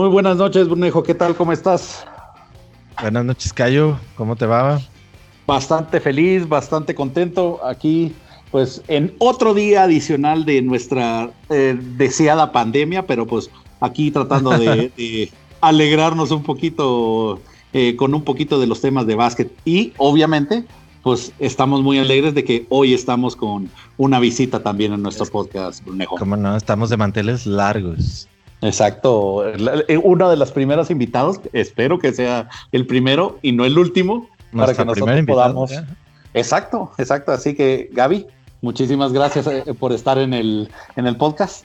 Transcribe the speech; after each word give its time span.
Muy 0.00 0.08
buenas 0.08 0.38
noches, 0.38 0.66
Brunejo. 0.66 1.02
¿Qué 1.02 1.14
tal? 1.14 1.36
¿Cómo 1.36 1.52
estás? 1.52 2.06
Buenas 3.02 3.22
noches, 3.22 3.52
Cayo. 3.52 3.98
¿Cómo 4.16 4.34
te 4.34 4.46
va? 4.46 4.80
Bastante 5.46 6.00
feliz, 6.00 6.48
bastante 6.48 6.94
contento 6.94 7.60
aquí, 7.62 8.14
pues 8.50 8.80
en 8.88 9.14
otro 9.18 9.52
día 9.52 9.82
adicional 9.82 10.46
de 10.46 10.62
nuestra 10.62 11.28
eh, 11.50 11.78
deseada 11.98 12.50
pandemia, 12.50 13.06
pero 13.06 13.26
pues 13.26 13.50
aquí 13.80 14.10
tratando 14.10 14.56
de, 14.56 15.30
alegrarnos 15.60 16.30
un 16.30 16.44
poquito 16.44 17.38
eh, 17.74 17.94
con 17.94 18.14
un 18.14 18.24
poquito 18.24 18.58
de 18.58 18.68
los 18.68 18.80
temas 18.80 19.06
de 19.06 19.16
básquet 19.16 19.52
y 19.66 19.92
obviamente 19.98 20.64
pues 21.02 21.30
estamos 21.38 21.82
muy 21.82 21.98
alegres 21.98 22.34
de 22.34 22.42
que 22.42 22.64
hoy 22.70 22.94
estamos 22.94 23.36
con 23.36 23.68
una 23.98 24.18
visita 24.18 24.62
también 24.62 24.94
en 24.94 25.02
nuestro 25.02 25.26
podcast, 25.26 25.84
Brunejo. 25.84 26.16
Como 26.16 26.38
no, 26.38 26.56
estamos 26.56 26.88
de 26.88 26.96
manteles 26.96 27.44
largos. 27.44 28.30
Exacto. 28.62 29.46
Eh, 29.48 29.98
uno 29.98 30.30
de 30.30 30.36
los 30.36 30.52
primeros 30.52 30.90
invitados, 30.90 31.40
espero 31.52 31.98
que 31.98 32.12
sea 32.12 32.48
el 32.72 32.86
primero 32.86 33.38
y 33.42 33.52
no 33.52 33.64
el 33.64 33.78
último, 33.78 34.28
para 34.54 34.74
que 34.74 34.84
nosotros 34.84 35.20
podamos. 35.26 35.72
Exacto, 36.34 36.92
exacto. 36.98 37.32
Así 37.32 37.54
que, 37.54 37.88
Gaby, 37.92 38.26
muchísimas 38.60 39.12
gracias 39.12 39.46
eh, 39.46 39.64
por 39.78 39.92
estar 39.92 40.18
en 40.18 40.34
el, 40.34 40.70
en 40.96 41.06
el 41.06 41.16
podcast. 41.16 41.64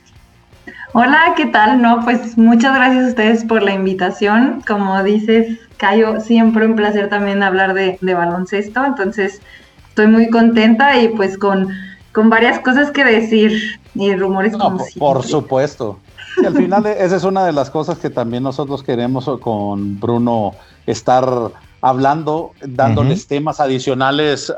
Hola, 0.93 1.33
¿qué 1.35 1.45
tal? 1.47 1.81
No, 1.81 2.01
pues 2.03 2.37
muchas 2.37 2.73
gracias 2.73 3.05
a 3.05 3.07
ustedes 3.09 3.43
por 3.43 3.61
la 3.61 3.73
invitación. 3.73 4.63
Como 4.65 5.03
dices, 5.03 5.59
Cayo, 5.77 6.19
siempre 6.21 6.65
un 6.65 6.75
placer 6.75 7.09
también 7.09 7.43
hablar 7.43 7.73
de, 7.73 7.97
baloncesto, 8.01 8.83
entonces 8.83 9.41
estoy 9.89 10.07
muy 10.07 10.29
contenta 10.29 10.99
y 10.99 11.09
pues 11.09 11.37
con, 11.37 11.69
con 12.13 12.29
varias 12.29 12.59
cosas 12.59 12.91
que 12.91 13.03
decir 13.03 13.79
y 13.93 14.15
rumores 14.15 14.53
como 14.53 14.83
Por 14.97 15.23
supuesto. 15.23 15.99
Y 16.41 16.45
al 16.45 16.55
final 16.55 16.85
esa 16.85 17.15
es 17.15 17.23
una 17.23 17.45
de 17.45 17.53
las 17.53 17.69
cosas 17.69 17.97
que 17.97 18.09
también 18.09 18.43
nosotros 18.43 18.83
queremos 18.83 19.29
con 19.39 19.99
Bruno 19.99 20.53
estar 20.85 21.51
hablando, 21.81 22.51
dándoles 22.65 23.27
temas 23.27 23.59
adicionales 23.59 24.51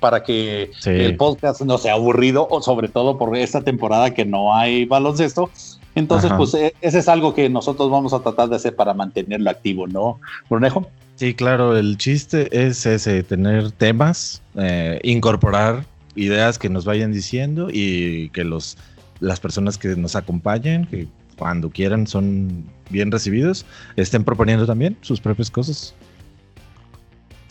para 0.00 0.22
que 0.22 0.70
el 0.84 1.16
podcast 1.16 1.62
no 1.62 1.76
sea 1.76 1.94
aburrido, 1.94 2.46
o 2.50 2.62
sobre 2.62 2.88
todo 2.88 3.18
por 3.18 3.36
esta 3.36 3.62
temporada 3.62 4.14
que 4.14 4.24
no 4.24 4.54
hay 4.54 4.84
baloncesto. 4.84 5.50
Entonces, 5.94 6.30
pues 6.36 6.54
e, 6.54 6.74
ese 6.80 7.00
es 7.00 7.08
algo 7.08 7.34
que 7.34 7.48
nosotros 7.48 7.90
vamos 7.90 8.12
a 8.12 8.20
tratar 8.20 8.48
de 8.48 8.56
hacer 8.56 8.76
para 8.76 8.94
mantenerlo 8.94 9.50
activo, 9.50 9.88
¿no, 9.88 10.20
Brunejo? 10.48 10.86
Sí, 11.16 11.34
claro, 11.34 11.76
el 11.76 11.98
chiste 11.98 12.48
es 12.52 12.86
ese, 12.86 13.24
tener 13.24 13.72
temas, 13.72 14.40
eh, 14.54 15.00
incorporar 15.02 15.84
ideas 16.14 16.60
que 16.60 16.68
nos 16.68 16.84
vayan 16.84 17.12
diciendo 17.12 17.68
y 17.72 18.28
que 18.30 18.44
los 18.44 18.76
las 19.20 19.40
personas 19.40 19.78
que 19.78 19.88
nos 19.96 20.14
acompañen, 20.16 20.86
que 20.86 21.08
cuando 21.38 21.70
quieran 21.70 22.06
son 22.06 22.64
bien 22.90 23.10
recibidos, 23.10 23.64
estén 23.96 24.24
proponiendo 24.24 24.66
también 24.66 24.96
sus 25.00 25.20
propias 25.20 25.50
cosas. 25.50 25.94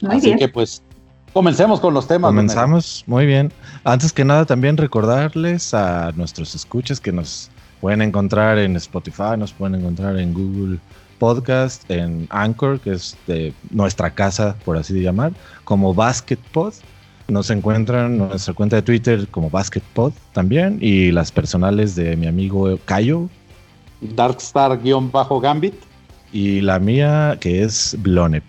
Así 0.08 0.36
que 0.36 0.48
pues 0.48 0.82
comencemos 1.34 1.80
con 1.80 1.94
los 1.94 2.08
temas. 2.08 2.30
Comenzamos, 2.30 3.04
muy 3.08 3.26
bien. 3.26 3.52
Antes 3.84 4.12
que 4.12 4.26
nada 4.26 4.46
también 4.46 4.78
recordarles 4.78 5.74
a 5.74 6.12
nuestros 6.16 6.54
escuchas 6.56 7.00
que 7.00 7.12
nos 7.12 7.50
pueden 7.82 8.02
encontrar 8.02 8.58
en 8.58 8.76
Spotify, 8.76 9.38
nos 9.38 9.54
pueden 9.54 9.76
encontrar 9.76 10.18
en 10.18 10.34
Google 10.34 10.80
Podcast, 11.20 11.90
en 11.90 12.28
Anchor, 12.30 12.80
que 12.80 12.94
es 12.94 13.18
de 13.28 13.54
nuestra 13.72 14.12
casa, 14.12 14.56
por 14.66 14.78
así 14.78 15.00
llamar, 15.02 15.32
como 15.64 15.94
BasketPod. 15.94 16.74
Nos 17.28 17.50
encuentran 17.50 18.14
en 18.14 18.18
nuestra 18.20 18.54
cuenta 18.54 18.78
de 18.78 18.82
Twitter 18.84 19.28
como 19.30 19.50
BasketPod 19.50 20.14
también 20.32 20.78
y 20.80 21.12
las 21.12 21.32
personales 21.32 21.96
de 21.96 22.16
mi 22.16 22.28
amigo 22.28 22.80
Cayo. 22.86 23.30
Darkstar-Gambit. 24.02 25.76
Y 26.32 26.62
la 26.62 26.80
mía 26.80 27.38
que 27.40 27.64
es 27.64 27.96
Blonep. 28.00 28.44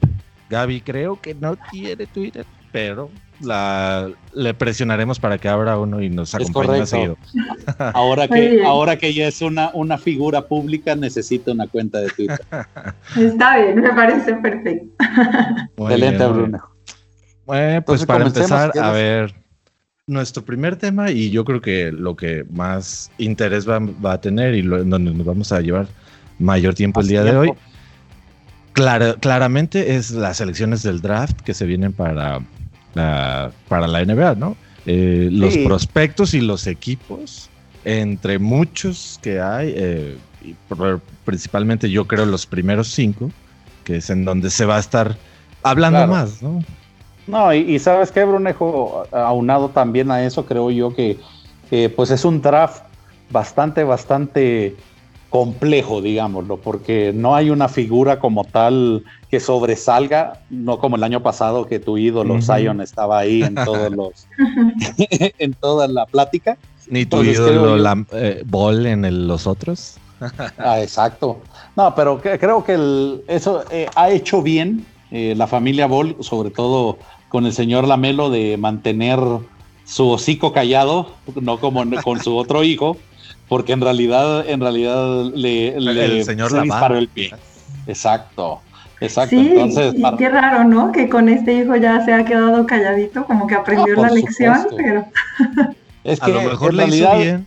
Gaby 0.50 0.80
creo 0.80 1.20
que 1.20 1.34
no 1.34 1.56
tiene 1.70 2.06
Twitter, 2.06 2.44
pero 2.72 3.10
la, 3.40 4.10
le 4.34 4.54
presionaremos 4.54 5.20
para 5.20 5.38
que 5.38 5.48
abra 5.48 5.78
uno 5.78 6.02
y 6.02 6.08
nos 6.08 6.34
acompañe 6.34 6.80
más 6.80 6.90
seguido. 6.90 7.16
Ahora 7.94 8.26
que, 8.26 8.64
ahora 8.64 8.96
que 8.96 9.12
ya 9.14 9.28
es 9.28 9.42
una, 9.42 9.70
una 9.74 9.98
figura 9.98 10.46
pública, 10.46 10.96
necesita 10.96 11.52
una 11.52 11.66
cuenta 11.66 12.00
de 12.00 12.08
Twitter. 12.08 12.40
Está 13.16 13.58
bien, 13.58 13.80
me 13.80 13.90
parece 13.90 14.34
perfecto. 14.34 15.04
Excelente, 15.76 16.26
Bruno. 16.26 16.58
Bueno, 17.46 17.82
pues 17.82 18.04
para 18.04 18.26
empezar, 18.26 18.72
a 18.78 18.90
ver, 18.90 19.34
nuestro 20.08 20.44
primer 20.44 20.76
tema, 20.76 21.10
y 21.10 21.30
yo 21.30 21.44
creo 21.44 21.60
que 21.60 21.92
lo 21.92 22.16
que 22.16 22.44
más 22.50 23.10
interés 23.18 23.68
va, 23.68 24.12
a 24.12 24.20
tener 24.20 24.54
y 24.54 24.62
donde 24.62 25.12
nos 25.12 25.24
vamos 25.24 25.52
a 25.52 25.60
llevar 25.60 25.86
mayor 26.38 26.74
tiempo 26.74 27.00
el 27.00 27.08
día 27.08 27.22
de 27.22 27.36
hoy, 27.36 27.52
claramente 28.72 29.96
es 29.96 30.10
las 30.10 30.40
elecciones 30.40 30.82
del 30.82 31.00
draft 31.00 31.40
que 31.42 31.52
se 31.52 31.66
vienen 31.66 31.92
para 31.92 32.40
la, 32.94 33.52
para 33.68 33.86
la 33.86 34.04
NBA, 34.04 34.34
¿no? 34.36 34.56
Eh, 34.86 35.28
los 35.30 35.56
prospectos 35.58 36.32
y 36.32 36.40
los 36.40 36.66
equipos, 36.66 37.50
entre 37.84 38.38
muchos 38.38 39.20
que 39.22 39.40
hay, 39.40 39.74
eh, 39.76 40.16
principalmente 41.24 41.90
yo 41.90 42.06
creo 42.06 42.24
los 42.24 42.46
primeros 42.46 42.88
cinco, 42.88 43.30
que 43.84 43.96
es 43.96 44.08
en 44.08 44.24
donde 44.24 44.48
se 44.48 44.64
va 44.64 44.76
a 44.76 44.80
estar 44.80 45.18
hablando 45.62 46.06
más, 46.06 46.42
¿no? 46.42 46.64
No, 47.28 47.54
y, 47.54 47.78
sabes 47.78 48.10
qué, 48.10 48.24
Brunejo, 48.24 49.04
aunado 49.12 49.68
también 49.68 50.10
a 50.10 50.24
eso, 50.24 50.46
creo 50.46 50.70
yo 50.70 50.94
que 50.94 51.18
pues 51.94 52.10
es 52.10 52.24
un 52.24 52.42
draft 52.42 52.82
bastante, 53.30 53.84
bastante 53.84 54.74
complejo, 55.30 56.00
digámoslo, 56.00 56.56
porque 56.56 57.12
no 57.14 57.34
hay 57.34 57.50
una 57.50 57.68
figura 57.68 58.18
como 58.18 58.44
tal 58.44 59.04
que 59.30 59.40
sobresalga, 59.40 60.40
no 60.48 60.78
como 60.78 60.96
el 60.96 61.04
año 61.04 61.22
pasado 61.22 61.66
que 61.66 61.78
tu 61.78 61.98
ídolo 61.98 62.40
Zion 62.40 62.80
estaba 62.80 63.18
ahí 63.18 63.42
en 63.42 63.54
todos 63.64 63.92
los 63.92 64.26
en 65.38 65.54
toda 65.54 65.86
la 65.88 66.06
plática. 66.06 66.56
Ni 66.88 67.04
tu 67.04 67.22
ídolo 67.22 67.76
la, 67.76 68.04
eh, 68.12 68.42
Ball 68.46 68.86
en 68.86 69.28
los 69.28 69.46
otros. 69.46 69.98
ah, 70.58 70.80
exacto. 70.80 71.42
No, 71.76 71.94
pero 71.94 72.20
creo 72.20 72.64
que 72.64 73.20
eso 73.28 73.64
eh, 73.70 73.86
ha 73.94 74.10
hecho 74.10 74.42
bien 74.42 74.86
eh, 75.10 75.34
la 75.36 75.46
familia 75.46 75.86
Ball, 75.86 76.16
sobre 76.20 76.50
todo 76.50 76.98
con 77.28 77.46
el 77.46 77.52
señor 77.52 77.86
Lamelo, 77.86 78.30
de 78.30 78.56
mantener 78.56 79.18
su 79.84 80.08
hocico 80.10 80.52
callado, 80.52 81.12
no 81.40 81.58
como 81.58 81.84
con 82.04 82.20
su 82.20 82.36
otro 82.36 82.64
hijo, 82.64 82.96
porque 83.48 83.72
en 83.72 83.80
realidad, 83.80 84.48
en 84.48 84.60
realidad 84.60 85.24
le, 85.34 85.76
el 85.76 86.24
señor 86.24 86.50
se 86.50 86.60
disparó 86.60 86.96
el 86.98 87.08
pie. 87.08 87.32
Exacto. 87.86 88.60
Exacto. 89.00 89.36
Sí, 89.36 89.52
Entonces, 89.52 89.94
y 89.96 90.16
qué 90.16 90.28
raro, 90.28 90.64
¿no? 90.64 90.90
Que 90.90 91.08
con 91.08 91.28
este 91.28 91.54
hijo 91.54 91.76
ya 91.76 92.04
se 92.04 92.12
ha 92.12 92.24
quedado 92.24 92.66
calladito, 92.66 93.24
como 93.26 93.46
que 93.46 93.54
aprendió 93.54 93.94
ah, 93.98 94.02
la 94.02 94.10
lección, 94.10 94.66
pero. 94.76 95.06
es 96.04 96.18
que 96.18 96.32
a 96.32 96.34
lo 96.34 96.42
mejor 96.42 96.74
le 96.74 96.86
hizo 96.88 97.16
bien. 97.16 97.46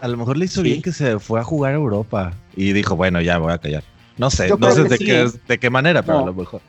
A 0.00 0.08
lo 0.08 0.16
mejor 0.16 0.36
le 0.36 0.44
hizo 0.44 0.62
bien 0.62 0.82
que 0.82 0.92
se 0.92 1.18
fue 1.18 1.40
a 1.40 1.44
jugar 1.44 1.72
a 1.72 1.76
Europa 1.76 2.32
y 2.54 2.72
dijo, 2.72 2.96
bueno, 2.96 3.20
ya 3.20 3.38
voy 3.38 3.52
a 3.52 3.58
callar. 3.58 3.82
No 4.18 4.30
sé, 4.30 4.48
no 4.58 4.70
sé 4.70 4.84
de, 4.84 4.98
qué, 4.98 5.30
de 5.46 5.58
qué 5.58 5.70
manera, 5.70 6.02
pero 6.02 6.20
a 6.20 6.26
lo 6.26 6.34
mejor. 6.34 6.60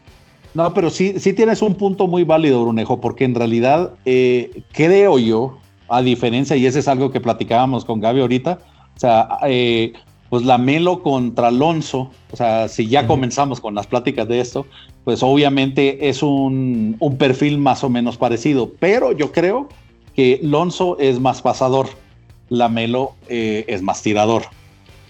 No, 0.58 0.74
pero 0.74 0.90
sí, 0.90 1.20
sí 1.20 1.34
tienes 1.34 1.62
un 1.62 1.76
punto 1.76 2.08
muy 2.08 2.24
válido, 2.24 2.64
Brunejo, 2.64 3.00
porque 3.00 3.26
en 3.26 3.36
realidad 3.36 3.92
eh, 4.06 4.64
creo 4.72 5.20
yo, 5.20 5.60
a 5.88 6.02
diferencia, 6.02 6.56
y 6.56 6.66
ese 6.66 6.80
es 6.80 6.88
algo 6.88 7.12
que 7.12 7.22
platicábamos 7.22 7.86
con 7.86 8.00
Gaby 8.00 8.22
ahorita, 8.22 8.58
o 8.96 9.00
sea, 9.00 9.38
eh, 9.46 9.94
pues 10.32 10.44
la 10.46 10.58
Melo 10.58 11.04
contra 11.04 11.50
Alonso, 11.50 12.10
o 12.32 12.36
sea, 12.36 12.70
si 12.70 12.88
ya 12.88 13.06
comenzamos 13.06 13.62
con 13.62 13.76
las 13.76 13.86
pláticas 13.86 14.28
de 14.28 14.40
esto, 14.40 14.66
pues 15.04 15.22
obviamente 15.22 16.10
es 16.10 16.24
un, 16.24 16.98
perfil 17.20 17.60
más 17.60 17.84
o 17.84 17.90
menos 17.92 18.18
parecido, 18.18 18.72
pero 18.80 19.12
yo 19.12 19.32
creo 19.32 19.70
que 20.16 20.42
Alonso 20.44 20.98
es 20.98 21.20
más 21.20 21.44
pasador, 21.44 21.88
la 22.50 22.68
Melo 22.68 23.12
eh, 23.30 23.64
es 23.68 23.84
más 23.84 24.02
tirador. 24.02 24.42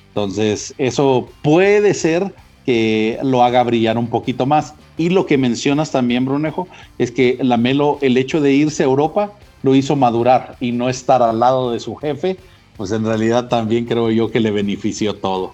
Entonces, 0.10 0.76
eso 0.78 1.30
puede 1.42 1.94
ser 1.94 2.34
que 2.68 3.18
lo 3.24 3.44
haga 3.46 3.64
brillar 3.64 3.98
un 3.98 4.08
poquito 4.08 4.46
más. 4.46 4.76
Y 4.98 5.08
lo 5.08 5.26
que 5.26 5.38
mencionas 5.38 5.90
también, 5.90 6.26
Brunejo, 6.26 6.68
es 6.98 7.12
que 7.12 7.38
la 7.42 7.56
Melo, 7.56 7.98
el 8.02 8.18
hecho 8.18 8.42
de 8.42 8.52
irse 8.52 8.84
a 8.84 8.88
Europa, 8.88 9.32
lo 9.64 9.74
hizo 9.74 9.96
madurar 9.96 10.58
y 10.60 10.74
no 10.74 10.90
estar 10.90 11.24
al 11.24 11.40
lado 11.40 11.72
de 11.72 11.80
su 11.80 11.96
jefe, 11.96 12.36
pues 12.76 12.92
en 12.92 13.06
realidad 13.06 13.48
también 13.48 13.86
creo 13.86 14.12
yo 14.12 14.30
que 14.32 14.42
le 14.42 14.52
benefició 14.52 15.16
todo. 15.16 15.54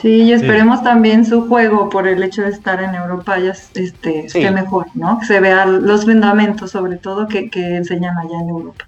Sí, 0.00 0.22
y 0.22 0.32
esperemos 0.32 0.84
también 0.84 1.24
su 1.24 1.48
juego 1.48 1.88
por 1.88 2.06
el 2.06 2.22
hecho 2.22 2.42
de 2.42 2.50
estar 2.50 2.80
en 2.80 2.94
Europa 2.94 3.40
ya 3.40 3.50
este, 3.74 4.26
esté 4.26 4.50
mejor, 4.52 4.86
¿no? 4.94 5.18
Que 5.18 5.26
se 5.26 5.40
vean 5.40 5.84
los 5.84 6.04
fundamentos 6.04 6.70
sobre 6.70 6.96
todo 6.96 7.26
que, 7.26 7.50
enseñan 7.54 8.16
allá 8.18 8.40
en 8.40 8.48
Europa. 8.50 8.86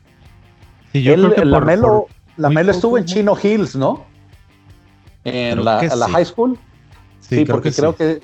Sí, 0.92 1.02
yo 1.02 1.14
creo 1.14 1.34
que 1.34 1.44
la 1.44 1.60
Melo, 1.60 2.06
la 2.36 2.50
Melo 2.50 2.70
estuvo 2.70 2.98
en 2.98 3.04
Chino 3.04 3.36
Hills, 3.42 3.74
¿no? 3.74 4.04
En 5.24 5.64
la, 5.64 5.80
high 6.12 6.24
school. 6.24 6.56
Sí, 7.20 7.44
porque 7.44 7.72
creo 7.72 7.94
que 7.94 8.20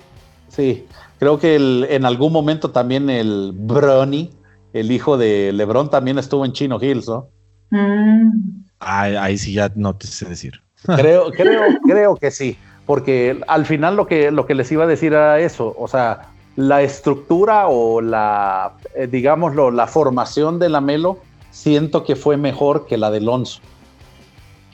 sí, 0.49 0.87
creo 1.19 1.39
que 1.39 1.57
en 1.91 2.05
algún 2.05 2.33
momento 2.33 2.71
también 2.71 3.11
el 3.11 3.53
Bronny, 3.55 4.31
el 4.73 4.91
hijo 4.91 5.17
de 5.17 5.53
LeBron, 5.53 5.91
también 5.91 6.19
estuvo 6.19 6.45
en 6.45 6.53
Chino 6.53 6.79
Hills, 6.81 7.09
¿no? 7.09 7.29
Mm. 7.71 8.65
Ahí, 8.81 9.39
sí 9.39 9.55
ya 9.55 9.71
no 9.75 9.97
te 9.97 10.07
sé 10.07 10.27
decir. 10.27 10.61
Creo, 10.85 11.31
creo, 11.31 11.63
creo 11.87 12.17
que 12.17 12.31
sí. 12.31 12.59
porque 12.85 13.41
al 13.49 13.65
final 13.65 13.97
lo 13.97 14.07
que, 14.07 14.31
lo 14.31 14.45
que 14.45 14.55
les 14.55 14.71
iba 14.71 14.85
a 14.85 14.87
decir 14.87 15.15
era 15.15 15.41
eso, 15.41 15.75
o 15.79 15.89
sea, 15.89 16.29
la 16.57 16.83
estructura 16.83 17.69
o 17.69 18.01
la, 18.01 18.75
eh, 18.95 19.07
digámoslo, 19.07 19.71
la 19.71 19.87
formación 19.87 20.59
de 20.59 20.69
la 20.69 20.81
Melo, 20.81 21.19
siento 21.51 22.05
que 22.05 22.17
fue 22.17 22.37
mejor 22.37 22.87
que 22.87 22.97
la 22.97 23.11
de 23.11 23.19
Alonso. 23.19 23.61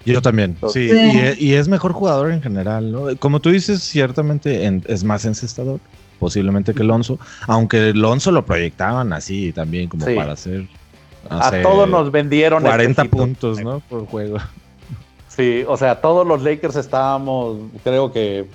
Yo 0.05 0.23
también, 0.23 0.56
sí, 0.73 0.91
e, 0.91 1.37
Y, 1.38 1.55
es 1.55 1.69
mejor 1.69 1.93
jugador 1.93 2.32
en 2.32 2.41
general, 2.41 2.91
¿no? 2.91 3.17
Como 3.19 3.41
tú 3.41 3.50
dices, 3.50 3.82
ciertamente 3.82 4.81
es 4.87 5.05
más 5.05 5.25
encestador, 5.25 5.81
posiblemente 6.19 6.75
que 6.75 6.82
Alonso, 6.82 7.19
aunque 7.47 7.91
Alonso 7.91 8.32
lo 8.32 8.44
proyectaban 8.44 9.12
así 9.12 9.52
también, 9.52 9.88
como 9.88 10.06
para 10.06 10.32
hacer... 10.32 10.67
A 11.29 11.50
todos 11.62 11.88
nos 11.88 12.11
vendieron 12.11 12.62
40 12.62 13.05
puntos, 13.05 13.62
¿no? 13.62 13.81
Por 13.81 14.06
juego. 14.06 14.38
Sí, 15.29 15.64
o 15.69 15.76
sea, 15.76 16.00
todos 16.00 16.26
los 16.26 16.43
Lakers 16.43 16.76
estábamos, 16.76 17.58
creo 17.85 18.12
que 18.12 18.49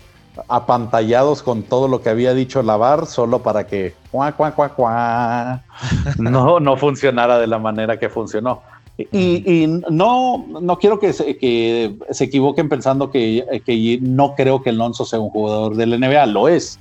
apantallados 0.47 1.41
con 1.41 1.63
todo 1.63 1.87
lo 1.87 2.01
que 2.01 2.09
había 2.09 2.33
dicho 2.33 2.61
Lavar, 2.61 3.05
solo 3.05 3.41
para 3.41 3.67
que 3.67 3.95
no, 6.17 6.59
no 6.59 6.77
funcionara 6.77 7.39
de 7.39 7.47
la 7.47 7.59
manera 7.59 7.97
que 7.97 8.09
funcionó. 8.09 8.61
Y, 8.97 9.67
no, 9.89 10.45
no 10.47 10.77
quiero 10.77 10.99
que 10.99 11.11
se, 11.11 11.37
que 11.37 11.95
se 12.11 12.23
equivoquen 12.23 12.69
pensando 12.69 13.11
que, 13.11 13.61
que, 13.65 13.99
no 14.01 14.35
creo 14.35 14.61
que 14.63 14.69
Alonso 14.69 15.03
sea 15.03 15.19
un 15.19 15.29
jugador 15.29 15.75
del 15.75 15.99
NBA, 15.99 16.25
lo 16.27 16.47
es, 16.47 16.79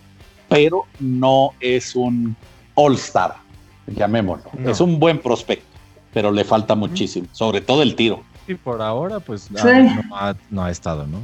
pero 0.48 0.84
no 1.00 1.50
es 1.58 1.96
un 1.96 2.36
all-star, 2.76 3.34
llamémoslo. 3.88 4.48
Es 4.64 4.80
un 4.80 5.00
buen 5.00 5.18
prospecto, 5.18 5.66
pero 6.12 6.30
le 6.30 6.44
falta 6.44 6.76
muchísimo, 6.76 7.26
sobre 7.32 7.60
todo 7.60 7.82
el 7.82 7.96
tiro. 7.96 8.22
Y 8.46 8.54
por 8.54 8.80
ahora, 8.80 9.18
pues 9.18 9.50
no, 9.50 10.62
ha, 10.62 10.70
estado, 10.70 11.06
¿no? 11.08 11.18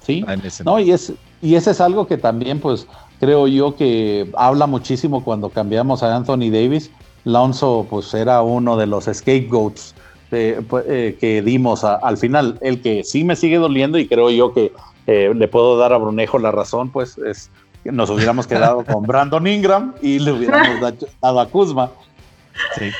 Sí, 0.00 0.24
no, 0.64 0.80
y, 0.80 0.92
es, 0.92 1.12
y 1.42 1.56
ese 1.56 1.72
es 1.72 1.80
algo 1.82 2.06
que 2.06 2.16
también, 2.16 2.60
pues, 2.60 2.86
creo 3.20 3.46
yo 3.48 3.76
que 3.76 4.30
habla 4.34 4.66
muchísimo 4.66 5.22
cuando 5.24 5.50
cambiamos 5.50 6.02
a 6.02 6.14
Anthony 6.16 6.50
Davis. 6.50 6.90
Lonzo, 7.28 7.86
pues, 7.88 8.12
era 8.14 8.42
uno 8.42 8.76
de 8.76 8.86
los 8.86 9.04
scapegoats 9.04 9.94
pues, 10.30 10.84
eh, 10.88 11.16
que 11.20 11.42
dimos 11.42 11.84
al 11.84 12.16
final. 12.16 12.58
El 12.60 12.80
que 12.80 13.04
sí 13.04 13.24
me 13.24 13.36
sigue 13.36 13.58
doliendo 13.58 13.98
y 13.98 14.08
creo 14.08 14.30
yo 14.30 14.52
que 14.52 14.72
eh, 15.06 15.32
le 15.34 15.48
puedo 15.48 15.76
dar 15.76 15.92
a 15.92 15.98
Brunejo 15.98 16.38
la 16.38 16.50
razón, 16.50 16.90
pues, 16.90 17.18
es 17.18 17.50
que 17.84 17.92
nos 17.92 18.10
hubiéramos 18.10 18.46
quedado 18.46 18.84
con 18.84 19.02
Brandon 19.06 19.46
Ingram 19.46 19.94
y 20.02 20.18
le 20.18 20.32
hubiéramos 20.32 20.80
dado 21.22 21.40
a 21.40 21.46
Kuzma. 21.46 21.90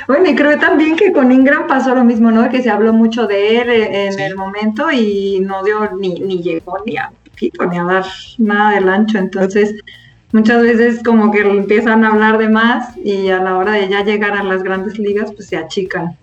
Bueno, 0.07 0.31
y 0.31 0.37
creo 0.37 0.57
también 0.59 0.95
que 0.95 1.13
con 1.13 1.33
Ingram 1.33 1.67
pasó 1.67 1.93
lo 1.95 2.05
mismo, 2.05 2.31
¿no? 2.31 2.49
Que 2.49 2.63
se 2.63 2.71
habló 2.71 2.93
mucho 2.93 3.27
de 3.27 3.61
él 3.61 3.71
en 3.71 4.21
el 4.21 4.37
momento 4.37 4.89
y 4.93 5.41
no 5.41 5.65
dio 5.65 5.91
ni, 5.99 6.15
ni 6.15 6.41
llegó 6.43 6.79
ni 6.87 6.97
a, 6.97 7.11
ni 7.41 7.79
a 7.79 7.83
dar 7.83 8.05
nada 8.39 8.77
del 8.77 8.89
ancho. 8.89 9.19
Entonces, 9.19 9.75
muchas 10.33 10.63
veces 10.63 11.03
como 11.03 11.31
que 11.31 11.41
empiezan 11.41 12.05
a 12.05 12.09
hablar 12.09 12.39
de 12.39 12.49
más 12.49 12.97
y 12.97 13.29
a 13.29 13.43
la 13.43 13.57
hora 13.57 13.73
de 13.73 13.89
ya 13.89 14.05
llegar 14.05 14.37
a 14.37 14.43
las 14.43 14.63
grandes 14.63 14.99
ligas, 14.99 15.33
pues 15.33 15.49
se 15.49 15.57
achican. 15.57 16.17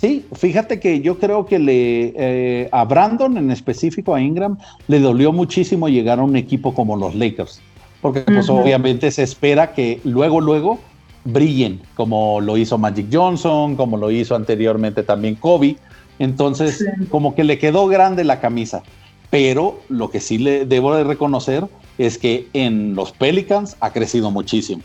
Sí, 0.00 0.24
fíjate 0.32 0.80
que 0.80 1.00
yo 1.00 1.18
creo 1.18 1.44
que 1.44 1.58
le 1.58 2.14
eh, 2.16 2.68
a 2.72 2.84
Brandon 2.84 3.36
en 3.36 3.50
específico, 3.50 4.14
a 4.14 4.20
Ingram, 4.20 4.56
le 4.88 4.98
dolió 4.98 5.30
muchísimo 5.30 5.88
llegar 5.88 6.18
a 6.18 6.22
un 6.22 6.36
equipo 6.36 6.74
como 6.74 6.96
los 6.96 7.14
Lakers, 7.14 7.60
porque 8.00 8.20
pues 8.22 8.48
obviamente 8.48 9.10
se 9.10 9.22
espera 9.22 9.74
que 9.74 10.00
luego, 10.04 10.40
luego 10.40 10.78
brillen, 11.24 11.80
como 11.96 12.40
lo 12.40 12.56
hizo 12.56 12.78
Magic 12.78 13.08
Johnson, 13.12 13.76
como 13.76 13.98
lo 13.98 14.10
hizo 14.10 14.34
anteriormente 14.34 15.02
también 15.02 15.34
Kobe. 15.34 15.76
Entonces, 16.18 16.84
como 17.10 17.34
que 17.34 17.44
le 17.44 17.58
quedó 17.58 17.86
grande 17.86 18.24
la 18.24 18.40
camisa. 18.40 18.82
Pero 19.30 19.80
lo 19.88 20.10
que 20.10 20.20
sí 20.20 20.38
le 20.38 20.66
debo 20.66 20.94
de 20.94 21.04
reconocer 21.04 21.66
es 22.00 22.16
que 22.16 22.48
en 22.54 22.94
los 22.94 23.12
Pelicans 23.12 23.76
ha 23.80 23.92
crecido 23.92 24.30
muchísimo. 24.30 24.82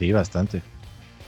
Sí, 0.00 0.10
bastante. 0.12 0.62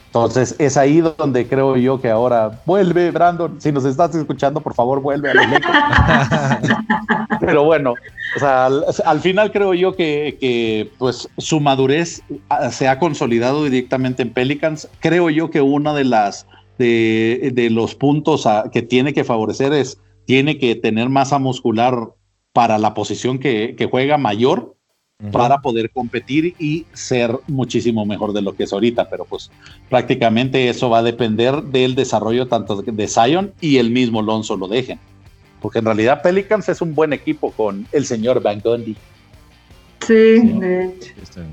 Entonces 0.07 0.53
es 0.59 0.75
ahí 0.75 0.99
donde 0.99 1.47
creo 1.47 1.77
yo 1.77 2.01
que 2.01 2.09
ahora 2.09 2.61
vuelve, 2.65 3.11
Brandon. 3.11 3.61
Si 3.61 3.71
nos 3.71 3.85
estás 3.85 4.13
escuchando, 4.13 4.59
por 4.59 4.73
favor, 4.73 4.99
vuelve 4.99 5.31
a 5.31 5.33
los. 5.33 5.45
Pero 7.39 7.63
bueno, 7.63 7.93
o 8.35 8.39
sea, 8.39 8.65
al, 8.65 9.21
final 9.21 9.53
creo 9.53 9.73
yo 9.73 9.95
que, 9.95 10.91
pues 10.97 11.29
su 11.37 11.61
madurez 11.61 12.21
ah, 12.49 12.69
se 12.71 12.89
ha 12.89 12.99
consolidado 12.99 13.63
directamente 13.63 14.23
en 14.23 14.33
Pelicans. 14.33 14.89
Creo 14.99 15.29
yo 15.29 15.49
que 15.49 15.61
uno 15.61 15.93
de 15.93 16.03
las 16.03 16.45
de, 16.77 17.69
los 17.71 17.95
puntos 17.95 18.45
que 18.73 18.81
tiene 18.81 19.13
que 19.13 19.23
favorecer 19.23 19.71
es 19.71 19.97
tiene 20.25 20.57
que 20.57 20.75
tener 20.75 21.07
masa 21.07 21.39
muscular 21.39 22.09
para 22.51 22.77
la 22.77 22.93
posición 22.93 23.39
que, 23.39 23.75
que 23.77 23.85
juega 23.85 24.17
mayor 24.17 24.75
para 25.31 25.59
poder 25.59 25.91
competir 25.91 26.55
y 26.57 26.85
ser 26.93 27.37
muchísimo 27.47 28.05
mejor 28.05 28.33
de 28.33 28.41
lo 28.41 28.55
que 28.55 28.63
es 28.63 28.73
ahorita, 28.73 29.09
pero 29.09 29.25
pues 29.25 29.51
prácticamente 29.89 30.69
eso 30.69 30.89
va 30.89 30.99
a 30.99 31.03
depender 31.03 31.61
del 31.63 31.95
desarrollo 31.95 32.47
tanto 32.47 32.81
de 32.81 33.07
Zion 33.07 33.51
y 33.61 33.77
el 33.77 33.91
mismo 33.91 34.21
Lonzo 34.21 34.57
lo 34.57 34.67
dejen. 34.67 34.99
Porque 35.61 35.79
en 35.79 35.85
realidad 35.85 36.21
Pelicans 36.23 36.69
es 36.69 36.81
un 36.81 36.95
buen 36.95 37.13
equipo 37.13 37.51
con 37.51 37.85
el 37.91 38.05
señor 38.05 38.41
Van 38.41 38.61
Gundy. 38.61 38.95
Sí, 40.07 40.55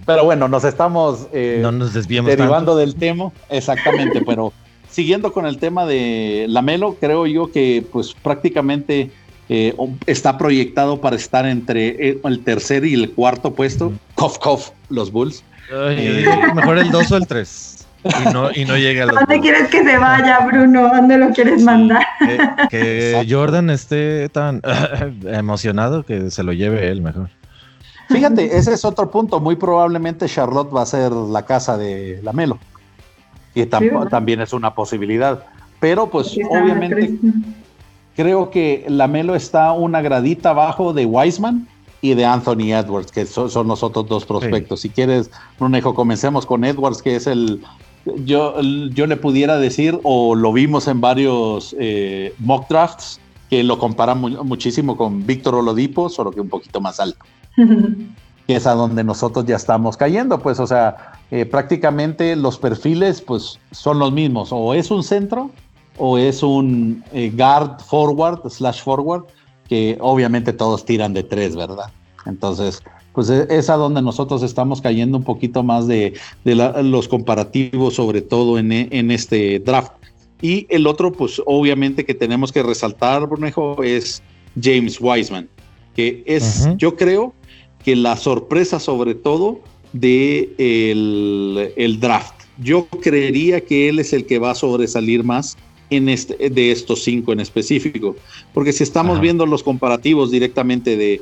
Pero 0.07 0.25
bueno, 0.25 0.49
nos 0.49 0.65
estamos 0.65 1.27
eh, 1.33 1.59
no 1.61 1.71
nos 1.71 1.93
derivando 1.93 2.77
del 2.77 2.95
tema, 2.95 3.31
exactamente, 3.51 4.23
pero 4.27 4.55
siguiendo 4.89 5.35
con 5.35 5.45
el 5.45 5.59
tema 5.59 5.85
de 5.85 6.47
Lamelo, 6.49 6.97
creo 6.99 7.27
yo 7.27 7.53
que 7.53 7.85
pues 7.93 8.15
prácticamente 8.15 9.11
eh, 9.49 9.75
está 10.07 10.37
proyectado 10.37 11.01
para 11.01 11.17
estar 11.17 11.47
entre 11.47 11.89
eh, 11.89 12.21
el 12.23 12.45
tercer 12.45 12.85
y 12.85 12.95
el 12.95 13.13
cuarto 13.13 13.55
puesto. 13.55 13.93
Cof, 14.15 14.39
cof, 14.39 14.71
los 14.91 15.11
Bulls. 15.11 15.43
Eh, 15.73 16.27
mejor 16.55 16.79
el 16.79 16.91
2 16.91 17.13
o 17.13 17.17
el 17.17 17.27
3. 17.27 17.87
Y 18.05 18.33
no, 18.33 18.51
y 18.55 18.65
no 18.65 18.77
llega 18.77 19.03
a 19.03 19.07
los 19.07 19.15
¿Dónde 19.17 19.41
quieres 19.41 19.69
que 19.69 19.83
se 19.83 19.99
vaya, 19.99 20.39
Bruno? 20.47 20.89
¿Dónde 20.89 21.19
lo 21.19 21.31
quieres 21.31 21.63
mandar? 21.63 22.07
Que, 22.71 23.27
Jordan 23.29 23.71
esté 23.71 24.29
tan 24.29 24.63
emocionado 25.27 26.05
que 26.05 26.31
se 26.31 26.43
lo 26.43 26.53
lleve 26.53 26.89
él 26.89 27.03
mejor. 27.03 27.31
Fíjate, 28.09 28.57
ese 28.57 28.73
es 28.73 28.85
otro 28.85 29.11
punto. 29.11 29.41
Muy 29.41 29.57
probablemente 29.57 30.27
Charlotte 30.27 30.75
va 30.75 30.83
a 30.83 30.87
ser 30.87 31.11
la 31.13 31.45
casa 31.45 31.77
de 31.77 32.21
la 32.23 32.33
Melo. 32.33 32.59
Y 33.55 33.67
también 33.67 34.41
es 34.41 34.53
una 34.53 34.75
posibilidad. 34.75 35.45
Pero 35.81 36.09
pues 36.09 36.37
obviamente 36.51 37.19
creo 38.19 38.51
que 38.51 38.85
Lamelo 38.89 39.37
está 39.37 39.71
una 39.71 40.03
gradita 40.03 40.51
abajo 40.51 40.93
de 40.93 41.07
Wiseman 41.07 41.69
y 42.01 42.15
de 42.15 42.25
Anthony 42.25 42.73
Edwards, 42.73 43.13
que 43.13 43.25
son, 43.25 43.69
los 43.69 43.85
otros 43.85 44.09
dos 44.09 44.25
prospectos. 44.25 44.81
Si 44.81 44.89
quieres, 44.89 45.31
Brunejo, 45.57 45.95
comencemos 45.95 46.45
con 46.45 46.65
Edwards, 46.65 47.01
que 47.01 47.15
es 47.15 47.29
el, 47.29 47.63
yo, 48.25 48.61
yo 48.61 49.07
le 49.07 49.17
pudiera 49.17 49.57
decir, 49.59 50.01
o 50.03 50.35
lo 50.35 50.53
vimos 50.53 50.89
en 50.89 51.01
varios 51.01 51.77
eh, 51.79 52.35
mock 52.41 52.69
drafts, 52.69 53.21
que 53.51 53.63
lo 53.63 53.79
comparan 53.79 54.21
muchísimo 54.21 54.97
con 54.97 55.25
Víctor 55.25 55.55
Olodipo, 55.55 56.09
solo 56.09 56.33
que 56.33 56.41
un 56.41 56.49
poquito 56.49 56.81
más 56.81 56.99
alto. 56.99 57.25
que 57.57 58.57
es 58.57 58.67
a 58.67 58.73
donde 58.73 59.05
nosotros 59.05 59.47
ya 59.47 59.55
estamos 59.55 59.97
cayendo, 59.97 60.41
pues, 60.41 60.59
o 60.59 60.67
sea, 60.67 61.13
eh, 61.31 61.47
prácticamente 61.47 62.35
los 62.35 62.59
perfiles, 62.59 63.21
pues, 63.21 63.61
son 63.71 64.01
los 64.01 64.11
mismos, 64.11 64.49
o 64.51 64.75
es 64.75 64.91
un 64.91 65.05
centro 65.05 65.53
o 65.99 66.19
es 66.19 66.43
un 66.43 67.05
eh, 67.13 67.31
guard 67.35 67.81
forward, 67.81 68.49
slash 68.51 68.83
forward, 68.83 69.25
que 69.69 69.99
obviamente 70.01 70.53
todos 70.53 70.85
tiran 70.85 71.13
de 71.13 71.23
tres, 71.23 71.55
¿verdad? 71.55 71.91
Entonces, 72.27 72.83
pues 73.13 73.29
e, 73.31 73.47
es 73.51 73.69
a 73.69 73.75
donde 73.75 74.01
nosotros 74.01 74.43
estamos 74.43 74.81
cayendo 74.81 75.19
un 75.19 75.25
poquito 75.25 75.63
más 75.63 75.87
de, 75.87 76.15
los 76.45 77.09
comparativos, 77.09 77.95
sobre 77.95 78.23
todo 78.23 78.59
en, 78.59 78.73
en, 78.73 79.11
este 79.11 79.59
draft. 79.61 79.93
Y 80.41 80.67
el 80.71 80.87
otro, 80.87 81.13
pues 81.13 81.43
obviamente 81.47 82.05
que 82.05 82.15
tenemos 82.15 82.53
que 82.53 82.63
resaltar, 82.63 83.27
Brunejo, 83.27 83.83
es 83.83 84.23
James 84.61 84.99
Wiseman, 85.01 85.49
que 85.95 86.23
es, 86.27 86.69
yo 86.77 86.97
creo, 86.97 87.35
que 87.85 87.97
la 87.97 88.17
sorpresa 88.17 88.79
sobre 88.79 89.15
todo 89.15 89.61
de 89.93 90.55
el 91.77 92.01
draft. 92.01 92.35
Yo 92.59 92.87
creería 92.87 93.61
que 93.61 93.89
él 93.89 93.99
es 93.99 94.13
el 94.13 94.27
que 94.27 94.39
va 94.39 94.51
a 94.51 94.55
sobresalir 94.55 95.25
más 95.25 95.57
en 95.91 96.09
este, 96.09 96.51
de 96.51 96.71
estos 96.71 97.03
cinco 97.03 97.33
en 97.33 97.41
específico. 97.41 98.17
Porque 98.53 98.73
si 98.73 98.83
estamos 98.83 99.21
viendo 99.21 99.47
los 99.47 99.63
comparativos 99.63 100.31
directamente 100.31 100.97
de, 100.97 101.21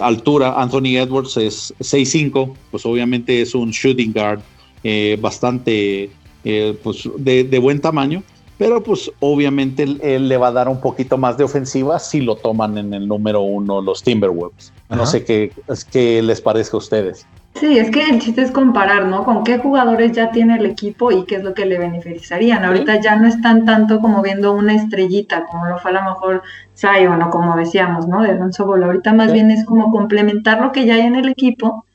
altura, 0.00 0.54
Anthony 0.60 0.96
Edwards 0.96 1.36
es 1.36 1.74
6'5, 1.80 2.54
pues 2.70 2.86
obviamente 2.86 3.42
es 3.42 3.52
un 3.52 3.72
shooting 3.72 4.12
guard 4.12 4.40
eh, 4.84 5.18
bastante 5.20 6.08
eh, 6.44 6.78
pues 6.84 7.08
de, 7.16 7.58
buen 7.58 7.80
tamaño, 7.80 8.22
pero 8.58 8.80
pues 8.80 9.10
obviamente 9.18 9.82
él, 9.82 10.28
le 10.28 10.36
va 10.36 10.48
a 10.48 10.52
dar 10.52 10.68
un 10.68 10.80
poquito 10.80 11.18
más 11.18 11.36
de 11.36 11.42
ofensiva 11.42 11.98
si 11.98 12.20
lo 12.20 12.36
toman 12.36 12.78
en 12.78 12.94
el 12.94 13.08
número 13.08 13.40
uno 13.40 13.80
los 13.80 14.04
Timberwolves. 14.04 14.72
No 14.88 15.04
sé 15.04 15.24
qué, 15.24 15.50
qué 15.90 16.22
les 16.22 16.40
parece 16.40 16.70
a 16.74 16.76
ustedes. 16.76 17.26
Sí, 17.60 17.78
es 17.78 17.90
que 17.90 18.04
el 18.04 18.20
chiste 18.20 18.42
es 18.42 18.50
comparar, 18.50 19.06
¿no? 19.06 19.24
Con 19.24 19.42
qué 19.42 19.58
jugadores 19.58 20.12
ya 20.12 20.30
tiene 20.30 20.56
el 20.56 20.66
equipo 20.66 21.10
y 21.10 21.24
qué 21.24 21.36
es 21.36 21.42
lo 21.42 21.54
que 21.54 21.64
le 21.64 21.78
beneficiarían. 21.78 22.64
Ahorita 22.64 23.00
ya 23.00 23.16
no 23.16 23.26
están 23.26 23.64
tanto 23.64 24.00
como 24.00 24.20
viendo 24.20 24.52
una 24.52 24.74
estrellita, 24.74 25.46
como 25.46 25.66
lo 25.66 25.78
fue 25.78 25.92
a 25.92 25.94
lo 25.94 26.02
mejor 26.02 26.42
Zion 26.76 27.22
o 27.22 27.30
como 27.30 27.56
decíamos, 27.56 28.06
¿no? 28.06 28.22
De 28.22 28.30
Alonso 28.30 28.66
Bolo. 28.66 28.86
Ahorita 28.86 29.14
más 29.14 29.32
bien 29.32 29.50
es 29.50 29.64
como 29.64 29.90
complementar 29.90 30.60
lo 30.60 30.70
que 30.70 30.84
ya 30.84 30.94
hay 30.94 31.02
en 31.02 31.16
el 31.16 31.28
equipo. 31.28 31.86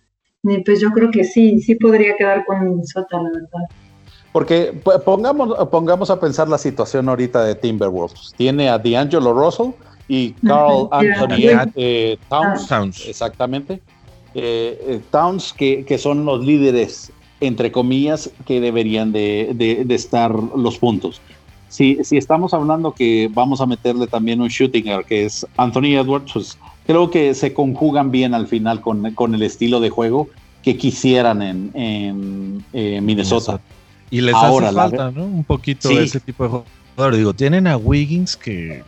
Y 0.44 0.64
pues 0.64 0.82
yo 0.82 0.90
creo 0.92 1.12
que 1.12 1.24
sí, 1.24 1.62
sí 1.62 1.76
podría 1.76 2.16
quedar 2.18 2.44
con 2.46 2.64
Minnesota, 2.64 3.22
la 3.22 3.30
verdad. 3.30 3.70
Porque 4.32 4.74
pongamos, 5.06 5.70
pongamos 5.70 6.10
a 6.10 6.20
pensar 6.20 6.48
la 6.48 6.58
situación 6.58 7.08
ahorita 7.08 7.44
de 7.44 7.54
Timberwolves. 7.54 8.34
Tiene 8.36 8.68
a 8.68 8.80
D'Angelo 8.80 9.34
Russell 9.34 9.74
y 10.08 10.32
Carl 10.32 10.88
Anthony 10.92 11.72
eh, 11.76 12.18
Towns, 12.30 13.06
exactamente 13.08 13.80
eh, 14.34 15.02
Towns, 15.12 15.54
que, 15.54 15.98
son 15.98 16.26
los 16.26 16.44
líderes, 16.44 17.12
entre 17.40 17.72
comillas, 17.72 18.30
que 18.46 18.62
deberían 18.62 19.12
de, 19.12 19.86
estar 19.90 20.34
los 20.34 20.78
puntos. 20.78 21.22
Si, 21.70 22.04
si, 22.04 22.18
estamos 22.18 22.54
hablando 22.54 22.92
que 22.94 23.30
vamos 23.34 23.62
a 23.62 23.66
meterle 23.66 24.08
también 24.08 24.42
un 24.42 24.50
shooting 24.50 24.86
que 25.08 25.26
es 25.26 25.48
Anthony 25.56 25.96
Edwards, 25.96 26.32
pues 26.34 26.58
creo 26.86 27.10
que 27.10 27.34
se 27.34 27.54
conjugan 27.54 28.12
bien 28.12 28.34
al 28.34 28.48
final 28.48 28.82
con, 28.82 29.14
con 29.14 29.34
el 29.34 29.44
estilo 29.44 29.80
de 29.80 29.90
juego 29.90 30.28
que 30.64 30.78
quisieran 30.78 31.42
en, 31.42 31.72
en 31.74 32.66
eh, 32.74 33.00
Minnesota. 33.02 33.60
Y 34.10 34.22
les 34.22 34.36
Ahora, 34.36 34.68
hace 34.68 34.76
falta, 34.76 35.12
¿no? 35.12 35.26
Un 35.26 35.44
poquito 35.44 35.90
ese 35.90 36.20
tipo 36.20 36.44
de 36.44 36.50
jugador. 36.50 37.16
Digo, 37.16 37.34
tienen 37.34 37.66
a 37.66 37.78
Wiggins 37.78 38.36
que 38.36 38.84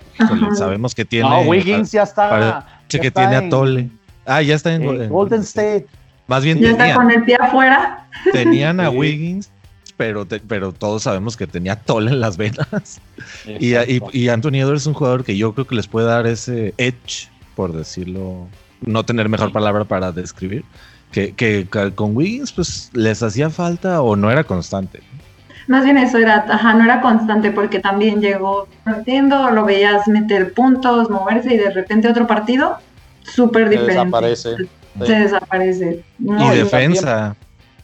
sabemos 0.58 0.94
que 0.94 1.06
tiene. 1.06 1.30
No, 1.30 1.42
Wiggins 1.42 1.92
ya 1.92 2.04
está. 2.04 2.68
que 2.90 3.10
tiene 3.10 3.36
a 3.38 3.50
Tole. 3.50 3.90
Ah, 4.26 4.42
ya 4.42 4.56
está 4.56 4.74
en, 4.74 5.10
Golden 5.10 5.42
State. 5.42 5.88
Más 6.28 6.44
bien 6.44 6.60
ya 6.60 6.72
está 6.72 6.94
con 6.96 7.12
el 7.12 7.24
pie 7.24 7.38
afuera. 7.40 8.08
Tenían 8.32 8.80
a 8.80 8.90
Wiggins, 8.90 9.52
pero, 9.98 10.26
pero 10.48 10.72
todos 10.72 11.04
sabemos 11.04 11.36
que 11.36 11.48
tenía 11.48 11.76
Toll 11.76 12.08
en 12.08 12.20
las 12.20 12.38
venas. 12.38 13.02
Y, 13.46 13.74
y, 14.14 14.30
Anthony 14.30 14.56
Edwards 14.56 14.82
es 14.82 14.88
un 14.88 14.94
jugador 14.94 15.24
que 15.24 15.38
yo 15.38 15.54
creo 15.54 15.68
que 15.68 15.76
les 15.76 15.88
puede 15.88 16.08
dar 16.08 16.26
ese 16.28 16.74
edge, 16.78 17.30
por 17.56 17.74
decirlo, 17.74 18.48
no 18.82 19.04
tener 19.06 19.30
mejor 19.30 19.52
palabra 19.52 19.84
para 19.84 20.12
describir, 20.12 20.64
que, 21.12 21.34
que, 21.34 21.68
con 21.96 22.16
Wiggins 22.16 22.52
pues 22.52 22.90
les 22.94 23.22
hacía 23.22 23.50
falta 23.50 24.02
o 24.02 24.16
no 24.16 24.32
era 24.32 24.44
constante. 24.44 25.02
Más 25.68 25.86
bien 25.86 25.98
eso 25.98 26.18
era, 26.18 26.46
ajá, 26.50 26.74
no 26.74 26.84
era 26.84 27.00
constante 27.00 27.52
porque 27.52 27.80
también 27.80 28.22
llegó 28.22 28.68
entiendo, 28.86 29.50
lo 29.52 29.64
veías 29.64 30.08
meter 30.08 30.54
puntos, 30.54 31.10
moverse 31.10 31.54
y 31.54 31.58
de 31.58 31.70
repente 31.70 32.10
otro 32.10 32.28
partido 32.28 32.80
súper 33.24 33.70
diferente. 33.70 33.94
Desaparece. 33.94 34.56
Se 35.06 35.14
desaparece. 35.14 36.04
y 36.20 36.56
defensa. 36.56 37.36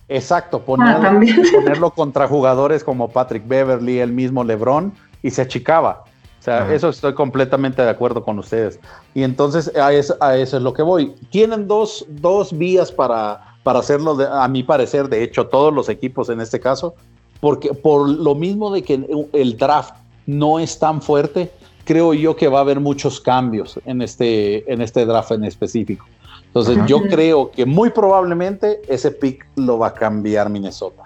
exacto, 0.07 0.63
ah, 0.79 1.19
ponerlo 1.53 1.91
contra 1.91 2.27
jugadores 2.27 2.83
como 2.83 3.09
Patrick 3.09 3.47
Beverly, 3.47 3.99
el 3.99 4.11
mismo 4.11 4.43
LeBron, 4.43 4.93
y 5.23 5.31
se 5.31 5.41
achicaba. 5.41 6.03
O 6.39 6.41
sea, 6.41 6.73
eso 6.73 6.89
estoy 6.89 7.13
completamente 7.13 7.81
de 7.81 7.89
acuerdo 7.89 8.23
con 8.23 8.39
ustedes. 8.39 8.79
Y 9.13 9.23
entonces 9.23 9.75
a 9.75 9.91
eso, 9.91 10.15
a 10.21 10.37
eso 10.37 10.55
es 10.55 10.63
lo 10.63 10.73
que 10.73 10.81
voy. 10.81 11.13
Tienen 11.31 11.67
dos, 11.67 12.05
dos 12.07 12.57
vías 12.57 12.93
para, 12.93 13.55
para 13.63 13.79
hacerlo, 13.79 14.17
a 14.31 14.47
mi 14.47 14.63
parecer, 14.63 15.09
de 15.09 15.21
hecho, 15.21 15.47
todos 15.47 15.73
los 15.73 15.89
equipos 15.89 16.29
en 16.29 16.39
este 16.39 16.59
caso, 16.59 16.95
porque 17.41 17.73
por 17.73 18.07
lo 18.07 18.35
mismo 18.35 18.71
de 18.71 18.83
que 18.83 19.27
el 19.33 19.57
draft 19.57 19.95
no 20.25 20.59
es 20.59 20.79
tan 20.79 21.01
fuerte, 21.01 21.51
creo 21.89 22.13
yo 22.13 22.35
que 22.35 22.47
va 22.47 22.59
a 22.59 22.61
haber 22.61 22.79
muchos 22.79 23.19
cambios 23.19 23.79
en 23.83 24.03
este, 24.03 24.71
en 24.71 24.79
este 24.79 25.07
draft 25.07 25.31
en 25.31 25.43
específico. 25.43 26.05
Entonces, 26.45 26.77
yo 26.85 27.01
creo 27.01 27.49
que 27.49 27.65
muy 27.65 27.89
probablemente 27.89 28.79
ese 28.87 29.09
pick 29.09 29.43
lo 29.55 29.79
va 29.79 29.87
a 29.87 29.93
cambiar 29.95 30.51
Minnesota. 30.51 31.01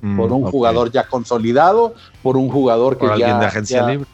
Mm, 0.00 0.16
por 0.16 0.30
un 0.30 0.44
jugador 0.44 0.92
ya 0.92 1.08
consolidado, 1.08 1.94
por 2.22 2.36
un 2.36 2.50
jugador 2.50 2.96
que 2.98 3.08
por 3.08 3.08
ya. 3.08 3.14
Alguien 3.14 3.40
de 3.40 3.46
agencia 3.46 3.84
libre. 3.84 4.06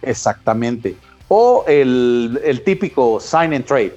Exactamente. 0.00 0.94
O 1.26 1.64
el, 1.66 2.62
típico 2.64 3.18
sign 3.18 3.52
and 3.52 3.64
trade. 3.64 3.96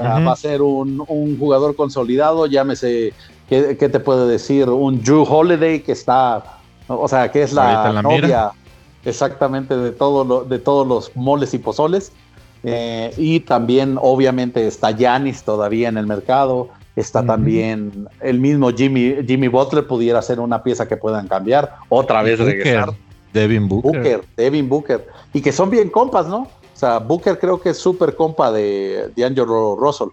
Va 0.00 0.32
a 0.32 0.36
ser 0.36 0.62
un, 0.62 0.98
jugador 1.38 1.76
consolidado, 1.76 2.46
llámese, 2.46 3.12
¿qué, 3.48 3.76
¿qué, 3.78 3.88
te 3.88 4.00
puedo 4.00 4.26
decir? 4.26 4.68
Un 4.68 5.00
Drew 5.00 5.22
Holiday 5.22 5.78
que 5.78 5.92
está, 5.92 6.42
o 6.88 7.06
sea, 7.06 7.30
que 7.30 7.42
es 7.42 7.52
la, 7.52 8.02
novia 8.02 8.50
exactamente 9.04 9.76
de, 9.76 9.92
todo 9.92 10.44
de 10.44 10.58
todos 10.58 10.86
los 10.86 11.14
moles 11.16 11.54
y 11.54 11.58
pozoles. 11.58 12.12
Eh, 12.64 13.12
y 13.16 13.40
también, 13.40 13.98
obviamente, 14.00 14.66
está 14.66 14.90
Yanis 14.90 15.42
todavía 15.42 15.88
en 15.88 15.96
el 15.96 16.06
mercado. 16.06 16.68
Está 16.96 17.24
también 17.24 18.08
el 18.20 18.40
mismo 18.40 18.70
Jimmy, 18.72 19.18
Jimmy 19.24 19.46
Butler, 19.46 19.86
pudiera 19.86 20.20
ser 20.20 20.40
una 20.40 20.64
pieza 20.64 20.88
que 20.88 20.96
puedan 20.96 21.28
cambiar. 21.28 21.76
Otra 21.88 22.22
vez 22.22 22.40
regresar. 22.40 22.92
Devin 23.32 23.68
Booker. 23.68 23.92
Booker. 23.92 24.24
Devin 24.36 24.68
Booker. 24.68 25.06
Y 25.32 25.40
que 25.40 25.52
son 25.52 25.70
bien 25.70 25.90
compas, 25.90 26.26
¿no? 26.26 26.38
O 26.38 26.48
sea, 26.74 26.98
Booker 26.98 27.38
creo 27.38 27.60
que 27.60 27.70
es 27.70 27.78
súper 27.78 28.16
compa 28.16 28.50
de, 28.50 29.12
de 29.14 29.24
Angelo 29.24 29.76
Russell. 29.76 30.08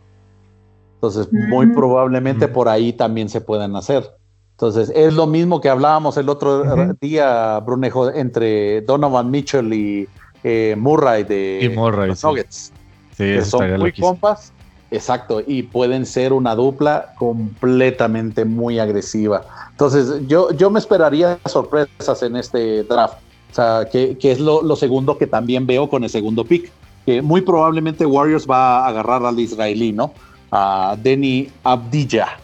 Entonces, 0.95 1.31
muy 1.31 1.67
probablemente 1.67 2.47
por 2.47 2.69
ahí 2.69 2.93
también 2.93 3.29
se 3.29 3.41
pueden 3.41 3.75
hacer. 3.75 4.09
Entonces, 4.55 4.89
es 4.95 5.13
lo 5.13 5.27
mismo 5.27 5.59
que 5.59 5.67
hablábamos 5.67 6.15
el 6.15 6.29
otro 6.29 6.63
día, 7.01 7.59
Brunejo, 7.59 8.09
entre 8.09 8.79
Donovan 8.81 9.29
Mitchell 9.29 9.73
y 9.73 10.07
eh, 10.45 10.75
Murray 10.77 11.25
de 11.25 11.73
los 11.75 12.23
Nuggets. 12.23 12.71
Sí, 13.17 13.41
son 13.41 13.77
muy 13.77 13.91
compas. 13.91 14.53
Exacto, 14.91 15.41
y 15.45 15.63
pueden 15.63 16.05
ser 16.05 16.31
una 16.31 16.55
dupla 16.55 17.13
completamente 17.17 18.45
muy 18.45 18.79
agresiva. 18.79 19.41
Entonces, 19.71 20.25
yo, 20.25 20.51
yo 20.51 20.69
me 20.69 20.79
esperaría 20.79 21.37
sorpresas 21.47 22.23
en 22.23 22.37
este 22.37 22.83
draft. 22.83 23.15
O 23.51 23.55
sea, 23.55 23.89
que, 23.91 24.17
es 24.21 24.39
lo, 24.39 24.61
lo, 24.61 24.77
segundo 24.77 25.17
que 25.17 25.27
también 25.27 25.67
veo 25.67 25.89
con 25.89 26.05
el 26.05 26.09
segundo 26.09 26.45
pick. 26.45 26.71
Que 27.05 27.21
muy 27.21 27.41
probablemente 27.41 28.05
Warriors 28.05 28.47
va 28.49 28.85
a 28.85 28.87
agarrar 28.87 29.25
al 29.25 29.37
israelí, 29.37 29.91
¿no? 29.91 30.13
A 30.49 30.95
Denny 31.01 31.51
Abdija 31.63 32.39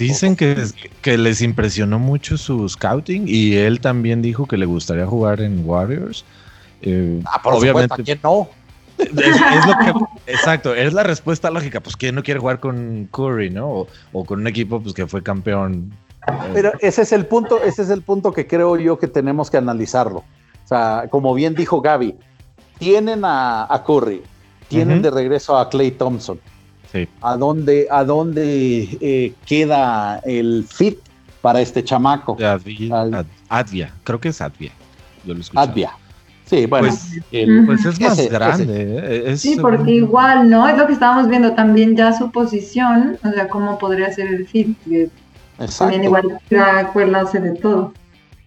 Dicen 0.00 0.34
que, 0.34 0.56
que 1.02 1.18
les 1.18 1.42
impresionó 1.42 1.98
mucho 1.98 2.38
su 2.38 2.66
scouting 2.66 3.24
y 3.26 3.56
él 3.56 3.80
también 3.80 4.22
dijo 4.22 4.46
que 4.46 4.56
le 4.56 4.64
gustaría 4.64 5.06
jugar 5.06 5.42
en 5.42 5.62
Warriors. 5.62 6.24
Eh, 6.80 7.20
ah, 7.26 7.42
por 7.42 7.52
obviamente. 7.52 7.94
Supuesto, 7.96 8.18
no? 8.22 8.48
Es, 9.00 9.66
lo 9.66 9.78
que, 9.78 10.32
exacto, 10.32 10.74
es 10.74 10.94
la 10.94 11.02
respuesta 11.02 11.50
lógica. 11.50 11.80
Pues 11.80 11.96
quién 11.96 12.14
no 12.14 12.22
quiere 12.22 12.40
jugar 12.40 12.60
con 12.60 13.08
Curry, 13.10 13.50
¿no? 13.50 13.86
O, 14.12 14.24
con 14.24 14.40
un 14.40 14.46
equipo 14.46 14.80
pues, 14.80 14.94
que 14.94 15.06
fue 15.06 15.22
campeón. 15.22 15.92
Pero 16.54 16.72
ese 16.80 17.02
es 17.02 17.12
el 17.12 17.26
punto, 17.26 17.62
ese 17.62 17.82
es 17.82 17.90
el 17.90 18.00
punto 18.00 18.32
que 18.32 18.46
creo 18.46 18.78
yo 18.78 18.98
que 18.98 19.06
tenemos 19.06 19.50
que 19.50 19.58
analizarlo. 19.58 20.18
O 20.64 20.68
sea, 20.68 21.08
como 21.10 21.34
bien 21.34 21.54
dijo 21.54 21.82
Gaby, 21.82 22.14
tienen 22.78 23.20
a, 23.24 23.82
Curry, 23.86 24.22
tienen 24.68 25.02
de 25.02 25.10
regreso 25.10 25.58
a 25.58 25.68
Clay 25.68 25.90
Thompson, 25.90 26.40
¿A 27.20 27.36
dónde, 27.36 27.86
a 27.90 28.04
dónde 28.04 28.98
eh, 29.00 29.32
queda 29.46 30.18
el 30.24 30.64
fit 30.68 30.98
para 31.40 31.60
este 31.60 31.84
chamaco? 31.84 32.36
Advia, 33.48 33.94
creo 34.04 34.20
que 34.20 34.28
es 34.28 34.40
Advia. 34.40 34.72
Yo 35.24 35.34
lo 35.34 35.42
Advia. 35.54 35.92
Sí, 36.46 36.66
bueno. 36.66 36.88
Pues, 36.88 37.20
pues 37.66 37.84
es 37.84 38.00
más 38.00 38.28
grande. 38.28 39.30
¿eh? 39.30 39.36
sí, 39.36 39.56
porque 39.60 39.92
igual, 39.92 40.50
¿no? 40.50 40.66
Es 40.66 40.76
lo 40.76 40.86
que 40.86 40.94
estábamos 40.94 41.28
viendo 41.28 41.52
también 41.54 41.96
ya 41.96 42.12
su 42.12 42.32
posición, 42.32 43.18
o 43.22 43.30
sea, 43.30 43.48
cómo 43.48 43.78
podría 43.78 44.12
ser 44.12 44.26
el 44.26 44.48
fit. 44.48 44.76
También 45.78 46.04
igual 46.04 46.40
la 46.48 46.88
cuerda 46.92 47.20
hace 47.20 47.38
de 47.38 47.52
todo. 47.52 47.92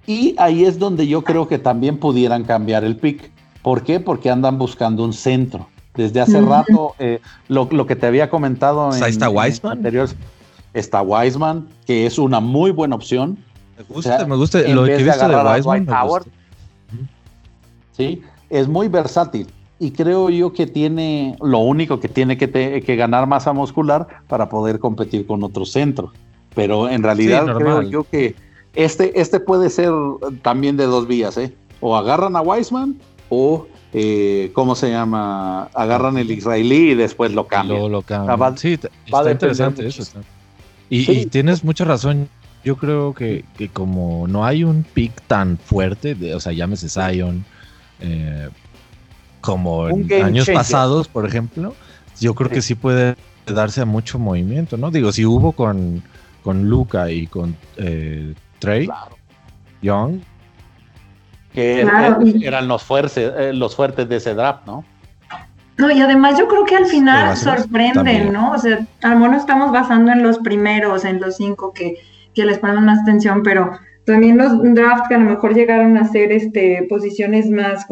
Y 0.06 0.36
ahí 0.38 0.66
es 0.66 0.78
donde 0.80 1.08
yo 1.08 1.24
creo 1.24 1.48
que 1.48 1.60
también 1.60 1.98
pudieran 1.98 2.44
cambiar 2.44 2.84
el 2.84 2.98
pick. 2.98 3.32
¿Por 3.62 3.84
qué? 3.84 4.02
Porque 4.02 4.30
andan 4.30 4.58
buscando 4.58 5.06
un 5.06 5.14
centro. 5.14 5.70
Desde 5.96 6.22
hace 6.22 6.42
rato, 6.42 6.96
eh, 6.98 7.20
lo, 7.48 7.68
que 7.86 7.96
te 7.96 8.08
había 8.08 8.30
comentado 8.30 8.96
en, 8.96 9.04
está 9.04 9.30
Wiseman. 9.30 9.78
anteriores, 9.78 10.16
está 10.74 11.02
Wiseman, 11.02 11.68
que 11.86 12.06
es 12.06 12.18
una 12.18 12.40
muy 12.40 12.72
buena 12.72 12.96
opción. 12.96 13.38
Me 13.78 13.84
gusta, 13.84 14.26
me 14.26 14.36
gusta. 14.36 14.62
Lo 14.68 14.86
que 14.86 14.96
he 14.96 15.04
visto 15.04 15.28
de 15.28 15.36
Wiseman. 15.36 15.88
Sí, 17.92 18.24
es 18.50 18.68
muy 18.68 18.88
versátil. 18.88 19.48
Y 19.80 19.92
creo 19.92 20.30
yo 20.30 20.54
que 20.54 20.66
tiene 20.66 21.36
lo 21.42 21.60
único 21.60 22.00
que 22.00 22.08
tiene 22.08 22.38
que, 22.38 22.50
que 22.50 22.96
ganar 22.96 23.28
masa 23.28 23.54
muscular 23.54 24.08
para 24.28 24.50
poder 24.50 24.80
competir 24.80 25.28
con 25.28 25.44
otros 25.44 25.72
centros. 25.72 26.12
Pero 26.56 26.90
en 26.90 27.04
realidad 27.04 27.46
creo 27.58 27.82
yo 27.82 28.04
que 28.04 28.36
este, 28.76 29.20
este 29.20 29.40
puede 29.40 29.70
ser 29.70 29.92
también 30.42 30.78
de 30.78 30.86
dos 30.86 31.08
vías, 31.08 31.38
¿eh? 31.38 31.54
O 31.82 31.96
agarran 31.96 32.36
a 32.36 32.42
Wiseman 32.42 32.96
o 33.30 33.68
eh, 33.94 34.52
¿cómo 34.54 34.76
se 34.76 34.90
llama? 34.90 35.70
Agarran 35.74 36.18
el 36.18 36.32
israelí 36.32 36.92
y 36.92 36.96
después 36.96 37.32
lo 37.32 37.48
cambian. 37.48 37.92
Lo, 37.92 38.04
sí, 38.56 38.80
está 39.06 39.32
interesante 39.32 39.86
eso. 39.88 40.04
Y, 40.90 41.28
tienes 41.28 41.64
mucha 41.64 41.86
razón. 41.86 42.28
Yo 42.64 42.78
creo 42.78 43.14
que, 43.14 43.44
como 43.74 44.28
no 44.28 44.46
hay 44.46 44.64
un 44.64 44.84
pick 44.84 45.22
tan 45.28 45.58
fuerte, 45.58 46.34
o 46.34 46.40
sea, 46.40 46.54
llámese 46.54 46.88
Zion, 46.90 47.46
eh, 48.00 48.50
como 49.42 49.90
en 49.90 50.24
años 50.24 50.50
pasados, 50.50 51.08
por 51.08 51.26
ejemplo, 51.26 51.76
yo 52.20 52.34
creo 52.34 52.50
que 52.50 52.62
sí 52.62 52.76
puede 52.76 53.16
darse 53.46 53.82
a 53.82 53.86
mucho 53.86 54.18
movimiento, 54.18 54.78
¿no? 54.78 54.92
Digo, 54.92 55.12
si 55.12 55.26
hubo 55.26 55.52
con, 55.52 56.02
con 56.42 56.70
Luca 56.70 57.12
y 57.12 57.28
con 57.28 57.56
eh, 57.78 58.34
Trey 58.60 58.88
Young. 59.82 60.22
Que 61.54 61.82
eran 62.42 62.68
los 62.68 62.84
fuertes, 62.84 63.32
eh, 63.38 63.54
los 63.54 63.76
fuertes 63.76 64.10
de 64.10 64.16
ese 64.16 64.34
draft, 64.34 64.66
¿no? 64.66 64.84
No, 65.78 65.90
y 65.92 66.02
además 66.02 66.38
yo 66.38 66.48
creo 66.48 66.66
que 66.66 66.76
al 66.76 66.86
final 66.86 67.36
sorprenden, 67.36 68.32
¿no? 68.32 68.52
O 68.52 68.58
sea, 68.58 68.86
al 69.02 69.20
menos 69.20 69.38
estamos 69.38 69.72
basando 69.72 70.12
en 70.12 70.22
los 70.22 70.38
primeros, 70.40 71.04
en 71.04 71.20
los 71.20 71.38
cinco 71.38 71.74
que, 71.74 71.98
que 72.36 72.46
les 72.46 72.60
ponemos 72.60 72.84
más 72.84 73.00
atención, 73.02 73.42
pero 73.44 73.72
también 74.06 74.38
los 74.38 74.52
drafts 74.62 75.08
que 75.08 75.16
a 75.16 75.20
lo 75.20 75.30
mejor 75.30 75.54
llegaron 75.56 75.98
a 75.98 76.06
ser 76.06 76.32
este, 76.32 76.86
posiciones 76.90 77.50
más 77.50 77.86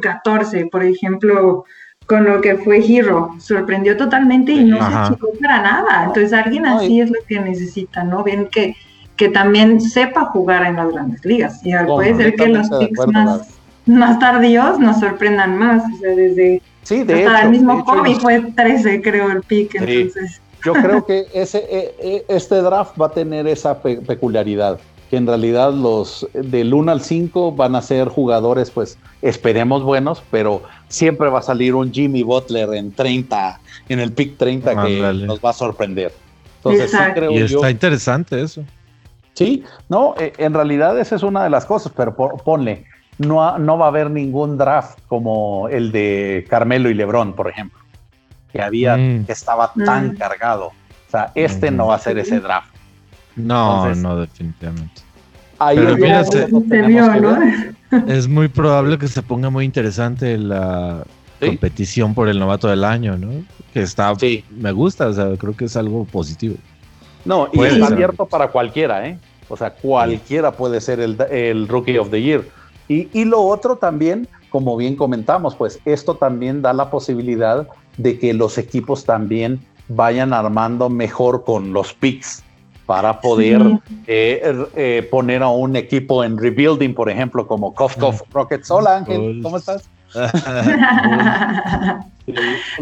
14, 0.00 0.66
por 0.66 0.82
ejemplo, 0.82 1.64
con 2.06 2.24
lo 2.24 2.40
que 2.40 2.56
fue 2.56 2.78
Hero, 2.78 3.34
sorprendió 3.38 3.96
totalmente 3.96 4.52
y 4.52 4.64
no 4.64 4.78
se 4.78 4.94
achicó 4.94 5.28
para 5.40 5.60
nada. 5.60 6.04
Entonces 6.04 6.32
alguien 6.32 6.66
así 6.66 7.00
es 7.00 7.10
lo 7.10 7.20
que 7.28 7.38
necesita, 7.38 8.02
¿no? 8.02 8.24
Bien 8.24 8.48
que, 8.50 8.74
que 9.18 9.28
también 9.28 9.80
sepa 9.82 10.24
jugar 10.26 10.64
en 10.64 10.76
las 10.76 10.90
grandes 10.92 11.22
ligas. 11.24 11.60
Y 11.62 11.74
puede 11.86 12.14
ser 12.14 12.34
que 12.36 12.48
los 12.48 12.70
picks 12.70 13.06
más, 13.08 13.58
más 13.84 14.18
tardíos 14.18 14.78
nos 14.78 15.00
sorprendan 15.00 15.58
más, 15.58 15.82
o 15.82 15.98
sea, 15.98 16.14
desde 16.14 16.62
Sí, 16.88 17.04
de 17.04 17.26
Hasta 17.26 17.42
el 17.42 17.50
mismo 17.50 17.84
cómic 17.84 18.18
fue 18.18 18.40
13, 18.40 19.02
creo, 19.02 19.30
el 19.30 19.42
pick. 19.42 19.74
Entonces. 19.74 20.40
Yo 20.64 20.72
creo 20.72 21.04
que 21.06 21.26
ese, 21.34 21.58
e, 21.58 21.94
e, 22.00 22.24
este 22.28 22.62
draft 22.62 22.98
va 22.98 23.08
a 23.08 23.10
tener 23.10 23.46
esa 23.46 23.82
peculiaridad, 23.82 24.80
que 25.10 25.18
en 25.18 25.26
realidad 25.26 25.70
los 25.74 26.26
del 26.32 26.72
1 26.72 26.90
al 26.90 27.02
5 27.02 27.52
van 27.52 27.76
a 27.76 27.82
ser 27.82 28.08
jugadores, 28.08 28.70
pues 28.70 28.96
esperemos 29.20 29.82
buenos, 29.82 30.22
pero 30.30 30.62
siempre 30.88 31.28
va 31.28 31.40
a 31.40 31.42
salir 31.42 31.74
un 31.74 31.92
Jimmy 31.92 32.22
Butler 32.22 32.72
en 32.72 32.90
30, 32.90 33.60
en 33.90 34.00
el 34.00 34.10
pick 34.12 34.38
30 34.38 34.82
que 34.82 35.12
nos 35.26 35.40
va 35.40 35.50
a 35.50 35.52
sorprender. 35.52 36.14
Entonces, 36.56 36.90
sí 36.90 36.96
creo 37.12 37.32
y 37.32 37.36
está 37.36 37.70
interesante 37.70 38.40
eso. 38.40 38.64
Sí, 39.38 39.62
no, 39.88 40.16
e, 40.18 40.32
en 40.38 40.52
realidad 40.52 40.98
esa 40.98 41.14
es 41.14 41.22
una 41.22 41.44
de 41.44 41.50
las 41.50 41.64
cosas, 41.64 41.92
pero 41.96 42.16
ponle, 42.16 42.86
no, 43.18 43.36
va 43.36 43.84
a 43.84 43.88
haber 43.88 44.10
ningún 44.10 44.58
draft 44.58 44.98
como 45.06 45.68
el 45.68 45.92
de 45.92 46.44
Carmelo 46.50 46.90
y 46.90 46.94
Lebron, 46.94 47.34
por 47.34 47.48
ejemplo, 47.48 47.78
que 48.52 48.60
había, 48.60 48.96
mm. 48.96 49.26
que 49.26 49.32
estaba 49.32 49.72
tan 49.74 50.08
mm. 50.08 50.16
cargado. 50.16 50.66
O 50.66 51.10
sea, 51.10 51.30
este 51.36 51.70
no 51.70 51.86
va 51.86 51.94
a 51.94 51.98
ser 52.00 52.18
ese 52.18 52.40
draft. 52.40 52.74
No, 53.36 53.94
no, 53.94 54.16
definitivamente. 54.16 55.02
Pero 56.68 57.38
es 58.08 58.26
muy 58.26 58.48
probable 58.48 58.98
que 58.98 59.06
se 59.06 59.22
ponga 59.22 59.50
muy 59.50 59.64
interesante 59.64 60.36
la 60.36 61.04
competición 61.38 62.12
por 62.12 62.28
el 62.28 62.40
novato 62.40 62.66
del 62.66 62.82
año, 62.82 63.16
¿no? 63.16 63.44
Que 63.72 63.82
está, 63.82 64.12
me 64.50 64.72
gusta, 64.72 65.06
o 65.06 65.12
sea, 65.12 65.36
creo 65.36 65.56
que 65.56 65.66
es 65.66 65.76
algo 65.76 66.04
positivo. 66.06 66.56
No, 67.24 67.48
y 67.52 67.62
está 67.62 67.86
abierto 67.86 68.26
para 68.26 68.48
cualquiera, 68.48 69.06
¿eh? 69.06 69.16
O 69.48 69.56
sea, 69.56 69.72
cualquiera 69.74 70.52
puede 70.52 70.80
ser 70.80 71.00
el, 71.00 71.20
el 71.30 71.68
Rookie 71.68 71.98
of 71.98 72.10
the 72.10 72.20
Year. 72.20 72.44
Y, 72.88 73.24
lo 73.26 73.42
otro 73.42 73.76
también, 73.76 74.26
como 74.48 74.76
bien 74.76 74.96
comentamos, 74.96 75.54
pues 75.54 75.78
esto 75.84 76.14
también 76.14 76.62
da 76.62 76.72
la 76.72 76.90
posibilidad 76.90 77.68
de 77.98 78.18
que 78.18 78.32
los 78.32 78.56
equipos 78.56 79.04
también 79.04 79.60
vayan 79.88 80.32
armando 80.32 80.88
mejor 80.88 81.44
con 81.44 81.74
los 81.74 81.92
picks 81.92 82.42
para 82.86 83.20
poder 83.20 83.60
eh, 84.06 84.40
er, 84.42 84.68
eh, 84.74 85.08
poner 85.10 85.42
a 85.42 85.48
un 85.48 85.76
equipo 85.76 86.24
en 86.24 86.38
rebuilding, 86.38 86.94
por 86.94 87.10
ejemplo, 87.10 87.46
como 87.46 87.74
Kof 87.74 87.96
Rockets. 88.32 88.70
Hola 88.70 88.96
Ángel, 88.96 89.40
¿cómo 89.42 89.58
estás? 89.58 89.90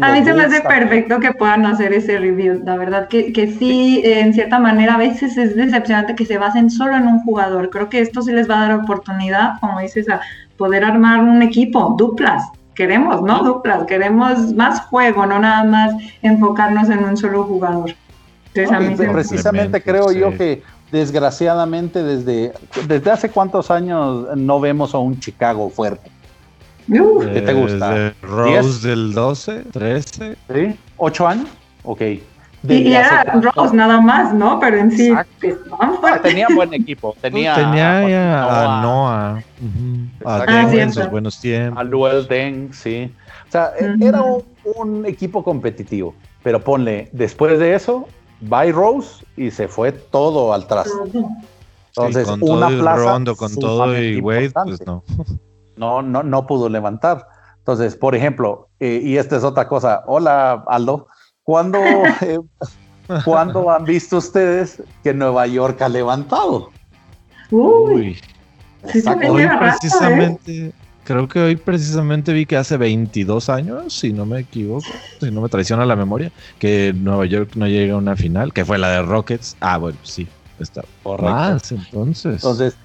a 0.01 0.11
mí 0.13 0.23
se 0.23 0.33
me 0.33 0.43
hace 0.43 0.61
perfecto 0.61 1.19
que 1.19 1.31
puedan 1.33 1.65
hacer 1.65 1.93
ese 1.93 2.17
review. 2.17 2.61
La 2.63 2.75
verdad 2.77 3.07
que, 3.07 3.33
que 3.33 3.51
sí, 3.51 4.01
en 4.03 4.33
cierta 4.33 4.59
manera, 4.59 4.95
a 4.95 4.97
veces 4.97 5.37
es 5.37 5.55
decepcionante 5.55 6.15
que 6.15 6.25
se 6.25 6.37
basen 6.37 6.69
solo 6.69 6.95
en 6.95 7.07
un 7.07 7.19
jugador. 7.21 7.69
Creo 7.69 7.89
que 7.89 8.01
esto 8.01 8.21
sí 8.21 8.31
les 8.31 8.49
va 8.49 8.59
a 8.59 8.67
dar 8.67 8.79
oportunidad, 8.79 9.59
como 9.59 9.79
dices, 9.79 10.09
a 10.09 10.21
poder 10.57 10.83
armar 10.83 11.19
un 11.21 11.41
equipo, 11.41 11.95
duplas. 11.97 12.43
Queremos, 12.75 13.21
¿no? 13.23 13.43
Duplas, 13.43 13.85
queremos 13.85 14.53
más 14.53 14.81
juego, 14.81 15.25
no 15.25 15.39
nada 15.39 15.63
más 15.63 15.95
enfocarnos 16.21 16.89
en 16.89 17.03
un 17.03 17.17
solo 17.17 17.43
jugador. 17.43 17.95
precisamente 18.53 19.81
creo 19.81 20.11
yo 20.11 20.35
que 20.37 20.61
desgraciadamente 20.91 22.03
desde, 22.03 22.53
desde 22.87 23.11
hace 23.11 23.29
cuántos 23.29 23.71
años 23.71 24.27
no 24.35 24.59
vemos 24.59 24.93
a 24.93 24.99
un 24.99 25.19
Chicago 25.19 25.69
fuerte. 25.69 26.11
¿Qué 26.87 27.41
te 27.41 27.53
gusta? 27.53 28.13
Rose 28.21 28.87
del 28.87 29.13
12, 29.13 29.63
13. 29.71 30.37
¿Sí? 30.53 30.79
¿8 30.97 31.27
años? 31.27 31.49
Ok. 31.83 32.01
y 32.63 32.93
era 32.93 33.23
Rose 33.23 33.75
nada 33.75 33.99
más, 33.99 34.33
¿no? 34.33 34.59
Pero 34.59 34.77
en 34.77 34.91
sí, 34.91 35.13
pues, 35.39 36.21
tenía 36.21 36.47
buen 36.53 36.73
equipo. 36.73 37.15
Tenía, 37.21 37.55
tenía 37.55 38.43
a, 38.43 38.81
Noah, 38.81 39.43
a, 40.25 40.45
Deng 40.45 40.79
en 40.79 40.93
sus 40.93 41.09
buenos 41.09 41.39
tiempos. 41.39 41.79
A 41.79 41.83
Luel 41.83 42.27
Deng, 42.27 42.73
sí. 42.73 43.11
O 43.47 43.51
sea, 43.51 43.71
e, 43.79 43.95
era 44.05 44.23
un, 44.75 45.05
equipo 45.05 45.43
competitivo. 45.43 46.13
Pero 46.43 46.63
ponle, 46.63 47.09
después 47.11 47.59
de 47.59 47.75
eso, 47.75 48.07
by 48.41 48.71
Rose 48.71 49.25
y 49.35 49.51
se 49.51 49.67
fue 49.67 49.91
todo 49.91 50.53
al 50.53 50.67
traste. 50.67 50.91
Entonces, 51.89 52.27
con 52.27 52.43
una 52.43 52.67
todo 52.67 52.79
plaza. 52.79 53.11
Rondo, 53.11 53.35
con 53.35 53.55
todo 53.55 54.01
y 54.01 54.21
Wade, 54.21 54.51
pues 54.51 54.85
no 54.85 55.03
no, 55.77 56.01
no, 56.01 56.23
no 56.23 56.47
pudo 56.47 56.69
levantar. 56.69 57.27
Entonces, 57.59 57.95
por 57.95 58.15
ejemplo, 58.15 58.69
eh, 58.79 59.01
y 59.03 59.17
esta 59.17 59.35
es 59.35 59.43
otra 59.43 59.67
cosa. 59.67 60.03
Hola, 60.07 60.63
Aldo. 60.67 61.07
¿Cuándo, 61.43 61.79
eh, 62.21 62.39
han 63.07 63.83
visto 63.85 64.17
ustedes 64.17 64.81
que 65.03 65.13
Nueva 65.13 65.47
York 65.47 65.81
ha 65.81 65.89
levantado? 65.89 66.71
Uy. 67.51 68.17
hoy 68.83 69.41
¿eh? 69.41 69.49
precisamente, 69.59 70.73
creo 71.03 71.27
que 71.27 71.39
hoy 71.39 71.55
precisamente 71.55 72.33
vi 72.33 72.45
que 72.45 72.57
hace 72.57 72.75
22 72.75 73.49
años, 73.49 73.93
si 73.93 74.11
no 74.11 74.25
me 74.25 74.41
equivoco, 74.41 74.87
si 75.19 75.31
no 75.31 75.41
me 75.41 75.49
traiciona 75.49 75.85
la 75.85 75.95
memoria, 75.95 76.31
que 76.59 76.93
Nueva 76.95 77.25
York 77.25 77.51
no 77.55 77.67
llega 77.67 77.93
a 77.93 77.97
una 77.97 78.15
final, 78.15 78.51
que 78.51 78.65
fue 78.65 78.77
la 78.77 78.89
de 78.89 79.01
Rockets. 79.03 79.55
Ah, 79.61 79.77
bueno, 79.77 79.97
sí, 80.03 80.27
está. 80.59 80.83
Más, 81.21 81.71
entonces. 81.71 82.35
Entonces, 82.35 82.77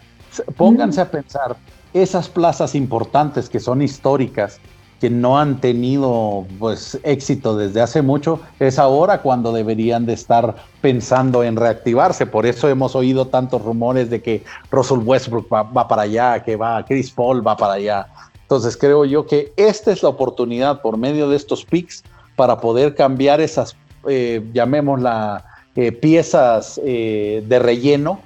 pónganse 0.57 1.00
a 1.00 1.11
pensar, 1.11 1.57
esas 1.94 2.28
plazas 2.28 2.74
importantes 2.74 3.48
que 3.48 3.61
son 3.61 3.83
históricas, 3.83 4.61
que 5.00 5.11
no 5.11 5.37
han 5.37 5.61
tenido 5.61 6.46
pues 6.61 6.96
éxito 7.02 7.57
desde 7.57 7.81
hace 7.81 8.02
mucho, 8.02 8.38
es 8.61 8.78
ahora 8.78 9.20
cuando 9.20 9.52
deberían 9.52 10.07
de 10.07 10.12
estar 10.12 10.55
pensando 10.81 11.42
en 11.42 11.57
reactivarse. 11.57 12.24
Por 12.24 12.46
eso 12.46 12.68
hemos 12.68 12.94
oído 12.94 13.26
tantos 13.26 13.62
rumores 13.62 14.11
de 14.11 14.22
que 14.22 14.44
Russell 14.70 15.00
Westbrook 15.00 15.52
va, 15.52 15.88
para 15.88 16.02
allá, 16.02 16.44
que 16.44 16.55
va 16.55 16.85
Chris 16.85 17.11
Paul 17.11 17.44
va 17.44 17.57
para 17.57 17.74
allá. 17.74 18.07
Entonces 18.42 18.76
creo 18.76 19.05
yo 19.05 19.26
que 19.26 19.52
esta 19.57 19.90
es 19.90 20.05
la 20.05 20.11
oportunidad 20.11 20.83
por 20.83 20.96
medio 20.96 21.28
de 21.28 21.37
estos 21.37 21.64
picks 21.64 22.05
para 22.37 22.61
poder 22.61 22.94
cambiar 22.94 23.40
esas, 23.40 23.74
eh, 24.09 24.40
llamémosla, 24.52 25.44
eh, 25.74 25.90
piezas 25.90 26.81
eh, 26.85 27.42
de 27.48 27.59
relleno 27.59 28.20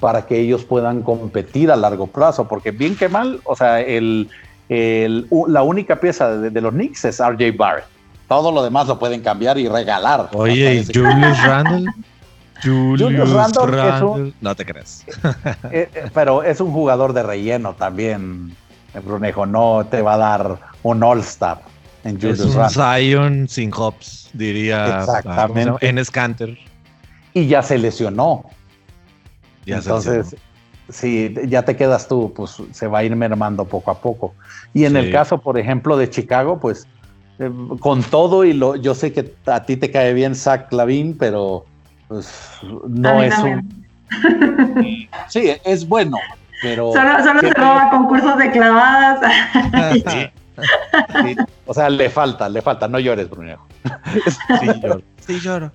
para 0.00 0.26
que 0.26 0.38
ellos 0.38 0.64
puedan 0.64 1.02
competir 1.02 1.70
a 1.70 1.76
largo 1.76 2.06
plazo, 2.06 2.48
porque 2.48 2.70
bien 2.70 2.96
que 2.96 3.08
mal, 3.08 3.40
o 3.44 3.54
sea, 3.54 3.80
el, 3.80 4.28
la 4.68 5.62
única 5.62 6.00
pieza 6.00 6.36
de, 6.36 6.60
los 6.60 6.72
Knicks 6.72 7.04
es 7.04 7.20
RJ 7.20 7.56
Barrett. 7.56 7.84
Todo 8.28 8.52
lo 8.52 8.62
demás 8.62 8.86
lo 8.86 8.98
pueden 8.98 9.20
cambiar 9.22 9.58
y 9.58 9.68
regalar. 9.68 10.30
Oye, 10.32 10.74
¿y 10.74 10.84
Julius 10.94 11.44
Randle? 11.44 11.90
Julius, 12.62 13.30
Randle, 13.30 14.32
no 14.40 14.54
te 14.54 14.64
crees. 14.64 15.04
Eh, 15.72 15.88
eh, 15.94 16.10
pero 16.12 16.42
es 16.42 16.60
un 16.60 16.72
jugador 16.72 17.12
de 17.12 17.22
relleno 17.22 17.74
también, 17.74 18.54
Brunejo. 19.04 19.46
No 19.46 19.86
te 19.90 20.02
va 20.02 20.14
a 20.14 20.18
dar 20.18 20.58
un 20.82 21.02
All-Star 21.02 21.60
en 22.04 22.20
Julius 22.20 22.40
es 22.40 22.54
un 22.54 22.70
Zion 22.70 23.48
sin 23.48 23.72
hops, 23.74 24.30
diría 24.32 25.00
Exactamente. 25.00 25.86
en 25.86 26.04
Scanter. 26.04 26.58
Y 27.34 27.46
ya 27.46 27.62
se 27.62 27.78
lesionó. 27.78 28.44
Entonces, 29.72 30.36
si 30.88 31.34
ya 31.46 31.64
te 31.64 31.76
quedas 31.76 32.08
tú, 32.08 32.32
pues 32.34 32.56
se 32.72 32.86
va 32.86 32.98
a 32.98 33.04
ir 33.04 33.14
mermando 33.16 33.64
poco 33.64 33.90
a 33.90 34.00
poco. 34.00 34.34
Y 34.74 34.84
en 34.84 34.96
el 34.96 35.12
caso, 35.12 35.38
por 35.38 35.58
ejemplo, 35.58 35.96
de 35.96 36.10
Chicago, 36.10 36.58
pues 36.58 36.86
eh, 37.38 37.50
con 37.80 38.02
todo 38.02 38.44
y 38.44 38.52
lo, 38.52 38.76
yo 38.76 38.94
sé 38.94 39.12
que 39.12 39.34
a 39.46 39.64
ti 39.64 39.76
te 39.76 39.90
cae 39.90 40.12
bien 40.14 40.34
Zach 40.34 40.72
Lavin, 40.72 41.16
pero 41.16 41.64
pues 42.08 42.28
no 42.88 43.22
es 43.22 43.38
un... 43.38 43.86
sí, 45.28 45.52
es 45.64 45.86
bueno, 45.86 46.18
pero... 46.62 46.92
Solo, 46.92 47.22
solo 47.22 47.40
se 47.40 47.54
roba 47.54 47.90
concursos 47.90 48.36
de 48.38 48.50
clavadas. 48.50 49.20
O 51.66 51.74
sea, 51.74 51.88
le 51.88 52.10
falta, 52.10 52.48
le 52.48 52.62
falta. 52.62 52.88
No 52.88 52.98
llores, 52.98 53.28
Brunejo. 53.30 53.66
Sí, 54.60 54.66
lloro. 54.82 55.02
Lloro. 55.38 55.70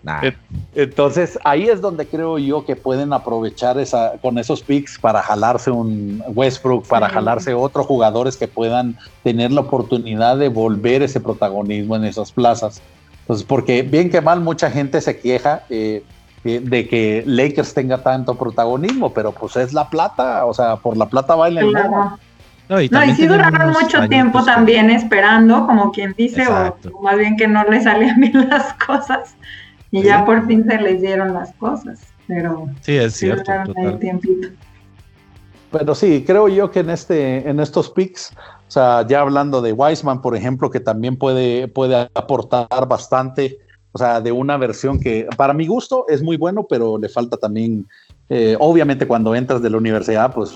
Entonces, 0.73 1.39
ahí 1.43 1.69
es 1.69 1.81
donde 1.81 2.05
creo 2.05 2.37
yo 2.37 2.65
que 2.65 2.75
pueden 2.75 3.13
aprovechar 3.13 3.79
esa, 3.79 4.13
con 4.21 4.37
esos 4.37 4.61
picks 4.61 4.99
para 4.99 5.21
jalarse 5.21 5.71
un 5.71 6.23
Westbrook, 6.27 6.87
para 6.87 7.07
jalarse 7.09 7.53
otros 7.53 7.85
jugadores 7.85 8.35
que 8.35 8.47
puedan 8.47 8.97
tener 9.23 9.51
la 9.51 9.61
oportunidad 9.61 10.37
de 10.37 10.49
volver 10.49 11.03
ese 11.03 11.19
protagonismo 11.19 11.95
en 11.95 12.05
esas 12.05 12.31
plazas. 12.31 12.81
Entonces, 13.21 13.45
porque 13.45 13.81
bien 13.81 14.09
que 14.09 14.21
mal, 14.21 14.41
mucha 14.41 14.69
gente 14.69 14.99
se 15.01 15.19
queja. 15.19 15.63
Eh, 15.69 16.03
de 16.45 16.87
que 16.87 17.23
Lakers 17.25 17.73
tenga 17.73 18.03
tanto 18.03 18.35
protagonismo, 18.35 19.11
pero 19.11 19.31
pues 19.31 19.55
es 19.55 19.73
la 19.73 19.89
plata, 19.89 20.45
o 20.45 20.53
sea, 20.53 20.75
por 20.75 20.95
la 20.95 21.07
plata 21.07 21.33
baila 21.33 21.61
el 21.61 21.71
claro. 21.71 22.19
No, 22.67 22.81
y, 22.81 22.89
sí 23.15 23.27
duraron 23.27 23.73
mucho 23.73 24.07
tiempo 24.09 24.43
también 24.43 24.89
esperando, 24.89 25.67
como 25.67 25.91
quien 25.91 26.15
dice, 26.17 26.47
o, 26.47 27.01
más 27.01 27.17
bien 27.17 27.37
que 27.37 27.47
no 27.47 27.63
le 27.63 27.81
salían 27.81 28.19
bien 28.19 28.49
las 28.49 28.73
cosas, 28.73 29.35
y 29.91 30.01
ya 30.01 30.25
por 30.25 30.45
fin 30.47 30.65
se 30.67 30.79
les 30.79 31.01
dieron 31.01 31.33
las 31.33 31.53
cosas, 31.53 31.99
pero 32.27 32.67
sí, 32.81 32.95
es 32.95 33.13
cierto. 33.13 33.51
Pero 35.71 35.93
sí, 35.93 36.23
creo 36.25 36.47
yo 36.47 36.71
que 36.71 36.79
en 36.79 36.89
este, 36.89 37.47
en 37.47 37.59
estos 37.59 37.89
picks, 37.89 38.33
o 38.67 38.71
sea, 38.71 39.05
ya 39.07 39.21
hablando 39.21 39.61
de 39.61 39.73
Wiseman, 39.73 40.21
por 40.21 40.35
ejemplo, 40.35 40.69
que 40.71 40.79
también 40.79 41.17
puede, 41.17 41.67
puede 41.67 42.09
aportar 42.15 42.87
bastante, 42.87 43.59
o 43.91 43.97
sea, 43.97 44.21
de 44.21 44.31
una 44.31 44.57
versión 44.57 44.99
que 44.99 45.27
para 45.37 45.53
mi 45.53 45.67
gusto 45.67 46.05
es 46.07 46.23
muy 46.23 46.37
bueno, 46.37 46.65
pero 46.67 46.97
le 46.97 47.09
falta 47.09 47.37
también, 47.37 47.85
eh, 48.29 48.55
obviamente 48.59 49.05
cuando 49.05 49.35
entras 49.35 49.61
de 49.61 49.69
la 49.69 49.77
universidad, 49.77 50.33
pues 50.33 50.55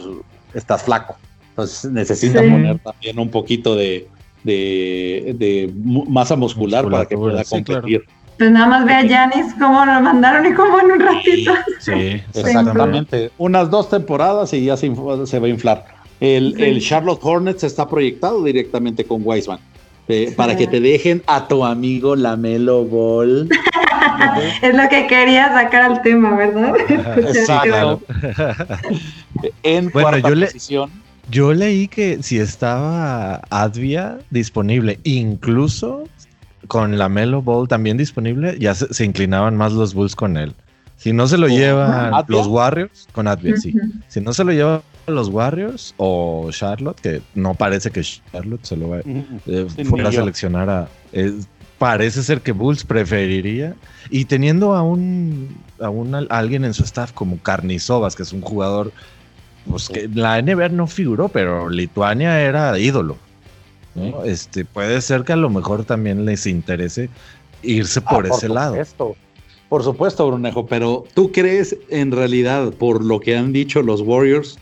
estás 0.54 0.84
flaco. 0.84 1.15
Entonces 1.62 1.91
necesitas 1.91 2.41
poner 2.41 2.80
también 2.80 3.19
un 3.19 3.30
poquito 3.30 3.76
de, 3.76 4.08
de, 4.43 5.74
masa 6.08 6.36
muscular 6.36 6.89
para 6.89 7.06
que 7.06 7.17
pueda 7.17 7.43
competir. 7.43 8.04
Pues 8.38 8.52
nada 8.52 8.67
más 8.67 8.86
ve 8.86 8.93
a 8.93 9.06
Janis 9.06 9.54
cómo 9.60 9.86
lo 9.86 10.00
mandaron 10.00 10.45
y 10.45 10.54
cómo 10.54 10.80
en 10.80 10.91
un 10.91 11.00
ratito. 11.02 11.54
Sí, 11.80 11.91
exactamente. 12.34 13.32
Unas 13.38 13.69
dos 13.69 13.89
temporadas 13.89 14.54
y 14.54 14.63
ya 14.63 14.78
se, 14.78 14.88
va 14.88 15.45
a 15.45 15.50
inflar. 15.50 15.86
El, 16.22 16.80
Charlotte 16.82 17.19
Hornets 17.22 17.65
está 17.65 17.88
proyectado 17.89 18.43
directamente 18.43 19.04
con 19.04 19.22
Wiseman. 19.26 19.60
Eh, 20.08 20.34
para 20.36 20.56
que 20.56 20.65
te 20.65 20.80
dejen 20.80 21.22
a 21.28 21.48
tu 21.48 21.63
amigo 21.63 22.15
Lamelo 22.15 22.84
Ball. 22.84 23.48
es 24.62 24.74
lo 24.74 24.89
que 24.89 25.06
quería 25.06 25.50
sacar 25.50 25.84
al 25.84 26.02
tema, 26.02 26.36
¿verdad? 26.36 26.74
Exacto. 27.19 28.02
en 29.62 29.91
bueno, 29.91 30.17
yo 30.17 30.45
posición. 30.45 30.89
Yo 31.32 31.54
leí 31.54 31.88
que 31.88 32.24
si 32.24 32.39
estaba 32.39 33.42
Advia 33.50 34.20
disponible, 34.32 35.00
incluso 35.04 36.06
con 36.68 36.98
la 36.98 37.08
Melo 37.08 37.42
Ball 37.42 37.68
también 37.68 37.98
disponible, 37.98 38.58
ya 38.60 38.74
se, 38.74 39.06
inclinaban 39.06 39.56
más 39.56 39.74
los 39.74 39.94
Bulls 39.94 40.15
con 40.15 40.38
él. 40.38 40.54
Si 40.98 41.13
no 41.13 41.28
se 41.28 41.38
lo 41.38 41.48
llevan 41.48 42.12
los 42.28 42.48
Warriors, 42.48 43.08
con 43.12 43.28
Advia, 43.28 43.56
sí. 43.58 43.74
Si 44.08 44.20
no 44.20 44.34
se 44.34 44.44
lo 44.44 44.52
llevan 44.52 44.82
los 45.08 45.30
Warriors 45.30 45.94
o 45.98 46.50
Charlotte, 46.52 47.00
que 47.00 47.22
no 47.36 47.54
parece 47.54 47.89
que 47.92 48.02
Charlotte 48.04 48.65
se 48.65 48.76
lo 48.76 48.89
va 48.89 49.00
eh, 49.00 49.68
a 50.06 50.12
seleccionar 50.12 50.70
a. 50.70 50.89
parece 51.78 52.22
ser 52.24 52.42
que 52.42 52.52
Bulls 52.52 52.84
preferiría. 52.84 53.76
Y 54.10 54.26
teniendo 54.26 54.74
a 54.74 54.82
un, 54.82 55.58
a 55.80 55.89
un 55.89 56.28
alguien 56.30 56.65
en 56.65 56.74
su 56.74 56.84
staff 56.84 57.13
como 57.13 57.38
Carnizovas, 57.38 58.15
que 58.15 58.24
es 58.24 58.34
un 58.34 58.42
jugador 58.42 58.92
pues 59.67 59.89
que 59.89 60.10
la 60.13 60.41
NBA 60.41 60.69
no 60.69 60.88
figuró, 60.88 61.30
pero 61.30 61.69
Lituania 61.69 62.41
era 62.41 62.78
ídolo. 62.78 63.17
Este, 64.26 64.65
puede 64.65 65.02
ser 65.02 65.24
que 65.24 65.34
a 65.34 65.36
lo 65.36 65.50
mejor 65.50 65.84
también 65.84 66.26
les 66.26 66.45
interese 66.45 67.10
irse 67.63 68.02
por 68.02 68.26
ah, 68.26 68.30
ese 68.30 68.48
lado. 68.48 68.78
Por 69.67 69.84
supuesto, 69.84 70.26
Brunejo, 70.28 70.65
pero 70.65 71.04
¿tú 71.13 71.32
crees 71.32 71.78
en 71.89 72.12
realidad, 72.12 72.72
por 72.74 73.04
lo 73.04 73.19
que 73.19 73.38
han 73.38 73.54
dicho 73.54 73.82
los 73.84 74.02
Warriors, 74.02 74.58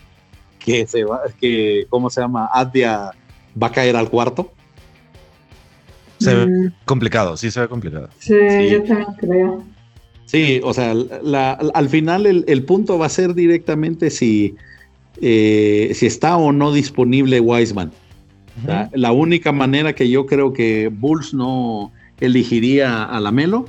que 0.58 0.86
se 0.86 1.04
va, 1.04 1.22
que, 1.40 1.86
¿cómo 1.88 2.10
se 2.10 2.20
llama? 2.20 2.48
Adia 2.52 3.12
va 3.60 3.66
a 3.68 3.72
caer 3.72 3.96
al 3.96 4.10
cuarto? 4.10 4.52
Se 6.18 6.34
ve 6.34 6.46
mm. 6.46 6.72
complicado, 6.84 7.36
sí 7.36 7.50
se 7.50 7.60
ve 7.60 7.68
complicado. 7.68 8.08
Sí, 8.18 8.34
yo 8.70 8.82
también 8.82 9.08
creo. 9.18 9.64
Sí, 10.26 10.60
o 10.62 10.74
sea, 10.74 10.92
al 10.92 11.88
final 11.88 12.26
el, 12.26 12.64
punto 12.64 12.98
va 12.98 13.06
a 13.06 13.08
ser 13.08 13.32
directamente 13.32 14.10
si 14.10 14.56
eh, 15.20 15.92
si 15.94 16.06
está 16.06 16.36
o 16.36 16.52
no 16.52 16.72
disponible 16.72 17.40
Wiseman. 17.40 17.92
la 18.92 19.12
única 19.12 19.52
manera 19.52 19.92
que 19.94 20.08
yo 20.08 20.26
creo 20.26 20.52
que 20.52 20.88
Bulls 20.88 21.32
no 21.32 21.92
elegiría 22.20 23.04
a 23.04 23.20
la 23.20 23.30
Melo 23.30 23.66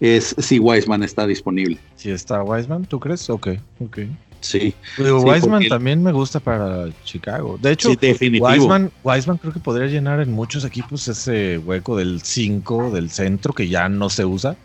es 0.00 0.34
si 0.38 0.58
Wiseman 0.58 1.02
está 1.02 1.26
disponible. 1.26 1.78
Si 1.94 2.10
está 2.10 2.42
Wiseman, 2.42 2.84
¿tú 2.86 2.98
crees? 2.98 3.30
Ok, 3.30 3.48
ok. 3.80 3.98
Sí. 4.40 4.74
Wiseman 4.98 5.68
también 5.68 6.02
me 6.02 6.10
gusta 6.10 6.40
para 6.40 6.88
Chicago. 7.04 7.56
De 7.62 7.70
hecho, 7.70 7.90
Wiseman, 7.90 8.90
Wiseman, 9.04 9.38
creo 9.38 9.52
que 9.52 9.60
podría 9.60 9.86
llenar 9.86 10.20
en 10.20 10.32
muchos 10.32 10.64
equipos 10.64 11.06
ese 11.06 11.58
hueco 11.58 11.96
del 11.96 12.20
5 12.20 12.90
del 12.90 13.10
centro 13.10 13.52
que 13.52 13.68
ya 13.68 13.88
no 13.88 14.10
se 14.10 14.24
usa. 14.24 14.56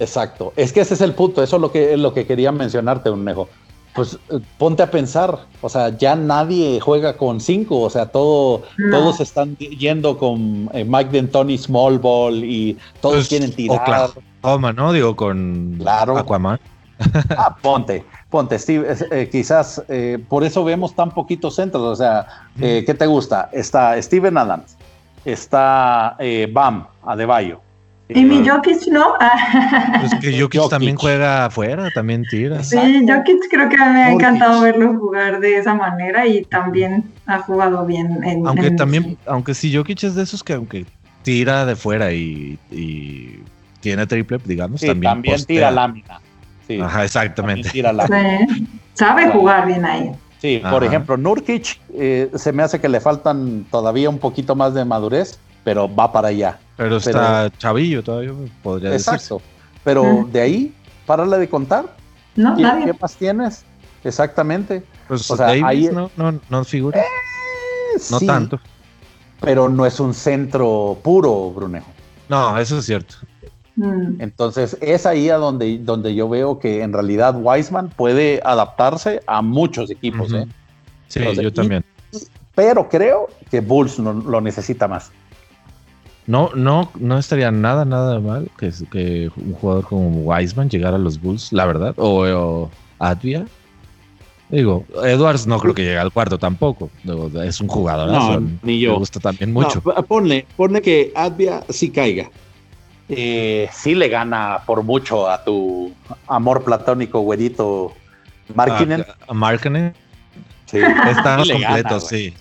Exacto. 0.00 0.52
Es 0.56 0.72
que 0.72 0.80
ese 0.80 0.94
es 0.94 1.00
el 1.00 1.14
punto. 1.14 1.44
Eso 1.44 1.56
es 1.56 1.62
lo 1.62 1.70
que, 1.70 1.92
es 1.92 1.98
lo 2.00 2.12
que 2.12 2.26
quería 2.26 2.50
mencionarte, 2.50 3.10
Unejo 3.10 3.48
pues 3.94 4.18
eh, 4.30 4.38
ponte 4.58 4.82
a 4.82 4.90
pensar, 4.90 5.38
o 5.60 5.68
sea, 5.68 5.96
ya 5.96 6.14
nadie 6.14 6.80
juega 6.80 7.16
con 7.16 7.40
cinco, 7.40 7.80
o 7.80 7.90
sea, 7.90 8.06
todo, 8.06 8.62
todos 8.90 9.20
están 9.20 9.56
yendo 9.56 10.18
con 10.18 10.70
eh, 10.72 10.84
Mike 10.84 11.10
D'Antoni 11.10 11.58
Small 11.58 11.98
Ball 11.98 12.44
y 12.44 12.76
todos 13.00 13.16
pues, 13.16 13.28
quieren 13.28 13.52
tirar. 13.52 14.10
Toma, 14.40 14.72
¿no? 14.72 14.92
Digo, 14.92 15.16
con 15.16 15.82
Aquaman. 15.84 16.60
ah, 17.36 17.56
ponte, 17.62 18.04
ponte, 18.30 18.58
Steve, 18.58 18.96
eh, 19.10 19.28
quizás 19.30 19.82
por 20.28 20.44
eso 20.44 20.64
vemos 20.64 20.94
tan 20.94 21.10
poquitos 21.10 21.54
centros, 21.54 21.82
o 21.82 21.96
sea, 21.96 22.26
¿qué 22.58 22.94
te 22.96 23.06
gusta? 23.06 23.48
Está 23.52 24.00
Steven 24.00 24.36
Adams, 24.36 24.76
está 25.24 26.16
Bam 26.52 26.86
Adebayo, 27.04 27.60
y 28.08 28.24
mi 28.24 28.46
Jokic 28.46 28.86
no. 28.90 29.14
pues 30.00 30.14
que 30.20 30.40
Jokic, 30.40 30.68
también 30.70 30.96
juega 30.96 31.46
afuera, 31.46 31.90
también 31.90 32.24
tira. 32.24 32.62
Sí, 32.62 33.06
Jokic 33.06 33.48
creo 33.50 33.68
que 33.68 33.76
me 33.76 34.02
ha 34.02 34.12
encantado 34.12 34.62
verlo 34.62 34.98
jugar 34.98 35.40
de 35.40 35.56
esa 35.56 35.74
manera 35.74 36.26
y 36.26 36.44
también 36.44 37.04
ha 37.26 37.40
jugado 37.40 37.84
bien 37.84 38.24
en. 38.24 38.46
Aunque 38.46 38.70
también, 38.70 39.18
aunque 39.26 39.54
sí, 39.54 39.74
Jokic 39.74 40.04
es 40.04 40.14
de 40.14 40.22
esos 40.22 40.42
que 40.42 40.54
aunque 40.54 40.86
tira 41.22 41.66
de 41.66 41.76
fuera 41.76 42.12
y, 42.12 42.58
tiene 43.80 44.06
triple, 44.06 44.38
digamos, 44.44 44.80
también. 44.80 45.12
También 45.12 45.44
tira 45.44 45.70
lámina. 45.70 46.20
Sí, 46.66 46.80
Ajá, 46.80 47.04
exactamente. 47.04 47.68
Tira 47.70 47.92
lámina. 47.92 48.46
Sabe 48.94 49.28
jugar 49.30 49.66
bien 49.66 49.84
ahí. 49.84 50.12
Sí, 50.38 50.62
por 50.70 50.84
ejemplo, 50.84 51.16
Nurkic 51.16 51.80
eh, 51.94 52.30
se 52.34 52.52
me 52.52 52.62
hace 52.62 52.80
que 52.80 52.88
le 52.88 53.00
faltan 53.00 53.66
todavía 53.70 54.08
un 54.08 54.18
poquito 54.18 54.54
más 54.54 54.72
de 54.72 54.84
madurez, 54.84 55.38
pero 55.68 55.94
va 55.94 56.10
para 56.10 56.28
allá. 56.28 56.58
Pero 56.78 56.96
está 56.96 57.52
chavillo 57.58 58.02
todavía, 58.02 58.32
podría 58.62 58.88
decir. 58.88 59.12
Exacto. 59.12 59.42
Pero 59.84 60.26
de 60.32 60.40
ahí, 60.40 60.74
párale 61.04 61.36
de 61.36 61.46
contar. 61.46 61.94
No, 62.36 62.56
¿Qué, 62.56 62.62
nadie. 62.62 62.86
¿Qué 62.86 62.94
más 62.98 63.14
tienes? 63.16 63.64
Exactamente. 64.02 64.82
Pues 65.06 65.30
o 65.30 65.36
sea, 65.36 65.48
ahí, 65.48 65.90
no, 65.92 66.10
no, 66.16 66.40
no 66.48 66.64
figura. 66.64 66.98
Eh, 66.98 68.00
no 68.10 68.18
tanto. 68.20 68.58
Pero 69.42 69.68
no 69.68 69.84
es 69.84 70.00
un 70.00 70.14
centro 70.14 70.98
puro, 71.02 71.50
Brunejo. 71.50 71.92
No, 72.30 72.58
eso 72.58 72.78
es 72.78 72.86
cierto. 72.86 73.16
Mm. 73.76 74.22
Entonces, 74.22 74.78
es 74.80 75.04
ahí 75.04 75.28
a 75.28 75.36
donde, 75.36 75.76
donde 75.76 76.14
yo 76.14 76.30
veo 76.30 76.58
que 76.58 76.82
en 76.82 76.94
realidad 76.94 77.36
Wiseman 77.38 77.90
puede 77.90 78.40
adaptarse 78.42 79.20
a 79.26 79.42
muchos 79.42 79.90
equipos. 79.90 80.32
¿eh? 80.32 80.46
Sí, 81.08 81.20
yo 81.42 81.52
también. 81.52 81.84
pero 82.54 82.88
creo 82.88 83.28
que 83.50 83.60
Bulls 83.60 83.98
lo 83.98 84.40
necesita 84.40 84.88
más. 84.88 85.12
No, 86.28 86.50
no, 86.54 86.92
no 87.00 87.18
estaría 87.18 87.50
nada, 87.50 87.86
nada 87.86 88.20
mal 88.20 88.50
que, 88.58 88.70
que 88.92 89.30
un 89.34 89.54
jugador 89.54 89.86
como 89.86 90.10
Wiseman 90.10 90.68
llegara 90.68 90.96
a 90.96 90.98
los 90.98 91.18
Bulls, 91.18 91.54
la 91.54 91.64
verdad, 91.64 91.94
o, 91.96 92.70
Advia. 92.98 93.46
Digo, 94.50 94.84
Edwards 95.04 95.46
no 95.46 95.58
creo 95.58 95.72
que 95.72 95.84
llegue 95.84 95.96
al 95.96 96.12
cuarto 96.12 96.38
tampoco. 96.38 96.90
Es 97.42 97.62
un 97.62 97.68
jugador. 97.68 98.10
No, 98.10 98.46
ni 98.62 98.78
yo. 98.78 98.92
Me 98.92 98.98
gusta 98.98 99.20
también 99.20 99.54
mucho. 99.54 99.80
ponle, 99.80 100.46
ponle 100.54 100.82
que 100.82 101.12
Advia 101.16 101.62
sí 101.70 101.90
caiga. 101.90 102.30
Eh, 103.08 103.66
sí 103.72 103.94
le 103.94 104.10
gana 104.10 104.60
por 104.66 104.82
mucho 104.82 105.30
a 105.30 105.42
tu 105.42 105.90
amor 106.26 106.62
platónico, 106.62 107.20
güerito 107.20 107.94
Markinen. 108.54 109.04
¿A, 109.26 109.32
Markinen? 109.32 109.94
Sí. 110.66 110.78
Está 110.78 111.38
completo, 111.38 112.00
sí. 112.00 112.34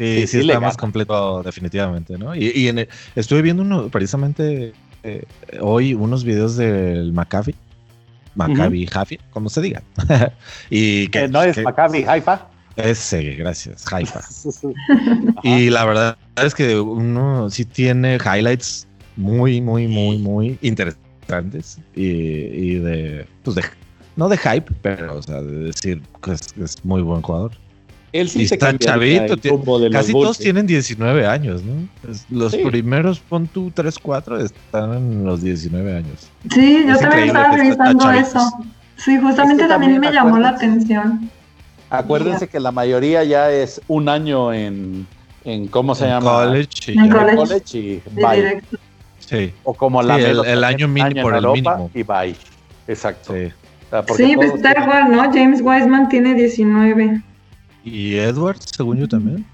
Sí, 0.00 0.26
sí, 0.26 0.38
está 0.40 0.58
más 0.60 0.78
completo 0.78 1.42
definitivamente, 1.42 2.16
¿no? 2.16 2.34
Y, 2.34 2.68
en 2.68 2.88
estuve 3.14 3.42
viendo 3.42 3.62
uno, 3.62 3.90
precisamente 3.90 4.72
eh, 5.02 5.24
hoy 5.60 5.92
unos 5.92 6.24
videos 6.24 6.56
del 6.56 7.12
Maccabi, 7.12 7.54
Maccabi 8.34 8.86
uh 8.86 9.16
como 9.30 9.50
se 9.50 9.60
diga. 9.60 9.82
y 10.70 11.08
que, 11.08 11.28
no 11.28 11.42
es 11.42 11.62
Maccabi 11.62 12.04
Haifa. 12.04 12.46
Ese, 12.76 13.34
gracias, 13.34 13.84
Haifa. 13.92 14.22
y 15.42 15.68
la 15.68 15.84
verdad 15.84 16.16
es 16.42 16.54
que 16.54 16.80
uno 16.80 17.50
sí 17.50 17.66
tiene 17.66 18.16
highlights 18.16 18.88
muy, 19.16 19.60
muy, 19.60 19.86
muy, 19.86 20.16
muy 20.16 20.58
interesantes 20.62 21.78
y, 21.94 22.76
de, 22.76 23.26
pues 23.42 23.54
de, 23.54 23.64
no 24.16 24.30
de 24.30 24.38
hype, 24.38 24.72
pero 24.80 25.18
o 25.18 25.22
sea, 25.22 25.42
de 25.42 25.58
decir 25.58 26.00
que 26.22 26.32
es 26.32 26.84
muy 26.84 27.02
buen 27.02 27.20
jugador. 27.20 27.52
Él 28.12 28.28
sí 28.28 28.42
Y 28.42 28.48
se 28.48 28.54
está 28.56 28.76
chavito, 28.76 29.34
el 29.34 29.40
ti- 29.40 29.48
rumbo 29.50 29.78
de 29.78 29.88
los 29.88 30.00
Casi 30.02 30.12
todos 30.12 30.38
tienen 30.38 30.66
19 30.66 31.26
años, 31.26 31.62
¿no? 31.62 31.74
Los 32.30 32.52
Sí. 32.52 32.58
primeros, 32.64 33.20
pon 33.20 33.46
tú 33.46 33.70
3, 33.72 33.98
4, 34.00 34.40
están 34.40 34.94
en 34.94 35.24
los 35.24 35.42
19 35.42 35.96
años. 35.96 36.28
Sí, 36.52 36.84
yo 36.86 36.94
Es 36.94 37.00
también 37.00 37.28
estaba 37.28 37.56
revisando 37.56 38.10
eso. 38.10 38.40
Sí, 38.96 39.16
justamente 39.18 39.62
Es 39.62 39.68
que 39.68 39.72
también, 39.72 39.92
también 39.94 40.00
me 40.00 40.12
llamó 40.12 40.38
la 40.38 40.48
atención. 40.50 41.30
Acuérdense 41.88 42.48
que 42.48 42.60
la 42.60 42.72
mayoría 42.72 43.24
ya 43.24 43.50
es 43.50 43.80
un 43.88 44.08
año 44.08 44.52
en, 44.52 45.06
en 45.44 45.68
¿cómo 45.68 45.94
se 45.94 46.04
En 46.04 46.10
llama? 46.10 46.30
college 46.44 46.92
y 46.92 46.98
En 46.98 47.08
college. 47.10 47.36
college 47.36 47.78
y 47.78 48.02
bye. 48.12 48.62
Sí, 49.18 49.52
O 49.62 49.72
como 49.74 50.02
la 50.02 50.16
Sí, 50.16 50.24
el- 50.24 50.44
el 50.44 50.64
año 50.64 50.88
mínimo 50.88 51.22
por 51.22 51.34
el 51.36 51.44
Europa 51.44 51.76
mínimo. 51.76 51.90
Y 51.94 52.02
bye. 52.02 52.34
Exacto. 52.88 53.32
sí. 53.34 53.52
O 53.92 54.14
sea, 54.14 54.14
Sí, 54.16 54.32
pues 54.36 54.54
está 54.54 54.72
igual, 54.82 55.10
¿no? 55.12 55.22
James 55.32 55.60
Wiseman 55.62 56.08
tiene 56.08 56.34
19. 56.34 57.22
Y 57.84 58.16
Edwards, 58.16 58.66
según 58.76 58.98
yo 58.98 59.08
también. 59.08 59.44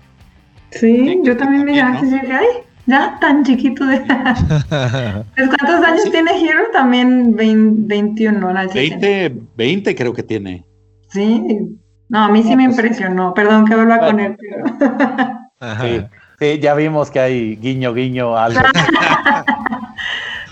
Sí, 0.70 0.96
Sí, 1.08 1.20
yo 1.22 1.36
también 1.36 1.64
me 1.64 1.80
así 1.80 2.06
de, 2.10 2.18
ay, 2.32 2.46
ya 2.86 3.16
tan 3.20 3.44
chiquito 3.44 3.86
de... 3.86 3.98
Pues, 5.36 5.48
¿Cuántos 5.48 5.84
años 5.86 6.02
Sí. 6.04 6.10
tiene 6.10 6.30
Hero? 6.32 6.64
También 6.72 7.34
20 7.36 7.94
21, 7.94 8.38
¿no? 8.52 8.52
20, 8.72 9.34
20 9.56 9.94
creo 9.94 10.12
que 10.12 10.22
tiene. 10.22 10.64
Sí. 11.10 11.42
No, 12.08 12.24
a 12.24 12.28
mí 12.28 12.42
sí 12.42 12.50
No, 12.50 12.56
me 12.56 12.64
pues- 12.66 12.76
impresionó. 12.76 13.34
Perdón 13.34 13.64
que 13.66 13.74
vuelva 13.74 13.98
con 14.00 14.20
él, 14.20 14.36
pero... 14.38 14.90
Ajá. 15.60 15.84
Sí. 15.84 16.02
Sí, 16.38 16.58
ya 16.60 16.74
vimos 16.74 17.10
que 17.10 17.18
hay 17.18 17.56
guiño, 17.56 17.94
guiño, 17.94 18.36
algo. 18.36 18.60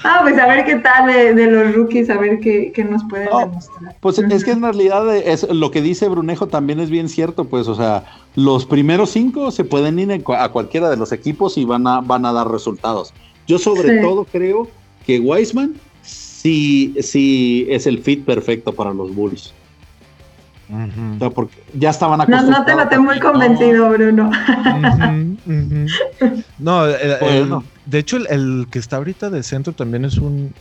Ah, 0.06 0.20
pues 0.22 0.38
a 0.38 0.46
ver 0.46 0.66
qué 0.66 0.76
tal 0.76 1.06
de, 1.06 1.34
de 1.34 1.50
los 1.50 1.74
rookies, 1.74 2.10
a 2.10 2.18
ver 2.18 2.38
qué, 2.38 2.70
qué 2.74 2.84
nos 2.84 3.02
pueden 3.04 3.30
No, 3.30 3.38
demostrar. 3.40 3.96
Pues 4.00 4.18
es 4.18 4.44
que 4.44 4.50
en 4.50 4.62
realidad 4.62 5.16
es, 5.16 5.48
lo 5.50 5.70
que 5.70 5.80
dice 5.80 6.08
Brunejo 6.08 6.46
también 6.46 6.78
es 6.78 6.90
bien 6.90 7.08
cierto, 7.08 7.46
pues, 7.46 7.68
o 7.68 7.74
sea, 7.74 8.04
los 8.36 8.66
primeros 8.66 9.10
cinco 9.10 9.50
se 9.50 9.64
pueden 9.64 9.98
ir 9.98 10.22
a 10.36 10.48
cualquiera 10.50 10.90
de 10.90 10.98
los 10.98 11.10
equipos 11.10 11.56
y 11.56 11.64
van 11.64 11.86
a, 11.86 12.02
van 12.02 12.26
a 12.26 12.32
dar 12.34 12.50
resultados. 12.50 13.14
Yo 13.46 13.58
sobre 13.58 13.96
Sí. 13.96 14.02
todo 14.02 14.26
creo 14.26 14.68
que 15.06 15.20
Wiseman 15.20 15.74
sí, 16.02 16.94
sí 17.00 17.66
es 17.70 17.86
el 17.86 18.02
fit 18.02 18.24
perfecto 18.26 18.74
para 18.74 18.92
los 18.92 19.14
Bulls. 19.14 19.54
O 20.70 20.74
Ujú. 20.76 21.18
sea, 21.18 21.30
porque 21.30 21.56
ya 21.74 21.90
estaban 21.90 22.18
No, 22.18 22.22
acostumbrados. 22.24 22.58
no 22.60 22.64
te 22.64 22.74
noté 22.74 22.98
muy 22.98 23.18
no- 23.20 23.30
convencido, 23.32 23.90
Bruno. 23.90 24.30
Ujú, 24.30 25.36
ujú. 25.46 26.42
No, 26.58 26.86
el- 26.86 27.10
el- 27.10 27.18
Bueno. 27.20 27.64
de 27.84 27.98
hecho, 27.98 28.16
el, 28.16 28.26
el 28.28 28.66
que 28.70 28.78
está 28.78 28.96
ahorita 28.96 29.30
de 29.30 29.42
centro 29.42 29.72
también 29.74 30.04
es 30.04 30.16
un, 30.18 30.52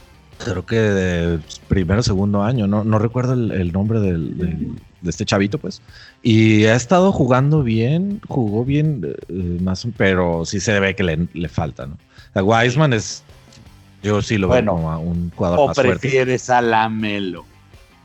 creo 0.43 0.65
que 0.65 0.75
de 0.75 1.39
primero 1.67 2.03
segundo 2.03 2.43
año, 2.43 2.67
no, 2.67 2.83
no 2.83 2.99
recuerdo 2.99 3.33
el, 3.33 3.51
el 3.51 3.71
nombre 3.71 3.99
del, 4.01 4.37
del- 4.37 4.71
de 5.01 5.09
este 5.09 5.25
chavito, 5.25 5.57
pues. 5.57 5.81
Y 6.21 6.65
ha 6.65 6.75
estado 6.75 7.11
jugando 7.11 7.63
bien, 7.63 8.19
jugó 8.27 8.63
bien, 8.65 9.15
eh, 9.29 9.57
más, 9.61 9.85
pero 9.97 10.45
sí 10.45 10.59
se 10.59 10.79
ve 10.79 10.95
que 10.95 11.03
le, 11.03 11.27
le 11.33 11.49
falta, 11.49 11.85
¿no? 11.85 11.93
O 11.95 12.33
sea, 12.33 12.43
Wiseman 12.43 12.93
es, 12.93 13.23
yo 14.01 14.21
sí 14.21 14.37
lo 14.37 14.47
Bueno, 14.47 14.73
veo 14.73 14.81
como 14.81 14.91
a 14.91 14.97
un 14.97 15.31
jugador 15.35 15.59
O 15.59 15.67
más 15.67 15.75
fuerte. 15.75 15.99
prefieres 15.99 16.49
a 16.49 16.61
Lamelo. 16.61 17.45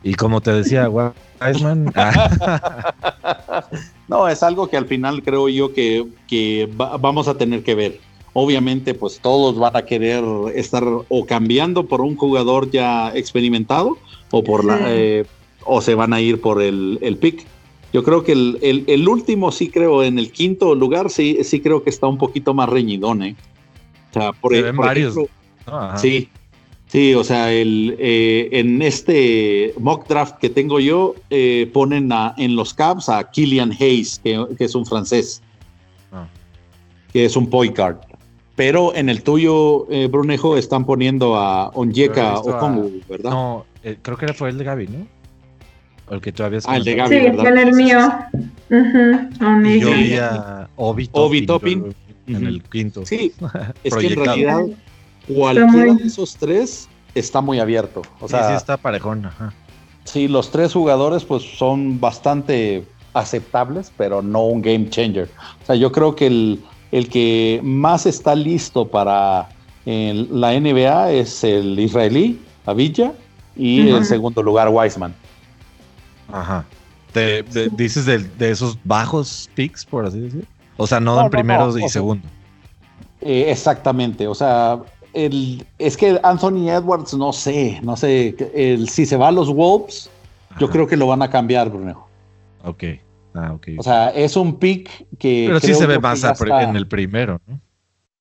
Y 0.02 0.14
como 0.14 0.40
te 0.40 0.52
decía, 0.52 0.88
Wiseman, 1.40 1.92
ah, 1.96 3.64
No, 4.08 4.28
es 4.28 4.42
algo 4.42 4.68
que 4.68 4.76
al 4.76 4.86
final 4.86 5.22
creo 5.22 5.48
yo 5.48 5.72
que, 5.72 6.06
que 6.28 6.68
va- 6.80 6.96
vamos 6.96 7.28
a 7.28 7.36
tener 7.36 7.62
que 7.62 7.74
ver. 7.74 8.00
Obviamente, 8.32 8.94
pues 8.94 9.18
todos 9.20 9.58
van 9.58 9.76
a 9.76 9.82
querer 9.82 10.22
estar 10.54 10.84
o 11.08 11.26
cambiando 11.26 11.86
por 11.86 12.00
un 12.00 12.16
jugador 12.16 12.70
ya 12.70 13.10
experimentado 13.14 13.98
o 14.30 14.44
por 14.44 14.64
la 14.64 14.78
eh, 14.86 15.24
o 15.64 15.80
se 15.80 15.94
van 15.94 16.12
a 16.12 16.20
ir 16.20 16.40
por 16.40 16.62
el, 16.62 16.98
el 17.02 17.16
pick. 17.16 17.44
Yo 17.92 18.04
creo 18.04 18.22
que 18.22 18.32
el, 18.32 18.58
el- 18.62 18.84
el 18.86 19.08
último 19.08 19.50
sí 19.50 19.70
creo, 19.70 20.02
en 20.04 20.18
el 20.18 20.30
quinto 20.30 20.74
lugar 20.74 21.10
sí, 21.10 21.38
sí 21.42 21.60
creo 21.60 21.82
que 21.82 21.90
está 21.90 22.06
un 22.06 22.18
poquito 22.18 22.54
más 22.54 22.68
reñidón, 22.68 23.22
¿eh? 23.22 23.36
O 24.10 24.12
sea, 24.14 24.32
por, 24.32 24.52
Se 24.52 24.60
e- 24.60 24.62
ven 24.62 24.76
por 24.76 24.86
varios. 24.86 25.12
ejemplo, 25.16 25.34
Ajá. 25.66 25.96
Sí, 25.98 26.28
sí, 26.88 27.14
o 27.14 27.22
sea, 27.24 27.52
el, 27.52 27.96
eh, 27.98 28.48
en 28.52 28.82
este 28.82 29.72
mock 29.78 30.06
draft 30.08 30.36
que 30.38 30.50
tengo 30.50 30.80
yo, 30.80 31.14
eh, 31.30 31.70
ponen 31.72 32.10
a- 32.12 32.34
en 32.36 32.56
los 32.56 32.74
Cavs 32.74 33.08
a 33.08 33.30
Killian 33.30 33.72
Hayes, 33.72 34.20
que, 34.22 34.44
que 34.58 34.64
es 34.64 34.74
un 34.74 34.84
francés, 34.84 35.40
Ah. 36.12 36.26
que 37.12 37.24
es 37.24 37.36
un 37.36 37.48
point 37.48 37.76
guard. 37.76 37.96
Pero 38.56 38.92
en 38.94 39.08
el 39.08 39.22
tuyo, 39.22 39.86
eh, 39.90 40.08
Brunejo, 40.08 40.56
están 40.56 40.84
poniendo 40.84 41.36
a 41.36 41.68
Onyeka 41.68 42.40
Okongwu, 42.40 43.00
¿verdad? 43.08 43.30
No, 43.30 43.66
eh, 43.84 43.96
creo 44.02 44.16
que 44.16 44.32
fue 44.32 44.48
el 44.50 44.58
de 44.58 44.64
Gaby, 44.64 44.88
¿no? 44.88 45.06
O 46.10 46.14
el 46.14 46.20
que 46.20 46.32
tú 46.32 46.42
habías 46.42 46.64
Ah, 46.66 46.76
el 46.76 46.82
de. 46.84 46.94
Gaby, 46.96 47.08
Sí, 47.20 47.26
el 47.26 47.72
mío. 47.74 47.98
A 48.00 49.46
un 49.46 49.64
Y 49.66 49.80
yo 49.80 49.90
vi 49.92 50.14
a 50.16 50.68
Obi 50.76 51.06
Toppin, 51.46 51.94
en 52.26 52.46
el 52.46 52.62
quinto. 52.64 53.06
Sí, 53.06 53.32
es 53.84 53.94
que 53.94 54.06
en 54.08 54.16
realidad 54.16 54.60
cualquiera 55.34 55.92
muy- 55.92 55.96
de 56.02 56.08
esos 56.08 56.36
tres 56.36 56.88
está 57.14 57.40
muy 57.40 57.58
abierto. 57.60 58.02
O 58.20 58.26
Sí, 58.28 58.32
sea, 58.32 58.48
sí 58.48 58.54
está 58.54 58.76
parejón. 58.76 59.26
Ajá. 59.26 59.52
Sí, 60.04 60.28
los 60.28 60.50
tres 60.50 60.72
jugadores 60.72 61.24
pues 61.24 61.42
son 61.58 62.00
bastante 62.00 62.86
aceptables, 63.14 63.92
pero 63.96 64.22
no 64.22 64.44
un 64.46 64.62
game 64.62 64.88
changer. 64.88 65.28
O 65.62 65.66
sea, 65.66 65.74
yo 65.76 65.92
creo 65.92 66.14
que 66.14 66.26
el, 66.28 66.64
el 66.92 67.08
que 67.08 67.60
más 67.62 68.06
está 68.06 68.34
listo 68.34 68.86
para 68.88 69.48
eh, 69.86 70.26
la 70.30 70.52
NBA 70.58 71.12
es 71.12 71.42
el 71.44 71.78
israelí, 71.78 72.40
Avilla, 72.66 73.12
y 73.56 73.88
en 73.90 74.04
segundo 74.04 74.42
lugar 74.42 74.68
Wiseman. 74.68 75.14
Ajá. 76.30 76.64
Te- 77.12 77.42
de- 77.42 77.68
dices 77.70 78.04
de, 78.06 78.18
de 78.18 78.50
esos 78.50 78.78
bajos 78.84 79.48
picks, 79.54 79.84
por 79.84 80.06
así 80.06 80.20
decir. 80.20 80.46
O 80.76 80.86
sea, 80.86 81.00
no, 81.00 81.14
No, 81.14 81.20
en 81.20 81.24
no, 81.26 81.30
primero 81.30 81.66
no, 81.66 81.72
y 81.72 81.76
o 81.76 81.78
sea, 81.80 81.88
segundo. 81.88 82.28
Eh, 83.20 83.46
exactamente, 83.50 84.28
o 84.28 84.34
sea, 84.34 84.78
el, 85.26 85.66
es 85.78 85.96
que 85.96 86.18
Anthony 86.22 86.68
Edwards, 86.70 87.14
no 87.14 87.32
sé, 87.32 87.78
no 87.82 87.96
sé, 87.96 88.34
el, 88.54 88.88
si 88.88 89.06
se 89.06 89.16
va 89.16 89.28
a 89.28 89.32
los 89.32 89.52
Wolves, 89.52 90.10
yo 90.58 90.68
creo 90.70 90.86
que 90.86 90.96
lo 90.96 91.06
van 91.06 91.22
a 91.22 91.30
cambiar, 91.30 91.70
Bruno. 91.70 92.06
Ok. 92.64 92.84
Ah, 93.34 93.52
ok. 93.54 93.68
O 93.78 93.82
sea, 93.82 94.08
es 94.08 94.36
un 94.36 94.56
pick 94.58 94.88
que... 95.18 95.44
Pero 95.46 95.60
sí 95.60 95.74
se 95.74 95.86
ve 95.86 95.98
más 95.98 96.22
está- 96.24 96.62
en 96.62 96.74
el 96.76 96.88
primero, 96.88 97.40
¿no? 97.46 97.60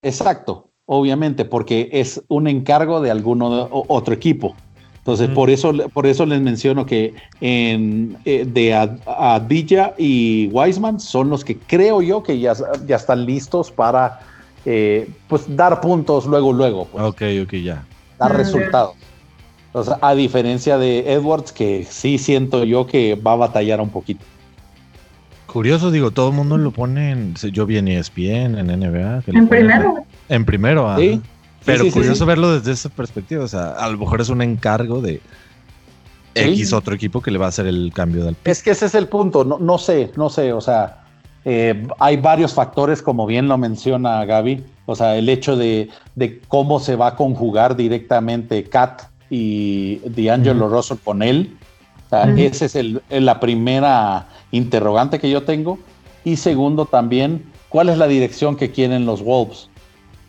Exacto, 0.01 0.69
obviamente, 0.85 1.45
porque 1.45 1.89
es 1.91 2.21
un 2.27 2.47
encargo 2.47 3.01
de 3.01 3.09
alguno 3.11 3.55
de- 3.55 3.67
otro 3.71 4.13
equipo. 4.13 4.55
Entonces, 4.99 5.29
por 5.29 5.49
eso 5.49 5.71
por 5.93 6.05
eso 6.05 6.25
les 6.25 6.41
menciono 6.41 6.85
que 6.85 7.13
en, 7.39 8.17
eh, 8.25 8.43
de 8.45 8.73
Ad- 8.73 8.99
Adilla 9.07 9.93
y 9.97 10.47
Wiseman 10.51 10.99
son 10.99 11.29
los 11.29 11.45
que 11.45 11.57
creo 11.57 12.01
yo 12.01 12.21
que 12.21 12.37
ya, 12.39 12.53
ya 12.85 12.97
están 12.97 13.25
listos 13.25 13.71
para 13.71 14.19
eh, 14.69 15.07
pues 15.29 15.55
dar 15.55 15.79
puntos 15.79 16.25
luego, 16.25 16.51
luego, 16.51 16.87
pues, 16.91 17.01
Ok, 17.05 17.21
ok, 17.43 17.53
ya. 17.63 17.85
dar 18.19 18.33
Mm, 18.33 18.35
resultados. 18.35 18.95
Entonces, 19.67 19.93
a 20.01 20.13
diferencia 20.13 20.77
de 20.77 21.13
Edwards, 21.13 21.53
que 21.53 21.87
sí 21.89 22.17
siento 22.17 22.65
yo 22.65 22.85
que 22.85 23.15
va 23.15 23.31
a 23.31 23.35
batallar 23.37 23.79
un 23.79 23.89
poquito. 23.89 24.25
Curioso, 25.45 25.89
digo, 25.89 26.11
todo 26.11 26.29
el 26.29 26.35
mundo 26.35 26.57
lo 26.57 26.71
pone 26.71 27.11
en. 27.11 27.35
Yo 27.35 27.65
vi 27.65 27.77
en 27.77 27.87
ESPN, 27.87 28.57
en 28.57 28.67
NBA. 28.67 29.21
que 29.21 29.31
En 29.31 29.47
primero. 29.47 29.95
En 30.27 30.43
primero, 30.43 30.89
ajá. 30.89 30.99
Sí, 30.99 31.21
Pero 31.63 31.83
sí, 31.85 31.89
sí, 31.91 31.93
curioso 31.99 32.25
sí. 32.25 32.25
verlo 32.25 32.59
desde 32.59 32.73
esa 32.73 32.89
perspectiva. 32.89 33.45
O 33.45 33.47
sea, 33.47 33.69
a 33.71 33.89
lo 33.89 33.97
mejor 33.97 34.19
es 34.19 34.27
un 34.27 34.41
encargo 34.41 34.99
de 34.99 35.21
X 36.35 36.73
otro 36.73 36.93
equipo 36.93 37.21
que 37.21 37.31
le 37.31 37.37
va 37.39 37.45
a 37.45 37.49
hacer 37.49 37.67
el 37.67 37.91
cambio 37.95 38.25
del. 38.25 38.35
Es 38.43 38.61
que 38.61 38.71
ese 38.71 38.87
es 38.87 38.95
el 38.95 39.07
punto, 39.07 39.45
no, 39.45 39.57
no 39.59 39.77
sé, 39.77 40.11
no 40.17 40.29
sé, 40.29 40.51
o 40.51 40.61
sea, 40.61 41.06
eh, 41.49 41.87
hay 41.97 42.17
varios 42.17 42.53
factores, 42.53 43.01
como 43.01 43.25
bien 43.25 43.47
lo 43.47 43.57
menciona 43.57 44.25
Gaby, 44.25 44.65
o 44.85 44.95
sea, 44.97 45.15
el 45.15 45.29
hecho 45.29 45.55
de, 45.55 45.87
de 46.13 46.41
cómo 46.49 46.81
se 46.81 46.97
va 46.97 47.07
a 47.07 47.15
conjugar 47.15 47.77
directamente 47.77 48.65
Kat 48.65 49.03
y 49.29 49.99
D'Angelo 50.09 50.65
Ujú. 50.65 50.75
Russell 50.75 50.97
con 51.01 51.21
él. 51.23 51.55
O 52.05 52.09
sea, 52.09 52.25
Ujú. 52.27 52.37
esa 52.41 52.65
es 52.65 52.75
el- 52.75 53.01
la 53.09 53.39
primera 53.39 54.27
interrogante 54.51 55.19
que 55.19 55.29
yo 55.29 55.43
tengo. 55.43 55.79
Y 56.25 56.35
segundo 56.35 56.85
también, 56.85 57.45
¿cuál 57.69 57.87
es 57.87 57.97
la 57.97 58.07
dirección 58.09 58.57
que 58.57 58.71
quieren 58.71 59.05
los 59.05 59.23
Wolves? 59.23 59.69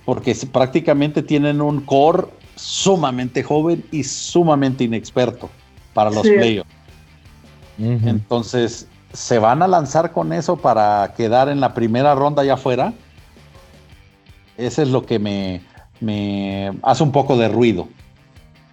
Porque 0.05 0.37
prácticamente 0.53 1.25
tienen 1.25 1.61
un 1.61 1.81
core 1.81 2.29
sumamente 2.55 3.43
joven 3.43 3.85
y 3.91 4.05
sumamente 4.05 4.85
inexperto 4.85 5.51
para 5.95 6.11
los 6.11 6.23
Sí. 6.25 6.33
playoffs. 6.35 6.71
Entonces, 7.81 8.87
¿se 9.19 9.39
van 9.41 9.63
a 9.63 9.67
lanzar 9.67 10.13
con 10.13 10.33
eso 10.33 10.57
para 10.57 11.13
quedar 11.17 11.49
en 11.49 11.61
la 11.61 11.75
primera 11.75 12.15
ronda 12.15 12.43
allá 12.43 12.55
afuera? 12.55 12.93
Ese 14.57 14.83
es 14.83 14.89
lo 14.91 15.05
que 15.05 15.19
me, 15.19 15.61
me 16.01 16.73
hace 16.83 17.03
un 17.03 17.11
poco 17.13 17.37
de 17.37 17.49
ruido. 17.49 17.89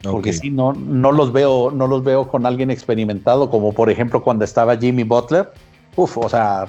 Porque 0.03 0.33
si 0.33 0.51
no, 0.51 0.73
no 0.73 1.11
los 1.11 1.31
veo, 1.33 1.71
no 1.71 1.87
los 1.87 2.03
veo 2.03 2.27
con 2.27 2.45
alguien 2.45 2.69
experimentado, 2.69 3.49
como 3.49 3.73
por 3.73 3.89
ejemplo 3.89 4.23
cuando 4.23 4.45
estaba 4.45 4.77
Jimmy 4.77 5.01
Butler. 5.01 5.51
Uf, 5.95 6.17
o 6.19 6.29
sea, 6.29 6.67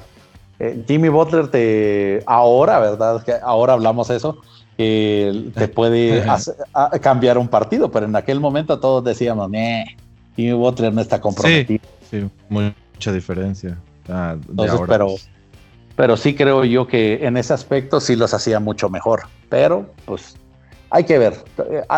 eh, 0.59 0.83
Jimmy 0.89 1.11
Butler 1.11 1.49
te 1.49 2.23
ahora, 2.27 2.79
¿verdad? 2.79 3.23
Que 3.23 3.35
ahora 3.43 3.75
hablamos 3.75 4.09
eso, 4.09 4.39
te 5.55 5.69
puede 5.75 6.23
hacer- 6.31 6.57
a- 6.73 6.91
cambiar 6.99 7.37
un 7.37 7.49
partido, 7.49 7.91
pero 7.91 8.07
en 8.07 8.17
aquel 8.17 8.41
momento 8.41 8.81
todos 8.81 9.05
decíamos, 9.05 9.51
"Neh, 9.51 9.85
Jimmy 10.35 10.53
Butler 10.55 10.95
no 10.95 11.03
está 11.03 11.21
comprometido. 11.21 11.85
Sí, 12.11 12.27
mucha 12.97 13.13
diferencia. 13.13 13.79
Ah, 14.09 14.37
de 14.37 14.51
Entonces, 14.51 14.79
ahora. 14.79 14.93
pero 14.93 15.17
pero 15.97 16.17
sí 16.19 16.35
creo 16.35 16.63
yo 16.65 16.87
que 16.87 17.27
en 17.27 17.39
ese 17.39 17.55
aspecto 17.55 18.01
sí 18.01 18.17
los 18.17 18.35
hacía 18.35 18.61
mucho 18.61 18.91
mejor. 18.91 19.23
Pero, 19.49 19.91
pues, 20.05 20.37
hay 20.91 21.05
que 21.05 21.19
ver. 21.19 21.35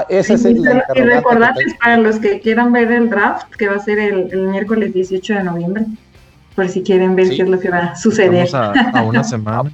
Ese 0.08 0.34
es 0.34 0.44
el 0.44 0.58
y 0.58 1.00
recordarles 1.00 1.74
para 1.80 1.96
los 1.98 2.20
que 2.20 2.40
quieran 2.40 2.72
ver 2.72 2.92
el 2.92 3.10
draft, 3.10 3.52
que 3.56 3.68
va 3.68 3.74
a 3.74 3.80
ser 3.80 3.98
el, 3.98 4.48
miércoles 4.48 4.94
18 4.94 5.34
de 5.34 5.42
noviembre, 5.42 5.86
por 6.54 6.68
si 6.68 6.82
quieren 6.82 7.16
ver 7.16 7.28
qué 7.28 7.42
es 7.42 7.48
lo 7.48 7.58
que 7.58 7.70
va 7.70 7.78
a 7.78 7.96
suceder. 7.96 8.48
a, 8.54 9.02
una 9.02 9.24
semana. 9.24 9.70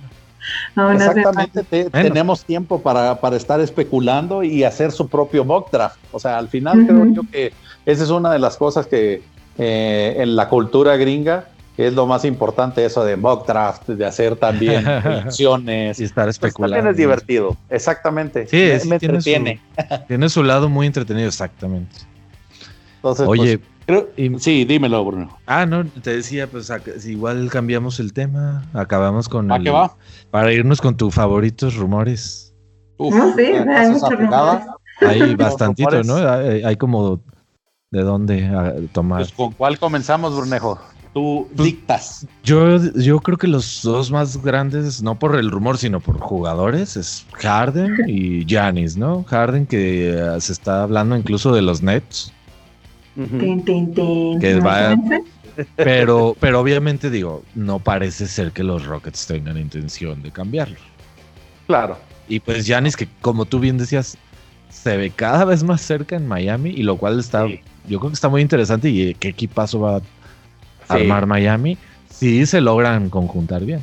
Exactamente, 0.93 1.91
tenemos 1.91 2.45
tiempo 2.45 2.81
para, 2.81 3.19
para, 3.21 3.37
estar 3.37 3.61
especulando 3.61 4.43
y 4.43 4.65
hacer 4.65 4.91
su 4.91 5.07
propio 5.09 5.45
mock 5.45 5.71
draft. 5.71 5.99
O 6.13 6.19
sea, 6.19 6.39
al 6.39 6.49
final 6.49 6.87
creo 6.87 7.07
yo 7.07 7.23
que 7.31 7.53
esa 7.87 8.05
es 8.05 8.11
una 8.11 8.31
de 8.31 8.39
las 8.39 8.57
cosas 8.57 8.87
que 8.87 9.23
eh, 9.59 10.17
en 10.19 10.37
la 10.37 10.49
cultura 10.49 10.97
gringa 10.97 11.49
es 11.77 11.93
lo 11.95 12.07
más 12.07 12.25
importante 12.25 12.85
eso 12.85 13.05
de 13.05 13.17
mock 13.17 13.47
draft, 13.47 13.89
de 13.89 14.07
hacer 14.07 14.37
también 14.37 14.87
acciones. 14.89 15.99
y 15.99 16.05
estar 16.05 16.29
especulando. 16.29 16.77
también 16.77 16.93
es 16.93 16.97
divertido, 16.97 17.57
exactamente. 17.69 18.47
Sí, 18.47 18.89
me, 18.89 18.97
entretiene. 18.97 19.61
tiene 20.09 20.29
su 20.29 20.43
lado 20.43 20.69
muy 20.69 20.87
entretenido, 20.87 21.27
exactamente. 21.27 21.97
Entonces, 22.97 23.27
Oye, 23.29 23.61
pues, 23.87 24.43
sí, 24.43 24.65
dímelo, 24.65 25.05
Bruno. 25.05 25.37
Ah, 25.47 25.67
no, 25.67 25.85
te 25.85 26.17
decía, 26.17 26.47
pues 26.47 26.71
igual 27.07 27.51
cambiamos 27.51 28.01
el 28.01 28.13
tema, 28.13 28.65
acabamos 28.73 29.29
con. 29.29 29.51
¿A 29.53 29.61
qué 29.61 29.71
va? 29.71 29.95
Para 30.31 30.53
irnos 30.53 30.81
con 30.81 30.97
tus 30.97 31.15
favoritos 31.15 31.75
rumores. 31.77 32.55
Uf, 32.97 33.15
no, 33.15 33.35
sí, 33.35 33.43
hay 33.43 33.91
muchos 33.91 34.11
rumores. 34.11 34.67
Hay 35.01 35.35
bastantito, 35.37 36.03
¿no? 36.05 36.17
Hay, 36.17 36.77
como 36.77 37.21
de 37.95 38.03
dónde 38.03 38.89
tomar. 38.93 39.21
Pues, 39.21 39.33
¿Con 39.33 39.53
cuál 39.53 39.79
comenzamos, 39.79 40.37
Brunejo? 40.37 40.79
Tú 41.13 41.49
pues, 41.55 41.67
dictas. 41.67 42.27
Yo, 42.43 42.77
yo 42.95 43.21
creo 43.21 43.39
que 43.39 43.47
los 43.47 43.83
dos 43.83 44.11
más 44.11 44.43
grandes, 44.43 45.01
no 45.01 45.17
por 45.17 45.37
el 45.37 45.51
rumor, 45.51 45.79
sino 45.79 46.01
por 46.01 46.19
jugadores, 46.19 46.97
es 46.97 47.25
Harden 47.35 48.09
y 48.09 48.45
Giannis, 48.45 48.97
¿no? 48.97 49.23
Harden 49.25 49.67
que 49.67 50.11
eh, 50.11 50.41
se 50.41 50.53
está 50.53 50.83
hablando 50.83 51.17
incluso 51.17 51.55
de 51.55 51.63
los 51.63 51.83
Nets. 51.83 52.33
Que 53.15 54.61
va, 54.61 54.97
pero, 55.77 56.37
pero 56.41 56.61
obviamente 56.61 57.11
digo, 57.11 57.45
no 57.55 57.79
parece 57.79 58.27
ser 58.27 58.51
que 58.51 58.65
los 58.65 58.85
Rockets 58.85 59.29
tengan 59.29 59.57
intención 59.57 60.21
de 60.21 60.33
cambiarlo. 60.33 60.79
Claro. 61.69 61.97
Y 62.29 62.41
pues 62.41 62.67
Giannis, 62.67 62.97
que 62.97 63.07
como 63.21 63.45
tú 63.45 63.61
bien 63.61 63.79
decías, 63.79 64.19
se 64.69 64.97
ve 64.97 65.11
cada 65.11 65.45
vez 65.45 65.63
más 65.63 65.81
cerca 65.81 66.17
en 66.17 66.27
Miami, 66.27 66.71
y 66.71 66.83
lo 66.83 66.97
cual 66.97 67.21
está, 67.21 67.47
yo 67.87 67.99
creo 67.99 68.11
que 68.11 68.15
está 68.15 68.29
muy 68.29 68.43
interesante 68.43 68.89
y 68.89 69.11
eh, 69.11 69.17
qué 69.19 69.29
equipazo 69.29 69.81
va 69.81 70.01
armar 70.89 71.27
Miami 71.27 71.79
si 72.09 72.47
se 72.47 72.61
logran 72.61 73.11
conjuntar 73.11 73.65
bien. 73.65 73.83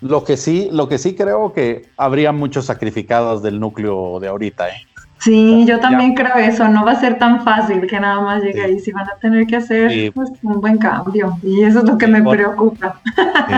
Lo 0.00 0.24
que 0.24 0.36
sí, 0.36 0.68
lo 0.72 0.88
que 0.88 0.96
sí 0.96 1.14
creo 1.14 1.52
que 1.52 1.82
habría 1.96 2.32
muchos 2.32 2.64
sacrificados 2.66 3.42
del 3.42 3.60
núcleo 3.60 4.18
de 4.18 4.28
ahorita, 4.28 4.68
¿eh? 4.68 4.86
Sí, 5.18 5.66
yo 5.66 5.78
también 5.80 6.14
creo 6.14 6.34
eso, 6.36 6.66
no 6.68 6.82
va 6.82 6.92
a 6.92 7.00
ser 7.00 7.18
tan 7.18 7.44
fácil 7.44 7.86
que 7.86 8.00
nada 8.00 8.22
más 8.22 8.42
llegue 8.42 8.62
ahí, 8.62 8.78
si 8.78 8.90
van 8.90 9.06
a 9.06 9.16
tener 9.16 9.46
que 9.46 9.56
hacer 9.56 10.10
pues, 10.14 10.30
un 10.42 10.62
buen 10.62 10.78
cambio 10.78 11.36
y 11.42 11.62
eso 11.62 11.80
es 11.80 11.84
lo 11.84 11.98
que 11.98 12.06
me 12.06 12.22
preocupa. 12.22 13.02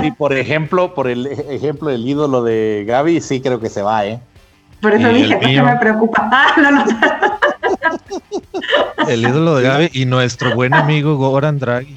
Y 0.03 0.11
por 0.11 0.33
ejemplo, 0.33 0.93
por 0.93 1.07
el 1.07 1.25
ejemplo 1.27 1.91
del 1.91 2.05
ídolo 2.05 2.43
de 2.43 2.85
Gaby, 2.89 3.21
sí 3.21 3.41
creo 3.41 3.61
que 3.61 3.69
se 3.69 3.81
va, 3.81 4.05
¿eh? 4.05 4.19
Por 4.81 4.93
eso 4.93 5.09
dije, 5.11 5.39
que 5.39 5.63
me 5.63 5.77
preocupa. 5.77 6.29
Ah, 6.33 6.55
no, 6.61 6.71
no. 6.73 6.85
El 9.09 9.23
ídolo 9.23 9.57
de 9.57 9.63
Gaby 9.65 9.91
y 9.93 10.05
nuestro 10.05 10.55
buen 10.55 10.75
amigo 10.75 11.17
Goran 11.17 11.59
Dragic, 11.59 11.97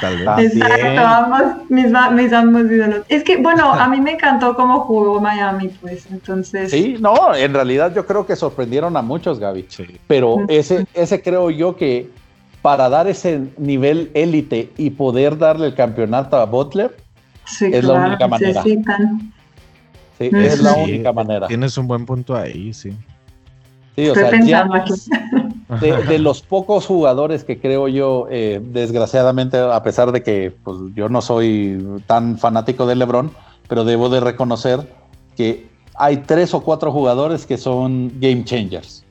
tal 0.00 0.18
vez. 0.18 0.54
Exacto, 0.54 1.06
ambos, 1.06 1.42
mis, 1.68 1.86
mis, 2.12 2.32
ambos 2.32 2.70
ídolos. 2.70 3.02
Es 3.08 3.24
que, 3.24 3.36
bueno, 3.36 3.72
a 3.72 3.88
mí 3.88 4.00
me 4.00 4.12
encantó 4.12 4.54
cómo 4.54 4.80
jugó 4.80 5.20
Miami, 5.20 5.68
pues, 5.80 6.06
entonces. 6.10 6.70
Sí, 6.70 6.96
no, 7.00 7.34
en 7.34 7.52
realidad 7.54 7.92
yo 7.94 8.06
creo 8.06 8.26
que 8.26 8.36
sorprendieron 8.36 8.96
a 8.96 9.02
muchos, 9.02 9.38
Gaby. 9.38 9.66
Pero 10.06 10.44
ese, 10.48 10.86
ese 10.94 11.22
creo 11.22 11.50
yo 11.50 11.76
que 11.76 12.10
para 12.62 12.88
dar 12.88 13.06
ese 13.06 13.42
nivel 13.58 14.10
élite 14.14 14.72
y 14.76 14.90
poder 14.90 15.38
darle 15.38 15.66
el 15.66 15.74
campeonato 15.74 16.36
a 16.36 16.46
Butler, 16.46 16.96
es 17.60 17.84
la 17.84 17.94
única 17.94 18.28
manera. 18.28 18.62
Sí, 18.62 20.30
es 20.32 20.60
la 20.60 20.74
única 20.74 21.12
manera. 21.12 21.46
Tienes 21.46 21.76
un 21.78 21.86
buen 21.86 22.06
punto 22.06 22.34
ahí, 22.36 22.72
sí. 22.72 22.92
Sí, 23.96 24.08
o 24.08 24.14
sea, 24.14 24.30
de, 25.80 26.18
los 26.18 26.42
pocos 26.42 26.86
jugadores 26.86 27.44
que 27.44 27.58
creo 27.58 27.88
yo, 27.88 28.26
eh, 28.30 28.60
desgraciadamente, 28.62 29.58
a 29.58 29.82
pesar 29.82 30.12
de 30.12 30.22
que 30.22 30.54
pues, 30.62 30.76
yo 30.94 31.08
no 31.08 31.22
soy 31.22 32.02
tan 32.06 32.36
fanático 32.36 32.86
de 32.86 32.94
LeBron, 32.94 33.30
pero 33.68 33.84
debo 33.84 34.10
de 34.10 34.20
reconocer 34.20 34.86
que 35.34 35.68
hay 35.94 36.18
tres 36.18 36.52
o 36.52 36.60
cuatro 36.60 36.92
jugadores 36.92 37.46
que 37.46 37.56
son 37.56 38.12
game 38.20 38.44
changers. 38.44 39.02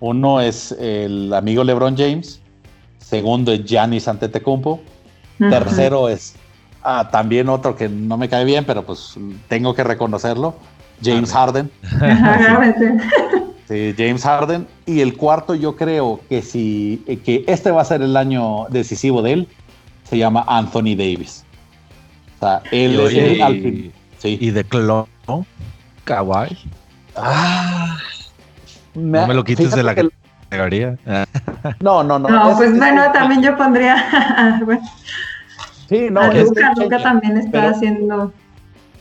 Uno 0.00 0.42
es 0.42 0.72
el 0.72 1.32
amigo 1.32 1.64
LeBron 1.64 1.96
James, 1.96 2.40
segundo 2.98 3.50
es 3.50 3.64
Giannis 3.64 4.06
Antetokounmpo, 4.08 4.80
tercero 5.38 6.10
es 6.10 6.34
ah, 6.82 7.08
también 7.10 7.48
otro 7.48 7.74
que 7.74 7.88
no 7.88 8.18
me 8.18 8.28
cae 8.28 8.44
bien, 8.44 8.66
pero 8.66 8.84
pues 8.84 9.14
tengo 9.48 9.74
que 9.74 9.84
reconocerlo, 9.84 10.54
James 11.02 11.32
Harden. 11.32 11.70
Sí, 13.68 13.94
James 13.96 14.22
Harden. 14.22 14.66
Y 14.86 15.00
el 15.00 15.16
cuarto, 15.16 15.54
yo 15.54 15.76
creo 15.76 16.20
que 16.28 16.42
si 16.42 17.02
que 17.24 17.44
este 17.46 17.70
va 17.70 17.82
a 17.82 17.84
ser 17.84 18.02
el 18.02 18.16
año 18.16 18.66
decisivo 18.68 19.22
de 19.22 19.32
él, 19.32 19.48
se 20.04 20.18
llama 20.18 20.44
Anthony 20.46 20.94
Davis. 20.96 21.44
O 22.36 22.40
sea, 22.40 22.62
él 22.70 23.00
es 23.00 23.14
el, 23.14 23.42
al 23.42 23.52
fin. 23.54 23.92
Sí. 24.18 24.38
Y 24.40 24.50
de 24.50 24.64
clon, 24.64 25.06
Kawhi. 26.04 26.58
Ah, 27.16 27.96
no 28.94 29.26
me 29.26 29.34
lo 29.34 29.44
quites 29.44 29.70
de 29.70 29.82
la 29.82 29.94
categoría. 29.94 30.98
No, 31.80 32.02
no, 32.02 32.18
no. 32.18 32.28
No, 32.28 32.56
pues 32.56 32.76
bueno, 32.76 33.10
también 33.12 33.42
yo 33.42 33.56
pondría. 33.56 34.58
Sí, 35.86 36.08
no. 36.10 36.32
Luca, 36.32 36.72
Luca 36.76 37.02
también 37.02 37.36
está 37.36 37.68
haciendo. 37.68 38.32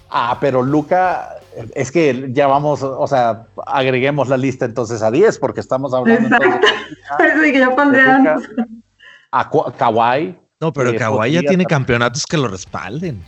Ah, 0.09 0.37
pero 0.41 0.61
Luca 0.61 1.37
es 1.75 1.91
que 1.91 2.29
ya 2.31 2.47
vamos, 2.47 2.83
o 2.83 3.07
sea, 3.07 3.45
agreguemos 3.65 4.27
la 4.29 4.37
lista 4.37 4.65
entonces 4.65 5.01
a 5.01 5.11
10 5.11 5.39
porque 5.39 5.59
estamos 5.59 5.93
hablando. 5.93 6.35
Exacto. 6.35 6.67
Entonces, 7.19 7.51
que 7.51 7.59
yo 7.59 7.75
pondría 7.75 8.37
a 9.31 9.49
Kawhi. 9.77 10.37
No, 10.59 10.71
pero 10.71 10.91
eh, 10.91 10.95
Kawhi 10.95 11.31
ya 11.31 11.41
tiene 11.41 11.65
campeonatos 11.65 12.25
que 12.25 12.37
lo 12.37 12.47
respalden. 12.47 13.21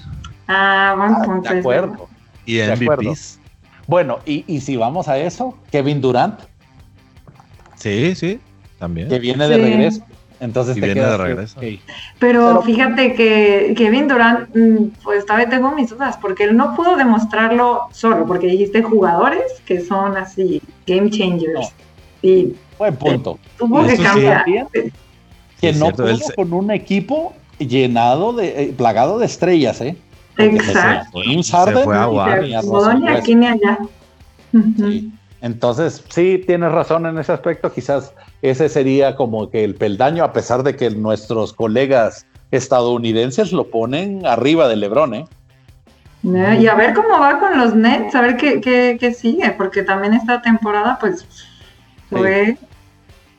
Ah, 0.47 0.95
vamos 0.97 1.43
ah, 1.45 1.53
De 1.53 1.59
acuerdo. 1.59 2.07
Y 2.45 2.59
MVPs. 2.61 3.39
Bueno, 3.87 4.19
y, 4.25 4.43
y 4.47 4.61
si 4.61 4.77
vamos 4.77 5.07
a 5.07 5.17
eso, 5.17 5.57
Kevin 5.71 6.01
Durant. 6.01 6.39
Sí, 7.75 8.15
sí, 8.15 8.39
también. 8.79 9.09
Que 9.09 9.19
viene 9.19 9.47
de 9.47 9.57
regreso. 9.57 10.03
Entonces 10.39 10.75
viene 10.75 11.01
de 11.01 11.17
regreso. 11.17 11.59
Pero, 12.19 12.61
fíjate 12.61 13.13
que 13.13 13.73
Kevin 13.77 14.07
Durant, 14.07 14.55
mm, 14.55 14.87
pues 15.03 15.25
todavía 15.25 15.49
tengo 15.49 15.71
mis 15.71 15.89
dudas, 15.89 16.17
porque 16.21 16.43
él 16.45 16.57
no 16.57 16.75
pudo 16.75 16.95
demostrarlo 16.95 17.83
solo, 17.91 18.25
porque 18.25 18.47
dijiste 18.47 18.83
jugadores 18.83 19.61
que 19.65 19.81
son 19.81 20.17
así, 20.17 20.61
game 20.85 21.09
changers. 21.09 21.73
Y 22.21 22.53
Buen 22.77 22.95
punto. 22.95 23.39
tuvo 23.57 23.85
que 23.85 23.97
cambiar. 23.97 24.45
que 25.61 25.73
no 25.73 25.91
pudo 25.91 26.17
con 26.35 26.53
un 26.53 26.71
equipo 26.71 27.33
llenado 27.59 28.33
de, 28.33 28.63
eh, 28.63 28.73
plagado 28.75 29.17
de 29.19 29.25
estrellas, 29.25 29.79
¿eh? 29.81 29.95
Exacto. 30.37 31.21
James 31.23 31.49
Harden. 31.49 31.77
Se 31.77 31.83
fue 31.83 31.97
a 31.97 33.17
aquí 33.17 33.35
ni 33.35 33.47
allá. 33.47 33.79
Entonces, 35.45 36.03
sí, 36.09 36.43
tienes 36.43 36.71
razón 36.71 37.05
en 37.05 37.19
ese 37.19 37.31
aspecto. 37.31 37.71
Quizás 37.71 38.15
ese 38.41 38.67
sería 38.67 39.15
como 39.15 39.51
que 39.51 39.63
el 39.63 39.75
peldaño, 39.75 40.23
a 40.23 40.33
pesar 40.33 40.63
de 40.63 40.75
que 40.75 40.89
nuestros 40.89 41.53
colegas 41.53 42.25
estadounidenses 42.49 43.51
lo 43.51 43.69
ponen 43.69 44.25
arriba 44.25 44.67
de 44.67 44.75
Lebron, 44.75 45.13
¿eh? 45.13 45.25
Y 46.23 46.65
a 46.65 46.73
ver 46.73 46.95
cómo 46.95 47.19
va 47.19 47.39
con 47.39 47.59
los 47.59 47.75
Nets, 47.75 48.15
a 48.15 48.21
ver 48.21 48.37
qué, 48.37 49.15
sigue, 49.15 49.51
porque 49.51 49.83
también 49.83 50.15
esta 50.15 50.41
temporada, 50.41 50.97
pues, 50.99 51.27
fue... 52.09 52.57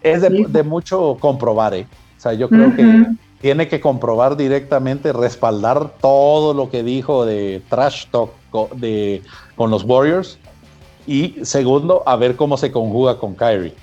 Es 0.00 0.22
de, 0.22 0.62
mucho 0.62 1.16
comprobar, 1.18 1.74
¿eh? 1.74 1.88
O 2.16 2.20
sea, 2.20 2.34
yo 2.34 2.48
creo 2.48 2.72
que 2.76 3.06
tiene 3.40 3.66
que 3.66 3.80
comprobar 3.80 4.36
directamente, 4.36 5.12
respaldar 5.12 5.94
todo 6.00 6.54
lo 6.54 6.70
que 6.70 6.84
dijo 6.84 7.26
de 7.26 7.62
trash 7.68 8.06
talk 8.12 8.30
de, 8.76 9.22
con 9.56 9.72
los 9.72 9.82
Warriors 9.82 10.38
y 11.06 11.36
segundo, 11.42 12.02
a 12.06 12.16
ver 12.16 12.36
cómo 12.36 12.56
se 12.56 12.72
conjuga 12.72 13.18
con 13.18 13.34
Kyrie. 13.34 13.74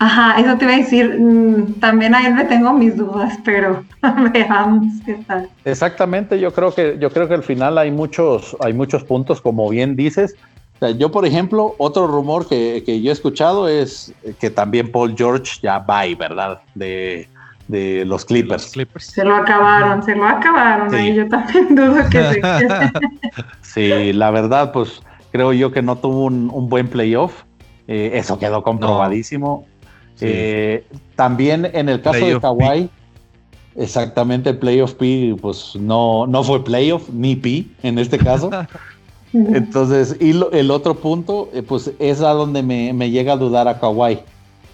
Ajá, 0.00 0.40
eso 0.40 0.58
te 0.58 0.64
iba 0.64 0.74
a 0.74 0.78
decir, 0.78 1.18
mm, 1.18 1.80
también 1.80 2.14
ahí 2.14 2.32
me 2.32 2.44
tengo 2.44 2.72
mis 2.72 2.96
dudas, 2.96 3.38
pero 3.44 3.84
veamos 4.32 4.86
qué 5.06 5.14
tal. 5.26 5.48
Exactamente, 5.64 6.38
yo 6.38 6.52
creo 6.52 6.74
que 6.74 6.98
yo 6.98 7.10
creo 7.10 7.28
que 7.28 7.34
al 7.34 7.42
final 7.42 7.78
hay 7.78 7.90
muchos 7.90 8.56
hay 8.60 8.72
muchos 8.72 9.04
puntos 9.04 9.40
como 9.40 9.68
bien 9.68 9.94
dices. 9.96 10.36
yo 10.98 11.10
por 11.10 11.24
ejemplo, 11.24 11.74
otro 11.78 12.06
rumor 12.06 12.46
que, 12.48 12.82
yo 13.02 13.10
he 13.10 13.12
escuchado 13.12 13.68
es 13.68 14.12
que 14.40 14.50
también 14.50 14.90
Paul 14.90 15.14
George 15.16 15.58
ya 15.62 15.78
va, 15.78 16.02
¿verdad? 16.18 16.60
De, 16.74 17.28
de 17.68 18.04
los 18.04 18.24
Clippers. 18.24 18.74
Se 18.96 19.24
lo 19.24 19.36
acabaron, 19.36 20.02
se 20.02 20.14
lo 20.14 20.26
acabaron. 20.26 20.92
yo 21.14 21.28
también 21.28 21.74
dudo 21.74 22.08
que 22.10 22.22
se 22.22 22.42
Sí, 23.62 24.12
la 24.12 24.30
verdad, 24.30 24.72
pues 24.72 25.00
creo 25.34 25.52
yo 25.52 25.72
que 25.72 25.82
no 25.82 25.96
tuvo 25.96 26.26
un, 26.26 26.68
buen 26.68 26.86
playoff. 26.86 27.42
Eh, 27.88 28.12
eso 28.14 28.38
quedó 28.38 28.62
comprobadísimo. 28.62 29.66
Eh, 30.20 30.86
también 31.16 31.68
en 31.72 31.88
el 31.88 32.00
caso 32.02 32.24
de 32.24 32.40
Kawhi, 32.40 32.88
exactamente 33.74 34.50
el 34.50 34.58
playoff 34.58 34.94
P, 34.94 35.34
pues 35.42 35.74
no, 35.74 36.28
no 36.28 36.44
fue 36.44 36.62
playoff 36.62 37.08
ni 37.10 37.34
P 37.34 37.66
en 37.82 37.98
este 37.98 38.16
caso. 38.16 38.48
Entonces, 39.32 40.16
y 40.20 40.40
el 40.52 40.70
otro 40.70 40.94
punto, 40.94 41.50
eh, 41.52 41.62
pues 41.62 41.90
es 41.98 42.20
a 42.20 42.30
donde 42.30 42.62
me, 42.62 42.92
me, 42.92 43.10
llega 43.10 43.32
a 43.32 43.36
dudar 43.36 43.66
a 43.66 43.80
Kawhi, 43.80 44.20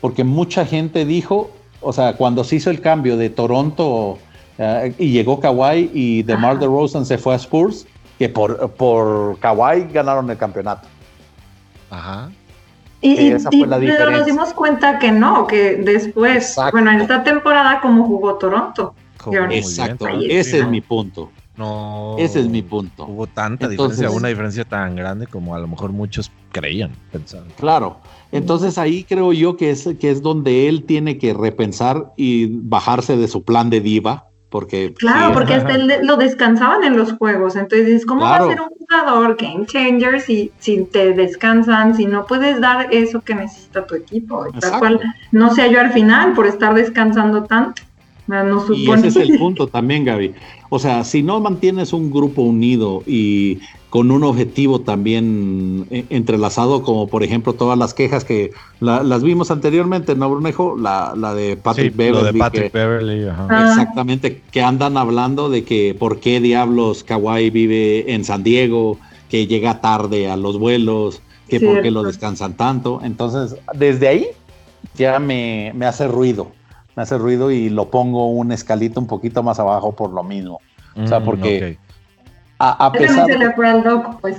porque 0.03 0.25
mucha 0.25 0.67
gente 0.67 1.07
dijo, 1.07 1.51
o 1.81 1.95
sea, 1.95 2.19
cuando 2.19 2.45
se 2.45 2.57
hizo 2.57 2.69
el 2.69 2.83
cambio 2.83 3.17
de 3.17 3.31
Toronto 3.31 4.19
y 4.99 5.13
llegó 5.13 5.41
Kawhi 5.41 5.91
y 5.95 6.23
DeMar 6.23 6.59
DeRozan 6.59 7.07
se 7.07 7.17
fue 7.17 7.33
a 7.33 7.37
Spurs, 7.37 7.87
que 8.21 8.29
por, 8.29 8.71
por 8.73 9.39
Kawhi 9.39 9.85
ganaron 9.91 10.29
el 10.29 10.37
campeonato. 10.37 10.87
Ajá. 11.89 12.31
Y, 13.01 13.29
esa 13.29 13.51
fue 13.51 13.67
la 13.67 13.79
pero 13.79 14.11
nos 14.11 14.27
dimos 14.27 14.53
cuenta 14.53 14.99
que 14.99 15.11
no, 15.11 15.47
que 15.47 15.77
después, 15.77 16.55
bueno, 16.71 16.91
en 16.91 17.01
esta 17.01 17.25
temporada 17.25 17.81
como 17.81 18.05
jugó 18.05 18.35
Toronto. 18.35 18.95
Exacto, 19.51 20.07
ese 20.07 20.59
es 20.59 20.69
mi 20.69 20.83
punto. 20.83 21.31
No. 21.57 22.17
Ese 22.19 22.41
es 22.41 22.49
mi 22.49 22.61
punto. 22.61 23.07
Hubo 23.07 23.27
tanta 23.27 23.69
diferencia, 23.69 24.11
una 24.11 24.29
diferencia 24.29 24.67
tan 24.67 24.97
grande 24.97 25.27
como 25.27 25.55
a 25.55 25.59
lo 25.59 25.67
mejor 25.67 25.91
muchos 25.91 26.31
creían, 26.53 26.93
pensaban. 27.11 27.49
Claro. 27.57 28.01
Entonces 28.33 28.77
ahí 28.77 29.05
creo 29.05 29.33
yo 29.33 29.57
que 29.57 29.71
es, 29.71 29.89
que 29.99 30.11
es 30.11 30.21
donde 30.21 30.69
él 30.69 30.85
tiene 30.85 31.17
que 31.17 31.33
repensar 31.33 32.13
y 32.19 32.49
bajarse 32.49 33.17
de 33.17 33.29
su 33.29 33.45
plan 33.45 33.71
de 33.71 33.81
diva, 33.81 34.30
porque... 34.51 34.93
Claro, 34.95 35.33
porque 35.33 35.55
hasta 35.55 35.79
lo 35.79 36.17
descansaban 36.17 36.85
en 36.85 36.97
los 36.97 37.13
juegos, 37.13 37.57
entonces 37.57 38.05
¿cómo 38.05 38.23
va 38.23 38.37
a 38.37 38.47
ser 38.47 38.61
un 38.61 38.69
jugador 38.79 39.37
game 39.37 39.65
changer 39.65 40.21
si, 40.21 40.51
si 40.59 40.85
te 40.85 41.15
descansan, 41.15 41.97
si 41.97 42.07
no 42.07 42.27
puedes 42.27 42.61
dar 42.61 42.93
eso 42.93 43.21
que 43.23 43.35
necesita 43.35 43.87
tu 43.87 43.95
equipo? 43.95 44.47
Tal 44.61 44.79
cual 44.79 45.01
no 45.33 45.55
sea 45.55 45.69
yo 45.69 45.81
al 45.81 45.93
final 45.93 46.35
por 46.35 46.47
estar 46.47 46.75
descansando 46.75 47.45
tanto. 47.45 47.83
No 48.27 48.65
y 48.73 48.89
ese 48.93 49.09
es 49.09 49.17
el 49.17 49.39
punto 49.39 49.67
también, 49.67 50.05
Gaby. 50.05 50.35
O 50.69 50.79
sea, 50.79 51.03
si 51.03 51.23
no 51.23 51.41
mantienes 51.41 51.93
un 51.93 52.11
grupo 52.11 52.43
unido 52.43 53.03
y 53.07 53.59
con 53.91 54.11
un 54.13 54.23
objetivo 54.25 54.81
también 54.81 55.87
eh, 55.91 56.07
entrelazado, 56.11 56.83
como 56.83 57.09
por 57.09 57.23
ejemplo 57.25 57.53
todas 57.53 57.77
las 57.77 57.93
quejas 57.93 58.25
que 58.25 58.53
las 58.81 59.23
vimos 59.23 59.51
anteriormente, 59.51 60.15
¿no, 60.15 60.31
Brunejo? 60.31 60.77
La, 60.79 61.13
la 61.17 61.35
de 61.35 61.57
Patrick 61.57 61.95
Beverly. 61.95 62.33
de 62.33 62.39
Patrick 62.39 62.73
Beverly, 62.73 63.27
ah. 63.29 63.67
Exactamente, 63.69 64.43
que 64.51 64.63
andan 64.63 64.97
hablando 64.97 65.51
de 65.51 65.65
que 65.65 65.95
por 65.99 66.21
qué 66.21 66.41
diablos 66.41 67.05
Kawhi 67.05 67.51
vive 67.51 68.15
en 68.15 68.25
San 68.25 68.43
Diego, 68.45 68.97
que 69.29 69.47
llega 69.47 69.81
tarde 69.81 70.31
a 70.31 70.37
los 70.37 70.59
vuelos, 70.59 71.21
que 71.49 71.61
por 71.61 71.83
qué 71.83 71.91
lo 71.91 72.05
descansan 72.05 72.55
tanto. 72.55 73.01
Entonces, 73.03 73.59
desde 73.75 74.09
ahí 74.09 74.27
ya 74.95 75.19
me, 75.19 75.73
me 75.75 75.87
hace 75.87 76.07
ruido 76.07 76.53
me 76.97 77.03
hace 77.03 77.19
ruido 77.19 77.51
y 77.51 77.69
lo 77.69 77.91
pongo 77.91 78.31
un 78.31 78.53
escalito 78.53 79.01
un 79.01 79.07
poquito 79.07 79.43
más 79.43 79.59
abajo 79.59 79.93
por 79.95 80.11
lo 80.11 80.23
mismo. 80.23 80.61
o 80.97 81.07
sea, 81.07 81.21
mm, 81.21 81.25
porque 81.25 81.79
a, 82.61 82.93
pesar 82.93 83.27
fue 83.55 83.69
al 83.69 83.83
doc, 83.83 84.21
pues. 84.21 84.39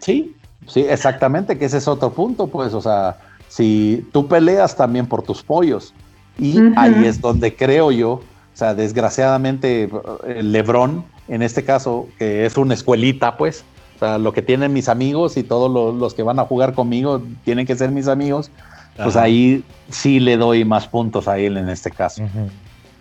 Sí, 0.00 0.34
sí, 0.66 0.80
exactamente, 0.80 1.58
que 1.58 1.66
ese 1.66 1.78
es 1.78 1.88
otro 1.88 2.10
punto, 2.10 2.46
pues, 2.46 2.72
o 2.72 2.80
sea, 2.80 3.18
si 3.48 4.06
tú 4.12 4.26
peleas 4.26 4.76
también 4.76 5.06
por 5.06 5.22
tus 5.22 5.42
pollos 5.42 5.92
y 6.38 6.58
ahí 6.76 7.04
es 7.04 7.20
donde 7.20 7.54
creo 7.54 7.92
yo, 7.92 8.12
o 8.12 8.22
sea, 8.56 8.74
desgraciadamente 8.74 9.90
el 10.26 10.52
Lebrón, 10.52 11.04
en 11.28 11.42
este 11.42 11.64
caso, 11.64 12.08
que 12.18 12.46
es 12.46 12.56
una 12.56 12.74
escuelita, 12.74 13.36
pues, 13.36 13.64
o 13.96 13.98
sea, 13.98 14.18
lo 14.18 14.32
que 14.32 14.42
tienen 14.42 14.72
mis 14.72 14.88
amigos 14.88 15.36
y 15.36 15.42
todos 15.42 15.70
los, 15.70 15.94
los 15.94 16.14
que 16.14 16.22
van 16.22 16.38
a 16.38 16.44
jugar 16.44 16.74
conmigo 16.74 17.22
tienen 17.44 17.66
que 17.66 17.76
ser 17.76 17.90
mis 17.90 18.08
amigos, 18.08 18.50
pues 18.96 19.16
ahí 19.16 19.64
sí 19.88 20.20
le 20.20 20.36
doy 20.36 20.64
más 20.64 20.86
puntos 20.86 21.26
a 21.28 21.38
él 21.38 21.56
en 21.56 21.68
este 21.68 21.90
caso. 21.90 22.22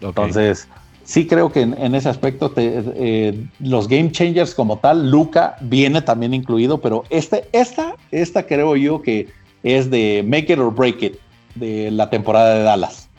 Entonces, 0.02 0.68
sí 1.04 1.28
creo 1.28 1.52
que 1.52 1.62
en, 1.62 1.96
ese 1.96 2.10
aspecto 2.10 2.52
eh, 2.56 3.46
los 3.60 3.88
game 3.88 4.12
changers 4.12 4.54
como 4.56 4.78
tal, 4.78 5.10
Luca 5.10 5.56
viene 5.62 6.02
también 6.02 6.34
incluido, 6.34 6.80
pero 6.80 7.04
este, 7.10 7.48
esta, 7.52 7.96
esta 8.12 8.44
creo 8.44 8.76
yo 8.76 9.02
que 9.02 9.28
es 9.64 9.90
de 9.90 10.24
make 10.26 10.52
it 10.52 10.60
or 10.60 10.74
break 10.74 11.02
it 11.02 11.16
de 11.56 11.92
la 11.92 12.10
temporada 12.10 12.56
de 12.56 12.64
Dallas. 12.64 13.10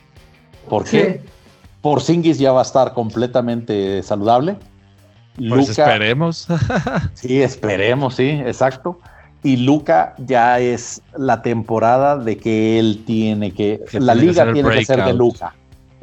¿Por 0.68 0.85
qué? 0.85 1.20
Por 1.82 1.95
Porzingis 1.95 2.39
ya 2.39 2.53
va 2.53 2.61
a 2.61 2.64
estar 2.64 2.95
completamente 2.95 4.03
saludable. 4.03 4.57
Pues 5.37 5.68
esperemos. 5.68 6.49
sí, 7.14 7.43
esperemos, 7.43 8.14
sí, 8.14 8.28
exacto 8.28 8.99
y 9.45 9.59
Luca 9.59 10.14
ya 10.18 10.59
es 10.59 11.03
la 11.16 11.43
temporada 11.43 12.16
de 12.16 12.39
que 12.39 12.78
él 12.78 13.05
tiene 13.07 13.53
que. 13.53 13.85
la 13.93 14.14
liga 14.14 14.51
tiene 14.53 14.70
que 14.70 14.85
ser 14.87 15.05
de 15.05 15.12
Luca. 15.12 15.55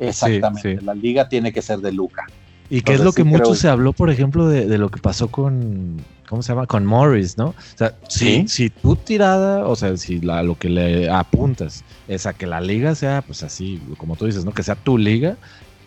Exactamente. 0.02 0.82
La 0.82 0.94
liga 0.94 1.30
tiene 1.30 1.54
que 1.54 1.62
ser 1.62 1.80
de 1.80 1.92
Luca. 1.92 2.26
Y 2.70 2.82
que 2.82 2.94
es 2.94 3.02
lo 3.02 3.12
que 3.12 3.26
mucho 3.26 3.54
se 3.54 3.68
habló, 3.68 3.92
por 3.92 4.10
ejemplo, 4.10 4.48
de, 4.48 4.78
lo 4.78 4.90
que 4.90 5.00
pasó 5.00 5.28
con. 5.30 5.98
¿Cómo 6.30 6.42
se 6.42 6.54
llama? 6.54 6.66
Con 6.66 6.86
Morris, 6.86 7.38
¿no? 7.38 7.48
O 7.48 7.56
sea, 7.76 7.94
si, 8.08 8.48
si 8.48 8.70
tu 8.70 8.96
tirada, 8.96 9.68
o 9.68 9.76
sea, 9.76 9.98
si 9.98 10.22
la, 10.22 10.42
lo 10.44 10.58
que 10.58 10.70
le 10.70 11.10
apuntas 11.10 11.84
es 12.08 12.26
a 12.26 12.32
que 12.32 12.48
la 12.48 12.62
liga 12.62 12.96
sea, 12.96 13.22
pues 13.22 13.44
así, 13.44 13.82
como 13.98 14.16
tú 14.16 14.26
dices, 14.26 14.46
¿no? 14.46 14.54
Que 14.54 14.64
sea 14.64 14.76
tu 14.76 14.98
liga, 14.98 15.36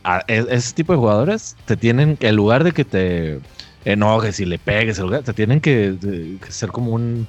a, 0.04 0.22
e, 0.28 0.44
ese 0.50 0.74
tipo 0.74 0.92
de 0.92 0.98
jugadores 0.98 1.56
te 1.64 1.78
tienen, 1.78 2.18
en 2.20 2.36
lugar 2.36 2.62
de 2.62 2.72
que 2.72 2.84
te 2.84 3.40
enojes 3.86 4.38
y 4.40 4.44
le 4.44 4.58
pegues, 4.58 5.00
te 5.24 5.32
tienen 5.32 5.62
que 5.62 5.96
ser 6.50 6.68
como 6.68 6.90
un 6.90 7.26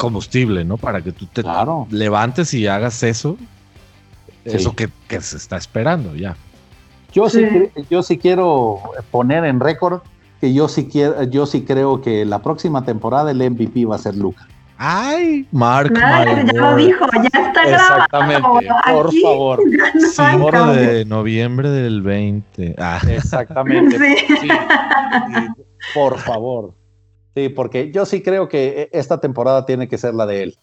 combustible, 0.00 0.64
¿no? 0.64 0.78
Para 0.78 1.02
que 1.02 1.12
tú 1.12 1.26
te 1.26 1.42
levantes 1.90 2.54
y 2.54 2.66
hagas 2.66 3.02
eso, 3.02 3.36
eso 4.44 4.74
que, 4.74 4.88
se 5.20 5.36
está 5.36 5.56
esperando 5.56 6.14
ya. 6.14 6.36
Yo 7.12 7.28
sí. 7.28 7.44
yo 7.90 8.02
sí 8.02 8.18
quiero 8.18 8.78
poner 9.10 9.44
en 9.44 9.58
récord 9.60 10.02
que 10.40 10.54
yo 10.54 10.68
sí 10.68 10.88
quiero, 10.88 11.22
yo 11.24 11.46
sí 11.46 11.62
creo 11.62 12.00
que 12.00 12.24
la 12.24 12.40
próxima 12.40 12.84
temporada 12.84 13.30
el 13.30 13.50
MVP 13.50 13.84
va 13.84 13.96
a 13.96 13.98
ser 13.98 14.16
Luca. 14.16 14.46
Ay, 14.82 15.46
Mark. 15.52 15.92
ya 15.94 16.52
lo 16.54 16.76
dijo, 16.76 17.04
ya 17.12 17.40
está 17.40 17.66
grabado. 17.66 17.94
Exactamente, 17.96 18.68
por 18.90 19.12
favor. 19.20 19.60
No 20.38 20.72
de 20.72 21.04
noviembre 21.04 21.68
del 21.68 22.00
20. 22.00 22.76
Ah. 22.78 22.98
Exactamente. 23.06 23.98
por 25.92 26.18
favor. 26.18 26.74
Sí, 27.34 27.50
porque 27.50 27.92
yo 27.92 28.06
sí 28.06 28.22
creo 28.22 28.48
que 28.48 28.88
e, 28.90 28.98
esta 28.98 29.20
temporada 29.20 29.66
tiene 29.66 29.86
que 29.86 29.98
ser 29.98 30.14
la 30.14 30.24
de 30.24 30.44
él. 30.44 30.58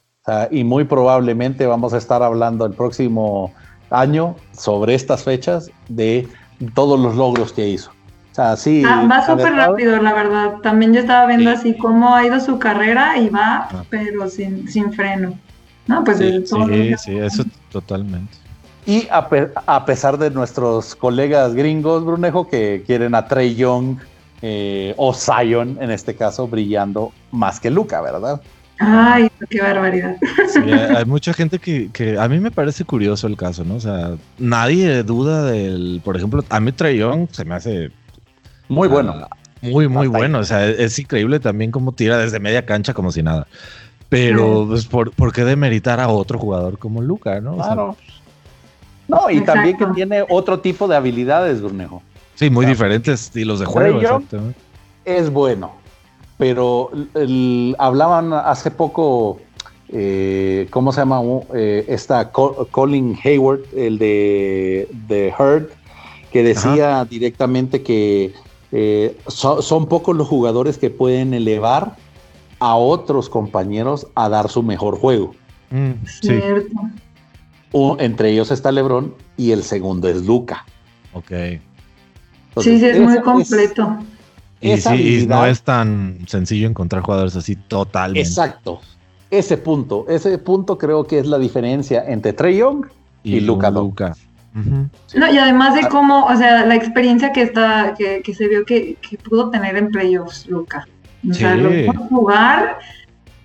y 0.50 0.64
muy 0.64 0.86
probablemente 0.86 1.68
vamos 1.68 1.94
a 1.94 2.00
estar 2.00 2.24
hablando 2.24 2.66
el 2.66 2.74
próximo 2.74 3.54
año 3.90 4.36
sobre 4.52 4.96
estas 4.96 5.24
fechas 5.24 5.72
de 5.88 6.28
todos 6.74 7.00
los 7.00 7.16
logros 7.16 7.54
que 7.54 7.68
hizo. 7.68 7.92
O 8.32 8.36
sea, 8.36 8.56
sí. 8.56 8.84
Ah, 8.86 9.08
va 9.10 9.26
súper 9.26 9.54
rápido, 9.54 10.02
la 10.02 10.14
verdad. 10.14 10.56
También 10.62 10.94
yo 10.94 11.00
estaba 11.00 11.26
viendo 11.26 11.50
así 11.50 11.76
cómo 11.76 12.16
ha 12.16 12.26
ido 12.26 12.40
su 12.40 12.60
carrera 12.60 13.18
y 13.18 13.30
va, 13.30 13.68
ah. 13.72 13.84
pero 13.90 14.30
sin, 14.30 14.68
sin 14.68 14.94
freno. 14.94 15.38
No, 15.88 16.04
pues 16.04 16.18
sí, 16.18 16.44
sí, 16.46 16.94
sí, 16.98 17.18
eso 17.18 17.44
totalmente. 17.72 18.34
Y 18.86 19.08
a, 19.10 19.28
a, 19.66 19.86
pesar 19.86 20.18
de 20.18 20.30
nuestros 20.30 20.96
colegas 20.96 21.54
gringos, 21.56 22.06
Brunejo, 22.06 22.48
que 22.48 22.84
quieren 22.86 23.16
a 23.16 23.28
Trey 23.28 23.56
Young 23.56 23.98
eh, 24.42 24.94
o 24.98 25.14
Zion 25.14 25.78
en 25.82 25.90
este 25.90 26.16
caso 26.16 26.48
brillando 26.48 27.12
más 27.32 27.60
que 27.60 27.72
Luca, 27.72 28.02
¿verdad? 28.02 28.40
Ay, 28.80 29.30
qué 29.50 29.62
barbaridad. 29.62 30.18
hay 30.96 31.06
mucha 31.06 31.34
gente 31.34 31.60
que, 31.60 32.18
a 32.20 32.28
mí 32.28 32.40
me 32.40 32.52
parece 32.52 32.86
curioso 32.86 33.28
el 33.28 33.36
caso, 33.36 33.64
¿no? 33.64 33.76
O 33.76 33.80
sea, 33.80 34.12
nadie 34.38 35.04
duda 35.04 35.46
del, 35.46 36.02
por 36.04 36.16
ejemplo, 36.16 36.44
a 36.50 36.60
mí 36.60 36.72
Trey 36.72 36.98
Young 36.98 37.28
se 37.32 37.46
me 37.46 37.56
hace 37.56 37.92
muy 38.68 38.88
bueno. 38.88 39.14
Ah, 39.16 39.30
muy, 39.62 39.88
muy 39.88 40.08
bueno. 40.08 40.40
O 40.40 40.44
sea, 40.44 40.68
es, 40.68 40.98
increíble 41.00 41.40
también 41.40 41.72
cómo 41.72 41.92
tira 41.92 42.18
desde 42.18 42.40
media 42.40 42.66
cancha 42.66 42.94
como 42.94 43.12
si 43.12 43.24
nada. 43.24 43.48
Pero, 44.10 44.66
pues, 44.68 44.86
¿por, 44.86 45.12
¿por, 45.12 45.34
qué 45.34 45.44
demeritar 45.44 46.00
a 46.00 46.08
otro 46.08 46.40
jugador 46.40 46.78
como 46.78 47.02
Luca, 47.02 47.42
no? 47.42 47.56
Claro. 47.56 47.98
no, 49.08 49.30
y 49.30 49.42
también 49.42 49.78
que 49.78 49.86
tiene 49.88 50.24
otro 50.30 50.60
tipo 50.60 50.88
de 50.88 50.96
habilidades, 50.96 51.62
Brunejo. 51.62 52.02
Sí, 52.36 52.50
muy 52.50 52.66
diferentes 52.66 53.22
estilos 53.22 53.60
de 53.60 53.66
juego. 53.66 54.22
Es 55.04 55.30
bueno, 55.30 55.74
pero 56.38 56.92
hablaban 57.80 58.34
hace 58.34 58.70
poco, 58.72 59.40
eh, 59.90 60.68
¿cómo 60.70 60.92
se 60.92 61.02
llama? 61.02 61.22
Eh, 61.54 61.86
esta 61.88 62.32
Colin 62.32 63.18
Hayward, 63.24 63.62
el 63.76 63.98
de, 63.98 64.88
de 65.08 65.34
Herd, 65.38 65.68
que 66.32 66.44
decía 66.44 67.06
directamente 67.06 67.82
que 67.82 68.34
eh, 68.72 69.18
son 69.28 69.88
pocos 69.88 70.16
los 70.16 70.28
jugadores 70.28 70.78
que 70.78 70.90
pueden 70.90 71.34
elevar 71.34 71.96
a 72.60 72.76
otros 72.76 73.30
compañeros 73.30 74.08
a 74.14 74.30
dar 74.30 74.50
su 74.50 74.62
mejor 74.62 75.00
juego. 75.00 75.34
Mm, 75.72 75.92
Cierto. 76.06 76.76
entre 78.00 78.32
ellos 78.32 78.52
está 78.52 78.72
LeBron 78.72 79.14
y 79.38 79.52
el 79.52 79.64
segundo 79.64 80.08
es 80.08 80.26
Luca. 80.26 80.66
Ok. 81.14 81.32
sí, 82.58 82.80
sí, 82.80 82.86
es 82.86 83.00
muy 83.00 83.20
completo. 83.22 83.98
Y 84.60 84.78
sí, 84.78 85.26
no 85.28 85.46
es 85.46 85.62
tan 85.62 86.20
sencillo 86.28 86.68
encontrar 86.68 87.04
jugadores 87.04 87.36
así 87.36 87.56
totalmente. 87.56 88.28
Exacto. 88.28 88.82
Ese 89.30 89.58
punto, 89.58 90.06
ese 90.08 90.38
punto 90.38 90.78
creo 90.78 91.06
que 91.06 91.20
es 91.20 91.28
la 91.28 91.38
diferencia 91.38 92.04
entre 92.08 92.34
Trey 92.34 92.58
Young 92.58 92.86
y, 93.24 93.42
Luca. 93.42 93.70
Luca. 93.70 94.16
No, 94.54 95.32
y 95.32 95.38
además 95.38 95.76
de 95.76 95.88
cómo, 95.90 96.26
o 96.26 96.36
sea, 96.36 96.66
la 96.66 96.76
experiencia 96.76 97.32
que 97.32 97.44
está, 97.44 97.94
que, 97.96 98.22
que 98.24 98.34
se 98.34 98.48
vio 98.48 98.66
que, 98.66 98.98
que, 99.08 99.18
pudo 99.18 99.52
tener 99.52 99.78
en 99.78 99.90
playoffs, 99.90 100.48
Luca. 100.48 100.88
O 101.30 101.34
sea, 101.34 101.56
lo 101.56 101.70
pudo 101.92 102.08
jugar, 102.08 102.80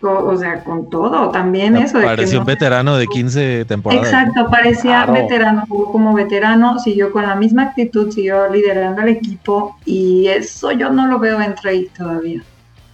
o, 0.02 0.36
sea, 0.36 0.62
con 0.64 0.90
todo, 0.90 1.30
también 1.30 1.76
eso. 1.76 1.98
De 1.98 2.04
parecía 2.04 2.38
un 2.38 2.44
veterano 2.44 2.96
de 2.96 3.06
15 3.06 3.64
temporadas. 3.66 4.06
Exacto, 4.06 4.50
parecía 4.50 5.06
veterano, 5.06 5.64
jugó 5.68 5.92
como 5.92 6.14
veterano, 6.14 6.78
siguió 6.78 7.12
con 7.12 7.22
la 7.22 7.34
misma 7.36 7.62
actitud, 7.64 8.10
siguió 8.10 8.48
liderando 8.48 9.02
al 9.02 9.08
equipo, 9.08 9.76
y 9.84 10.26
eso 10.26 10.72
yo 10.72 10.90
no 10.90 11.06
lo 11.06 11.18
veo 11.18 11.40
en 11.40 11.54
Trey 11.54 11.88
todavía. 11.96 12.42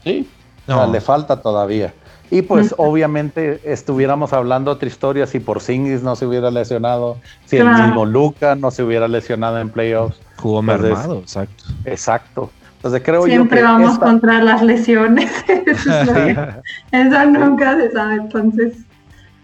Sí, 0.04 0.28
no. 0.66 0.90
le 0.90 1.00
falta 1.00 1.40
todavía. 1.40 1.92
Y 2.30 2.42
pues 2.42 2.74
obviamente 2.76 3.60
estuviéramos 3.64 4.34
hablando 4.34 4.70
otra 4.70 4.86
historia 4.86 5.26
si 5.26 5.40
por 5.40 5.60
Singis 5.60 6.02
no 6.02 6.14
se 6.14 6.26
hubiera 6.26 6.50
lesionado, 6.50 7.16
si 7.46 7.56
el 7.56 7.68
mismo 7.68 8.04
Luca 8.04 8.54
no 8.54 8.70
se 8.70 8.82
hubiera 8.82 9.08
lesionado 9.08 9.58
en 9.58 9.70
playoffs. 9.70 10.20
Jugó 10.36 10.60
mermado, 10.60 11.20
exacto. 11.20 11.64
Exacto. 11.84 12.50
Entonces 12.78 13.02
creo 13.04 13.24
Siempre 13.24 13.60
yo 13.60 13.66
que 13.66 13.72
vamos 13.72 13.98
contra 13.98 14.42
las 14.42 14.62
lesiones. 14.62 15.30
Eso 16.92 17.24
nunca 17.26 17.76
se 17.76 17.90
sabe, 17.90 18.14
entonces. 18.14 18.78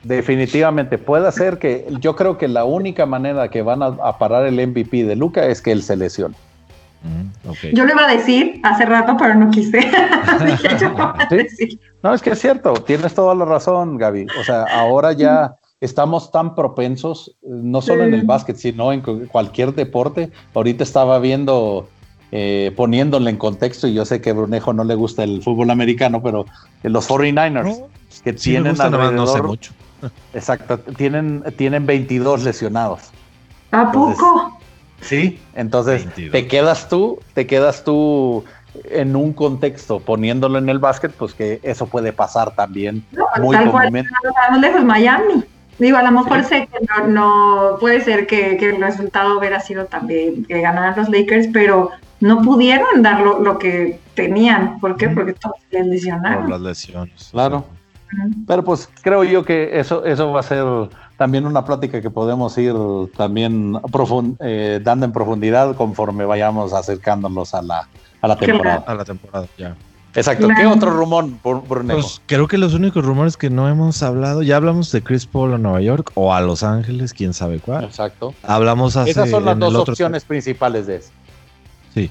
Definitivamente, 0.04 0.98
puede 0.98 1.30
ser 1.32 1.58
que 1.58 1.86
yo 2.00 2.14
creo 2.14 2.38
que 2.38 2.46
la 2.46 2.64
única 2.64 3.06
manera 3.06 3.48
que 3.48 3.62
van 3.62 3.82
a 3.82 4.18
parar 4.18 4.46
el 4.46 4.54
MVP 4.54 5.04
de 5.04 5.16
Luca 5.16 5.46
es 5.46 5.60
que 5.62 5.72
él 5.72 5.82
se 5.82 5.96
lesione. 5.96 6.34
Mm, 7.04 7.74
Yo 7.74 7.84
lo 7.84 7.92
iba 7.92 8.04
a 8.08 8.14
decir 8.14 8.60
hace 8.62 8.86
rato, 8.86 9.16
pero 9.18 9.34
no 9.34 9.50
quise. 9.50 9.80
No, 12.02 12.12
es 12.12 12.20
que 12.20 12.30
es 12.30 12.38
cierto, 12.38 12.74
tienes 12.74 13.14
toda 13.14 13.34
la 13.34 13.46
razón, 13.46 13.96
Gaby. 13.96 14.26
O 14.38 14.44
sea, 14.44 14.64
ahora 14.64 15.12
ya 15.12 15.54
estamos 15.80 16.30
tan 16.30 16.54
propensos, 16.54 17.34
no 17.42 17.80
solo 17.80 18.04
en 18.04 18.12
el 18.12 18.24
básquet, 18.24 18.56
sino 18.56 18.92
en 18.92 19.00
cualquier 19.00 19.74
deporte. 19.74 20.30
Ahorita 20.54 20.84
estaba 20.84 21.18
viendo, 21.18 21.88
eh, 22.36 22.72
poniéndole 22.74 23.30
en 23.30 23.36
contexto, 23.36 23.86
y 23.86 23.94
yo 23.94 24.04
sé 24.04 24.20
que 24.20 24.30
a 24.30 24.32
Brunejo 24.32 24.72
no 24.72 24.82
le 24.82 24.96
gusta 24.96 25.22
el 25.22 25.40
fútbol 25.40 25.70
americano, 25.70 26.20
pero 26.20 26.46
los 26.82 27.08
49ers, 27.08 27.84
que 28.24 28.32
tienen 28.32 28.80
alrededor, 28.80 29.46
mucho. 29.46 29.72
Exacto, 30.34 30.78
tienen, 30.96 31.44
tienen 31.56 31.86
22 31.86 32.42
lesionados. 32.42 33.02
¿A 33.70 33.92
poco? 33.92 34.58
Sí, 35.00 35.38
entonces 35.54 36.08
te 36.32 36.48
quedas 36.48 36.88
tú, 36.88 37.20
te 37.34 37.46
quedas 37.46 37.84
tú 37.84 38.44
en 38.90 39.14
un 39.14 39.32
contexto 39.32 40.00
poniéndolo 40.00 40.58
en 40.58 40.68
el 40.68 40.80
básquet, 40.80 41.12
pues 41.12 41.34
que 41.34 41.60
eso 41.62 41.86
puede 41.86 42.12
pasar 42.12 42.56
también 42.56 43.04
no, 43.12 43.26
muy 43.40 43.54
tal 43.54 43.70
comúnmente. 43.70 44.10
Cual, 44.48 44.60
lejos, 44.60 44.84
Miami. 44.84 45.44
Digo, 45.78 45.98
a 45.98 46.02
lo 46.02 46.10
mejor 46.10 46.42
sé 46.42 46.68
que 46.68 46.84
no, 47.06 47.76
puede 47.78 48.00
ser 48.00 48.26
que, 48.26 48.56
el 48.56 48.80
resultado 48.80 49.38
hubiera 49.38 49.60
sido 49.60 49.84
también 49.84 50.44
que 50.46 50.60
ganaran 50.60 50.94
los 50.96 51.08
Lakers, 51.08 51.46
pero 51.52 51.90
no 52.24 52.40
pudieron 52.40 53.02
dar 53.02 53.20
lo, 53.20 53.58
que 53.58 54.00
tenían. 54.14 54.80
¿Por 54.80 54.96
qué? 54.96 55.10
Porque 55.10 55.34
todos 55.34 55.56
les 55.70 55.86
lesionaron. 55.86 56.44
Por 56.44 56.52
las 56.52 56.60
lesiones. 56.62 57.28
Claro. 57.30 57.66
Pero 58.46 58.64
pues 58.64 58.88
creo 59.02 59.24
yo 59.24 59.44
que 59.44 59.78
eso, 59.78 60.06
eso 60.06 60.32
va 60.32 60.40
a 60.40 60.42
ser 60.42 60.64
también 61.18 61.44
una 61.44 61.66
plática 61.66 62.00
que 62.00 62.08
podemos 62.08 62.56
ir 62.56 62.74
también 63.14 63.78
eh, 64.40 64.80
dando 64.82 65.04
en 65.04 65.12
profundidad 65.12 65.76
conforme 65.76 66.24
vayamos 66.24 66.72
acercándonos 66.72 67.52
a 67.52 67.60
la, 67.60 67.88
a 68.22 68.28
la 68.28 68.36
temporada. 68.36 68.84
A 68.86 68.94
la 68.94 69.04
temporada, 69.04 69.46
ya. 69.58 69.76
Exacto. 70.14 70.48
¿Qué 70.56 70.64
otro 70.64 70.92
rumor, 70.92 71.28
Brunejo? 71.42 72.00
Pues 72.00 72.22
creo 72.24 72.48
que 72.48 72.56
los 72.56 72.72
únicos 72.72 73.04
rumores 73.04 73.36
que 73.36 73.50
no 73.50 73.68
hemos 73.68 74.02
hablado, 74.02 74.42
ya 74.42 74.56
hablamos 74.56 74.90
de 74.92 75.02
Chris 75.02 75.26
Paul 75.26 75.52
a 75.52 75.58
Nueva 75.58 75.82
York 75.82 76.10
o 76.14 76.32
a 76.32 76.40
Los 76.40 76.62
Ángeles, 76.62 77.12
quién 77.12 77.34
sabe 77.34 77.58
cuál. 77.58 77.84
Exacto. 77.84 78.32
Hablamos 78.44 78.96
hace, 78.96 79.10
Esas 79.10 79.28
son 79.28 79.44
las 79.44 79.58
dos 79.58 79.74
opciones 79.74 80.24
principales 80.24 80.86
de 80.86 80.96
eso. 80.96 81.10
Sí. 81.94 82.10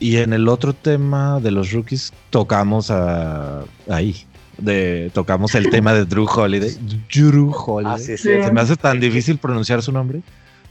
Y 0.00 0.16
en 0.18 0.32
el 0.32 0.48
otro 0.48 0.72
tema 0.72 1.40
de 1.40 1.50
los 1.50 1.72
rookies 1.72 2.12
tocamos 2.30 2.90
a, 2.90 3.64
ahí, 3.88 4.14
de 4.58 5.10
tocamos 5.12 5.54
el 5.54 5.70
tema 5.70 5.92
de 5.92 6.04
Drew 6.04 6.26
Holiday. 6.26 6.76
Drew 7.12 7.52
Holiday. 7.52 8.16
Se 8.16 8.52
me 8.52 8.60
hace 8.60 8.76
tan 8.76 9.00
difícil 9.00 9.38
pronunciar 9.38 9.82
su 9.82 9.90
nombre. 9.92 10.22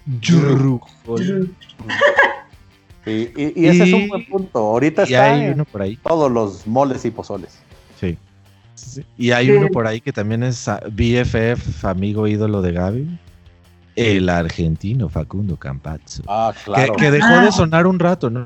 Drew 0.06 0.80
Holiday. 1.06 1.50
y, 3.06 3.66
ese 3.66 3.84
es 3.84 3.94
un 3.94 4.08
buen 4.08 4.26
punto. 4.26 4.60
Ahorita 4.60 5.04
está 5.04 5.34
hay 5.34 5.50
uno 5.50 5.66
por 5.66 5.82
ahí. 5.82 5.98
todos 5.98 6.32
los 6.32 6.66
moles 6.66 7.04
y 7.06 7.12
pozoles. 7.12 7.60
Sí. 8.00 8.18
Y 9.18 9.32
hay 9.32 9.50
uno 9.50 9.68
por 9.68 9.88
ahí 9.88 10.00
que 10.02 10.14
también 10.14 10.44
es 10.44 10.70
BFF, 10.92 11.86
amigo 11.86 12.28
ídolo 12.28 12.62
de 12.62 12.72
Gaby. 12.72 13.20
El 13.98 14.30
argentino 14.30 15.10
Facundo 15.10 15.58
Campazzo. 15.58 16.24
Ah, 16.28 16.54
claro. 16.64 16.95
Que, 16.95 17.10
dejó 17.10 17.28
de 17.28 17.48
ah. 17.48 17.52
sonar 17.52 17.88
un 17.88 17.98
rato, 17.98 18.30
¿no? 18.30 18.45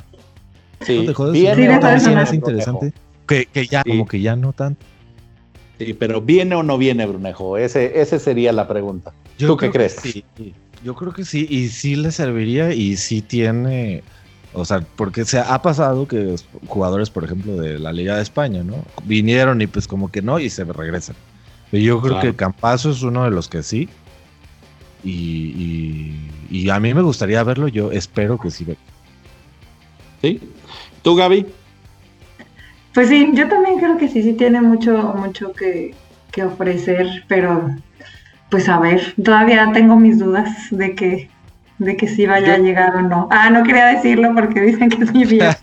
Sí, 0.81 1.05
dejó 1.05 1.29
de 1.29 1.39
sonar. 1.39 1.99
Sí, 1.99 2.09
es 2.09 2.33
interesante. 2.33 2.93
Que, 3.27 3.45
que 3.45 3.67
ya, 3.67 3.83
como 3.83 4.07
que 4.07 4.21
ya 4.21 4.35
no 4.35 4.53
tanto. 4.53 4.85
Sí, 5.77 5.93
pero 5.93 6.21
¿viene 6.21 6.55
o 6.55 6.63
no 6.63 6.77
viene 6.77 7.05
Brunejo? 7.05 7.57
Ese, 7.57 7.99
ese 7.99 8.19
sería 8.19 8.53
la 8.53 8.67
pregunta. 8.67 9.13
¿Tú 9.37 9.57
qué 9.57 9.71
crees? 9.71 9.97
sí, 10.01 10.23
yo 10.83 10.95
creo 10.95 11.11
que 11.11 11.25
sí, 11.25 11.47
y 11.49 11.67
sí 11.69 11.95
le 11.95 12.11
serviría 12.11 12.73
y 12.73 12.97
sí 12.97 13.21
tiene, 13.21 14.03
o 14.53 14.63
sea, 14.65 14.81
porque 14.95 15.25
se 15.25 15.39
ha 15.39 15.61
pasado 15.61 16.07
que 16.07 16.35
jugadores, 16.67 17.09
por 17.09 17.23
ejemplo, 17.23 17.55
de 17.55 17.77
la 17.77 17.91
Liga 17.91 18.15
de 18.15 18.23
España, 18.23 18.63
¿no? 18.63 18.83
Vinieron 19.03 19.61
y 19.61 19.67
pues 19.67 19.87
como 19.87 20.11
que 20.11 20.21
no 20.21 20.39
y 20.39 20.49
se 20.49 20.63
regresan. 20.63 21.15
Pero 21.71 21.83
yo 21.83 22.01
creo 22.01 22.19
que 22.19 22.35
Campazo 22.35 22.91
es 22.91 23.01
uno 23.01 23.23
de 23.23 23.31
los 23.31 23.47
que 23.47 23.63
sí. 23.63 23.89
Y, 25.03 26.15
y, 26.49 26.69
a 26.69 26.79
mí 26.79 26.93
me 26.93 27.01
gustaría 27.01 27.43
verlo, 27.43 27.67
yo 27.67 27.91
espero 27.91 28.37
que 28.37 28.51
sí. 28.51 28.65
¿Sí? 30.21 30.39
¿Tú, 31.01 31.15
Gaby? 31.15 31.47
Pues 32.93 33.07
sí, 33.09 33.31
yo 33.33 33.47
también 33.47 33.79
creo 33.79 33.97
que 33.97 34.07
sí, 34.07 34.21
sí 34.21 34.33
tiene 34.33 34.61
mucho, 34.61 35.13
mucho 35.15 35.53
que, 35.53 35.95
ofrecer, 36.43 37.23
pero 37.27 37.69
pues 38.49 38.67
a 38.69 38.79
ver, 38.79 39.13
todavía 39.21 39.71
tengo 39.73 39.95
mis 39.95 40.19
dudas 40.19 40.49
de 40.71 40.93
que, 40.95 41.29
de 41.77 41.95
que 41.95 42.07
sí 42.07 42.25
vaya 42.25 42.55
a 42.55 42.57
llegar 42.57 42.95
o 42.95 43.01
no. 43.01 43.27
Ah, 43.31 43.49
no 43.49 43.63
quería 43.63 43.87
decirlo 43.87 44.33
porque 44.35 44.61
dicen 44.61 44.89
que 44.89 45.03
es 45.03 45.13
mi 45.13 45.25
vida. 45.25 45.57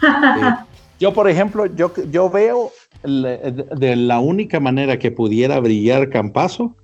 Yo, 1.00 1.12
por 1.12 1.28
ejemplo, 1.28 1.66
yo, 1.66 1.92
yo 2.10 2.30
veo 2.30 2.70
de 3.02 3.96
la 3.96 4.20
única 4.20 4.60
manera 4.60 4.98
que 4.98 5.10
pudiera 5.10 5.58
brillar 5.58 6.08
Campazo 6.08 6.76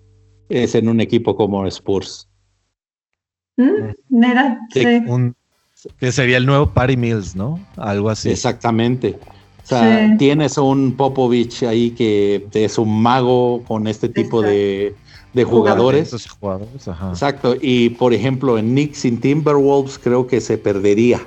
es 0.51 0.75
en 0.75 0.89
un 0.89 1.01
equipo 1.01 1.37
como 1.37 1.67
Spurs. 1.67 2.29
¿Mm? 3.57 3.93
Mira, 4.09 4.59
sí. 4.73 4.85
Que 5.99 6.13
sería 6.13 6.37
el 6.37 6.45
nuevo 6.45 6.71
Party 6.71 6.97
Mills, 6.97 7.35
¿no? 7.35 7.59
Algo 7.77 8.11
así. 8.11 8.31
Exactamente. 8.31 9.19
O 9.63 9.67
sea, 9.67 10.17
tienes 10.19 10.59
un 10.59 10.97
Popovich 10.97 11.63
ahí 11.63 11.91
que 11.91 12.47
es 12.53 12.77
un 12.77 13.01
mago 13.01 13.63
con 13.67 13.87
este 13.87 14.09
tipo 14.09 14.43
de, 14.43 14.95
jugadores. 15.47 16.13
Exacto. 16.13 17.55
Y 17.61 17.91
por 17.91 18.13
ejemplo, 18.13 18.59
en 18.59 18.71
Knicks 18.71 18.99
sin 18.99 19.21
Timberwolves 19.21 19.99
creo 19.99 20.27
que 20.27 20.41
se 20.41 20.59
perdería. 20.59 21.21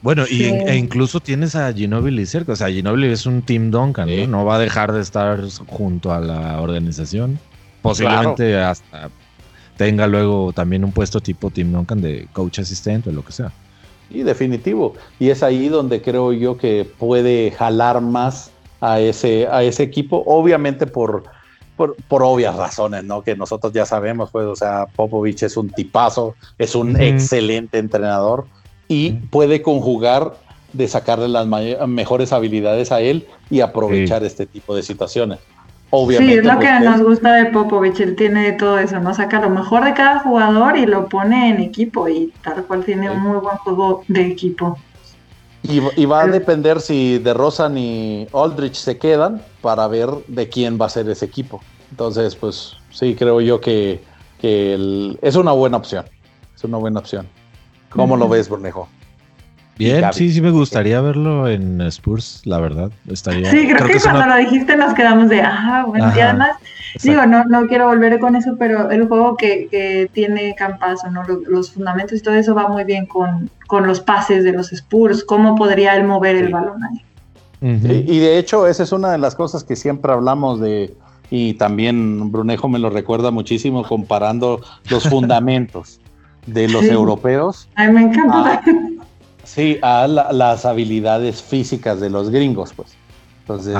Bueno, 0.00 0.24
y, 0.30 0.44
e 0.44 0.76
incluso 0.76 1.20
tienes 1.20 1.56
a 1.56 1.72
Ginobili 1.72 2.24
cerca. 2.24 2.52
O 2.52 2.56
sea, 2.56 2.68
Ginobili 2.68 3.08
es 3.08 3.26
un 3.26 3.42
Team 3.42 3.70
Duncan, 3.70 4.08
¿no? 4.08 4.26
No 4.26 4.44
va 4.44 4.56
a 4.56 4.58
dejar 4.58 4.92
de 4.92 5.00
estar 5.00 5.40
junto 5.66 6.12
a 6.12 6.20
la 6.20 6.60
organización. 6.60 7.38
Posiblemente 7.82 8.56
hasta 8.58 9.10
tenga 9.76 10.06
luego 10.06 10.52
también 10.52 10.84
un 10.84 10.92
puesto 10.92 11.20
tipo 11.20 11.50
Tim 11.50 11.72
Duncan 11.72 12.02
de 12.02 12.28
coach 12.32 12.58
asistente 12.58 13.10
o 13.10 13.12
lo 13.12 13.24
que 13.24 13.32
sea. 13.32 13.52
Y 14.10 14.22
definitivo. 14.22 14.94
Y 15.18 15.30
es 15.30 15.42
ahí 15.42 15.68
donde 15.68 16.02
creo 16.02 16.32
yo 16.32 16.58
que 16.58 16.86
puede 16.98 17.52
jalar 17.52 18.00
más 18.00 18.50
a 18.80 19.00
ese, 19.00 19.46
a 19.46 19.62
ese 19.62 19.82
equipo, 19.82 20.22
obviamente 20.26 20.86
por, 20.86 21.24
por, 21.76 22.22
obvias 22.22 22.56
razones, 22.56 23.04
¿no? 23.04 23.22
Que 23.22 23.36
nosotros 23.36 23.72
ya 23.72 23.86
sabemos, 23.86 24.30
pues, 24.30 24.46
o 24.46 24.56
sea, 24.56 24.86
Popovich 24.96 25.42
es 25.42 25.56
un 25.56 25.70
tipazo, 25.70 26.34
es 26.58 26.74
un 26.74 27.00
excelente 27.00 27.78
entrenador 27.78 28.46
y 28.88 29.12
puede 29.12 29.62
conjugar 29.62 30.34
de 30.72 30.88
sacarle 30.88 31.28
las 31.28 31.46
mejores 31.46 32.32
habilidades 32.32 32.92
a 32.92 33.00
él 33.00 33.26
y 33.50 33.60
aprovechar 33.60 34.24
este 34.24 34.46
tipo 34.46 34.74
de 34.74 34.82
situaciones. 34.82 35.38
Obviamente. 35.90 36.34
Sí, 36.34 36.38
es 36.38 36.44
lo 36.44 36.58
que 36.58 36.80
nos 36.80 37.02
gusta 37.02 37.32
de 37.34 37.46
Popovich, 37.46 38.00
él 38.00 38.14
tiene 38.14 38.52
todo 38.52 38.78
eso, 38.78 39.00
¿no? 39.00 39.14
Saca 39.14 39.40
lo 39.40 39.48
mejor 39.48 39.84
de 39.84 39.94
cada 39.94 40.18
jugador 40.20 40.76
y 40.76 40.84
lo 40.84 41.08
pone 41.08 41.48
en 41.48 41.60
equipo 41.60 42.08
y 42.08 42.32
tal 42.42 42.64
cual 42.64 42.84
tiene 42.84 43.10
un 43.10 43.20
muy 43.20 43.38
buen 43.38 43.56
juego 43.58 44.04
de 44.08 44.26
equipo. 44.26 44.76
Y, 45.62 46.06
va 46.06 46.22
a 46.22 46.26
depender 46.26 46.80
si 46.80 47.18
de 47.18 47.34
Rosa 47.34 47.70
y 47.74 48.26
Aldrich 48.32 48.74
se 48.74 48.96
quedan 48.96 49.42
para 49.60 49.86
ver 49.88 50.08
de 50.28 50.48
quién 50.48 50.78
va 50.80 50.86
a 50.86 50.88
ser 50.88 51.08
ese 51.08 51.24
equipo. 51.24 51.60
Entonces, 51.90 52.36
pues 52.36 52.76
sí, 52.90 53.14
creo 53.14 53.40
yo 53.40 53.60
que, 53.60 54.00
es 54.40 55.36
una 55.36 55.52
buena 55.52 55.76
opción. 55.78 56.04
es 56.54 56.64
una 56.64 56.78
buena 56.78 57.00
opción. 57.00 57.26
¿Cómo 57.90 58.16
lo 58.16 58.28
ves, 58.28 58.48
Bornejo? 58.48 58.88
Bien, 59.78 60.04
sí, 60.12 60.32
sí 60.32 60.40
me 60.40 60.50
gustaría 60.50 61.00
verlo 61.00 61.48
en 61.48 61.80
Spurs, 61.82 62.42
la 62.44 62.58
verdad. 62.58 62.90
Estaría, 63.08 63.48
sí, 63.48 63.68
creo, 63.68 63.86
que, 63.86 64.00
cuando 64.00 64.26
lo 64.26 64.36
dijiste 64.36 64.76
nos 64.76 64.92
quedamos 64.92 65.28
de, 65.28 65.40
ah, 65.40 65.84
bueno, 65.86 66.12
y 66.16 66.18
además, 66.18 66.56
digo, 67.02 67.24
no, 67.26 67.44
no 67.44 67.68
quiero 67.68 67.86
volver 67.86 68.18
con 68.18 68.34
eso, 68.34 68.56
pero 68.58 68.90
el 68.90 69.06
juego 69.06 69.36
que, 69.36 69.68
que 69.70 70.10
tiene 70.12 70.56
Campazo, 70.56 71.10
¿no? 71.12 71.22
Los, 71.46 71.70
fundamentos 71.70 72.18
y 72.18 72.22
todo 72.22 72.34
eso 72.34 72.56
va 72.56 72.66
muy 72.66 72.82
bien 72.82 73.06
con, 73.06 73.50
con 73.68 73.86
los 73.86 74.00
pases 74.00 74.42
de 74.42 74.52
los 74.52 74.72
Spurs, 74.72 75.22
cómo 75.22 75.54
podría 75.54 75.94
él 75.94 76.04
mover 76.04 76.34
el 76.34 76.48
balón 76.48 76.82
ahí. 76.82 77.04
y, 77.60 78.18
de 78.18 78.38
hecho, 78.38 78.66
esa 78.66 78.82
es 78.82 78.90
una 78.90 79.12
de 79.12 79.18
las 79.18 79.36
cosas 79.36 79.62
que 79.62 79.76
siempre 79.76 80.10
hablamos 80.10 80.60
de, 80.60 80.96
y 81.30 81.54
también 81.54 82.32
Brunejo 82.32 82.68
me 82.68 82.80
lo 82.80 82.90
recuerda 82.90 83.30
muchísimo 83.30 83.84
comparando 83.84 84.60
los 84.90 85.04
fundamentos 85.08 86.00
de 86.46 86.66
los 86.66 86.84
europeos. 86.84 87.68
Ay, 87.76 87.92
me 87.92 88.02
encanta. 88.02 88.60
Sí, 89.48 89.78
a 89.80 90.06
las 90.06 90.66
habilidades 90.66 91.42
físicas 91.42 92.00
de 92.00 92.10
los 92.10 92.28
gringos, 92.28 92.74
pues. 92.74 92.90
Entonces, 93.40 93.78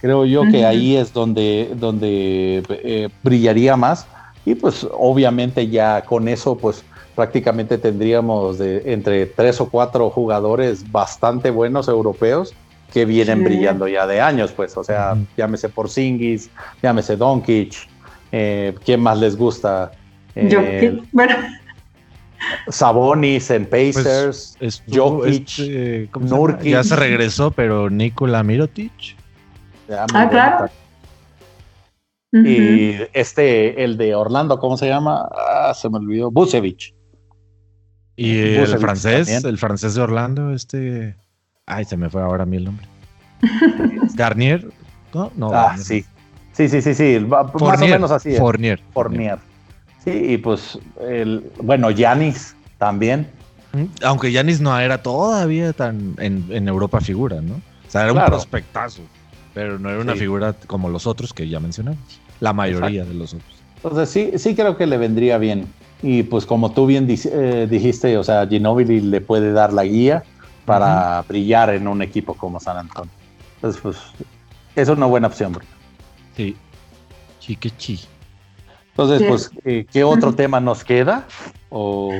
creo 0.00 0.24
yo 0.24 0.44
que 0.50 0.64
ahí 0.64 0.96
es 0.96 1.12
donde, 1.12 1.72
donde 1.76 2.62
eh, 2.70 3.10
brillaría 3.22 3.76
más. 3.76 4.06
Y 4.46 4.54
pues 4.54 4.86
obviamente 4.90 5.68
ya 5.68 6.00
con 6.00 6.26
eso, 6.26 6.56
pues 6.56 6.82
prácticamente 7.14 7.76
tendríamos 7.76 8.58
de, 8.58 8.94
entre 8.94 9.26
tres 9.26 9.60
o 9.60 9.68
cuatro 9.68 10.08
jugadores 10.08 10.90
bastante 10.90 11.50
buenos 11.50 11.86
europeos 11.88 12.54
que 12.90 13.04
vienen 13.04 13.44
brillando 13.44 13.86
ya 13.86 14.06
de 14.06 14.22
años, 14.22 14.52
pues, 14.52 14.74
o 14.78 14.82
sea, 14.82 15.16
llámese 15.36 15.68
Porzingis, 15.68 16.48
llámese 16.82 17.16
Doncic, 17.16 17.74
eh, 18.32 18.74
¿quién 18.84 19.00
más 19.00 19.18
les 19.18 19.36
gusta? 19.36 19.92
Eh, 20.34 20.98
bueno, 21.12 21.36
Sabonis 22.68 23.50
en 23.50 23.66
pues, 23.66 23.96
Pacers, 23.96 24.56
Jokic, 24.88 25.58
este, 25.58 26.10
Nurkic. 26.18 26.72
Ya 26.72 26.84
se 26.84 26.96
regresó, 26.96 27.50
pero 27.50 27.90
Nikola 27.90 28.42
Mirotic. 28.42 28.92
ah, 29.90 30.28
claro. 30.30 30.70
Y 32.32 32.94
este, 33.12 33.82
el 33.82 33.96
de 33.96 34.14
Orlando, 34.14 34.58
¿cómo 34.60 34.76
se 34.76 34.86
llama? 34.86 35.28
Ah, 35.32 35.72
se 35.74 35.88
me 35.90 35.98
olvidó. 35.98 36.30
Busevich. 36.30 36.94
Y 38.16 38.38
el 38.38 38.78
francés, 38.78 39.44
el 39.44 39.58
francés 39.58 39.94
de 39.94 40.02
Orlando, 40.02 40.52
este. 40.52 41.16
Ay, 41.66 41.84
se 41.84 41.96
me 41.96 42.10
fue 42.10 42.22
ahora 42.22 42.44
a 42.44 42.46
mí 42.46 42.56
el 42.56 42.64
nombre. 42.64 42.86
Garnier. 44.14 44.68
No, 45.14 45.32
no. 45.34 45.50
Ah, 45.52 45.76
sí. 45.76 46.04
Sí, 46.52 46.68
sí, 46.68 46.82
sí, 46.82 46.94
sí. 46.94 47.18
Más 47.20 47.82
o 47.82 47.86
menos 47.86 48.10
así. 48.10 48.36
Fournier. 48.36 48.80
Fournier. 48.92 49.38
Sí, 50.04 50.10
y 50.10 50.38
pues, 50.38 50.78
el, 51.00 51.50
bueno, 51.58 51.90
Yanis 51.90 52.56
también. 52.78 53.28
Aunque 54.02 54.32
Yanis 54.32 54.60
no 54.60 54.76
era 54.78 55.02
todavía 55.02 55.72
tan 55.72 56.16
en, 56.18 56.68
Europa 56.68 57.00
figura, 57.00 57.40
¿no? 57.40 57.54
O 57.54 57.90
sea, 57.90 58.04
era 58.04 58.12
un 58.12 58.24
prospectazo, 58.24 59.02
pero 59.54 59.78
no 59.78 59.90
era 59.90 60.00
una 60.00 60.16
figura 60.16 60.54
como 60.66 60.88
los 60.88 61.06
otros 61.06 61.32
que 61.32 61.48
ya 61.48 61.60
mencionamos. 61.60 62.00
La 62.40 62.52
mayoría 62.52 63.04
de 63.04 63.14
los 63.14 63.34
otros. 63.34 63.60
Entonces 63.76 64.10
sí, 64.10 64.38
sí 64.38 64.54
creo 64.54 64.76
que 64.76 64.86
le 64.86 64.96
vendría 64.96 65.38
bien. 65.38 65.66
Y 66.02 66.22
pues 66.22 66.46
como 66.46 66.72
tú 66.72 66.86
bien 66.86 67.06
eh, 67.08 67.66
dijiste, 67.70 68.16
o 68.16 68.24
sea, 68.24 68.46
Ginobili 68.46 69.00
le 69.00 69.20
puede 69.20 69.52
dar 69.52 69.72
la 69.72 69.84
guía 69.84 70.22
para 70.64 71.22
brillar 71.22 71.70
en 71.70 71.88
un 71.88 72.00
equipo 72.00 72.34
como 72.34 72.58
San 72.60 72.76
Antonio. 72.78 73.10
Entonces, 73.56 73.80
pues, 73.82 73.96
es 74.76 74.88
una 74.88 75.06
buena 75.06 75.26
opción, 75.26 75.52
bro. 75.52 75.64
Sí. 76.36 76.56
Chiquechi. 77.40 78.00
Entonces, 78.90 79.26
pues, 79.28 79.50
eh, 79.64 79.86
¿qué 79.90 80.04
otro 80.04 80.34
tema 80.34 80.60
nos 80.60 80.84
queda? 80.84 81.26
O 81.70 82.10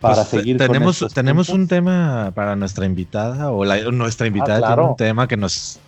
para 0.00 0.16
pues, 0.16 0.28
seguir. 0.28 0.58
Tenemos, 0.58 1.04
tenemos 1.14 1.48
un 1.48 1.66
tema 1.66 2.32
para 2.34 2.56
nuestra 2.56 2.84
invitada, 2.86 3.50
o 3.50 3.64
nuestra 3.92 4.26
invitada 4.26 4.60
ah, 4.64 4.74
tiene 4.74 4.88
un 4.90 4.96
tema 4.96 5.26
que 5.28 5.36
nos, 5.36 5.78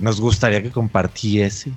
nos 0.00 0.20
gustaría 0.20 0.62
que 0.62 0.70
compartiese. 0.70 1.72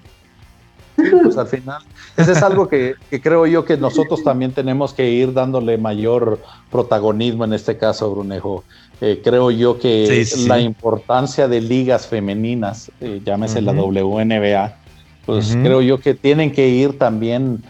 Sí, 0.95 1.09
pues 1.23 1.37
al 1.37 1.47
final, 1.47 1.81
ese 2.17 2.33
es 2.33 2.43
algo 2.43 2.67
que, 2.67 2.95
creo 3.21 3.47
yo 3.47 3.65
que 3.65 3.77
nosotros 3.77 4.23
también 4.23 4.51
tenemos 4.51 4.93
que 4.93 5.09
ir 5.09 5.33
dándole 5.33 5.77
mayor 5.79 6.39
protagonismo 6.71 7.45
en 7.45 7.53
este 7.53 7.77
caso, 7.77 8.11
Brunejo. 8.11 8.63
Eh, 9.01 9.19
creo 9.23 9.49
yo 9.49 9.79
que 9.79 10.25
la 10.47 10.59
importancia 10.59 11.47
de 11.47 11.61
ligas 11.61 12.07
femeninas, 12.07 12.91
eh, 13.01 13.21
llámese 13.25 13.61
la 13.61 13.73
WNBA, 13.73 14.77
pues 15.25 15.57
creo 15.61 15.81
yo 15.81 15.99
que 15.99 16.13
tienen 16.13 16.51
que 16.51 16.67
ir 16.67 16.97
también, 16.97 17.63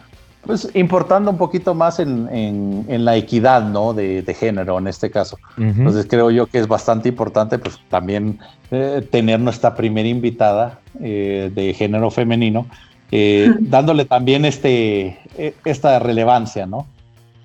pues 0.46 0.70
importando 0.74 1.30
un 1.30 1.38
poquito 1.38 1.76
más 1.76 2.00
en, 2.00 2.86
la 2.88 3.16
equidad, 3.16 3.64
¿no? 3.64 3.94
De, 3.94 4.36
género 4.38 4.80
en 4.80 4.88
este 4.88 5.12
caso. 5.12 5.38
Entonces 5.58 6.08
creo 6.10 6.32
yo 6.32 6.48
que 6.48 6.58
es 6.58 6.68
bastante 6.68 7.10
importante, 7.10 7.60
pues 7.60 7.80
también 7.90 8.40
eh, 8.72 9.08
tener 9.12 9.40
nuestra 9.40 9.76
primera 9.76 10.08
invitada 10.10 10.80
eh, 11.00 11.52
de 11.54 11.74
género 11.76 12.10
femenino, 12.10 12.66
eh, 13.12 13.54
dándole 13.60 14.06
también 14.06 14.46
este, 14.46 15.20
esta 15.64 16.00
relevancia, 16.00 16.66
¿no? 16.66 16.88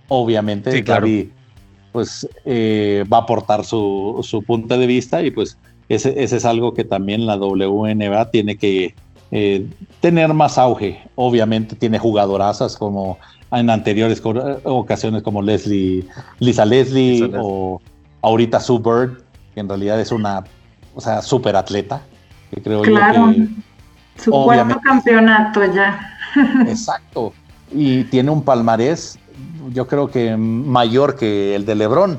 Obviamente, 0.09 0.73
sí, 0.73 0.81
Gaby, 0.81 1.31
pues 1.93 2.27
va 2.47 3.19
a 3.19 3.21
aportar 3.21 3.63
su, 3.63 4.21
su, 4.23 4.43
punto 4.43 4.79
de 4.79 4.87
vista 4.87 5.23
y 5.23 5.31
pues 5.31 5.59
ese, 5.91 6.23
ese 6.23 6.39
es 6.39 6.45
algo 6.47 6.73
que 6.73 6.85
también 6.85 7.27
la 7.27 7.37
WNBA 7.37 8.31
tiene 8.31 8.57
que 8.57 8.95
eh, 9.31 9.67
tener 10.01 10.33
más 10.33 10.59
auge. 10.59 11.03
Obviamente 11.15 11.77
tiene 11.77 11.99
jugadorazas 11.99 12.77
como 12.77 13.19
en 13.51 13.71
anteriores 13.71 14.23
ocasiones 14.65 15.23
como 15.23 15.43
Leslie, 15.43 16.07
Lisa 16.39 16.65
Leslie, 16.65 17.31
o 17.39 17.81
ahorita 18.23 18.61
Sue 18.61 18.79
Bird, 18.79 19.23
que 19.55 19.61
en 19.61 19.69
realidad 19.69 20.01
es 20.01 20.13
una, 20.13 20.45
o 20.95 21.01
sea, 21.01 21.23
super 21.23 21.57
atleta. 21.57 22.03
Que 22.51 22.63
creo 22.63 22.83
claro. 22.83 23.33
Yo 23.33 23.45
que, 23.45 24.23
Su 24.23 24.31
cuarto 24.31 24.81
campeonato 24.81 25.61
ya. 25.73 26.17
exacto. 26.67 27.33
Y 27.71 28.05
tiene 28.05 28.31
un 28.31 28.43
palmarés, 28.43 29.19
yo 29.73 29.87
creo 29.87 30.11
que 30.11 30.37
mayor 30.37 31.17
que 31.17 31.55
el 31.55 31.67
de 31.67 31.75
Lebron. 31.75 32.19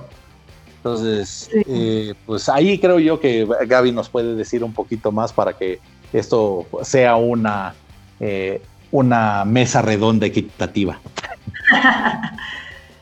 Entonces, 0.78 1.49
eh, 1.53 2.14
pues 2.26 2.47
ahí 2.47 2.80
creo 2.80 2.99
yo 2.99 3.20
que 3.20 3.45
Gaby 3.68 3.91
nos 3.91 4.07
puede 4.07 4.36
decir 4.36 4.64
un 4.64 4.72
poquito 4.72 5.12
más 5.12 5.34
para 5.34 5.53
que 5.53 5.80
esto 6.14 6.66
sea 6.84 7.16
una, 7.16 7.74
eh, 8.20 8.62
una 8.91 9.45
mesa 9.45 9.82
redonda 9.82 10.26
equitativa. 10.26 10.99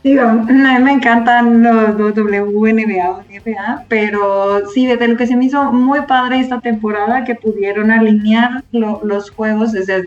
Digo, 0.03 0.22
a 0.22 0.34
mí 0.34 0.53
me 0.84 0.91
encantan 0.93 1.64
los, 1.64 1.97
WNBA 1.97 3.10
o 3.10 3.24
NBA, 3.24 3.86
pero 3.89 4.70
sí, 4.74 4.86
desde 4.86 5.08
lo 5.08 5.18
que 5.18 5.28
se 5.28 5.36
me 5.36 5.45
hizo 5.45 5.74
muy 5.74 6.01
padre 6.01 6.39
esta 6.39 6.62
temporada, 6.62 7.26
que 7.26 7.36
pudieron 7.36 7.91
alinear 7.91 8.64
los 8.72 9.30
juegos, 9.32 9.74
desde 9.74 10.05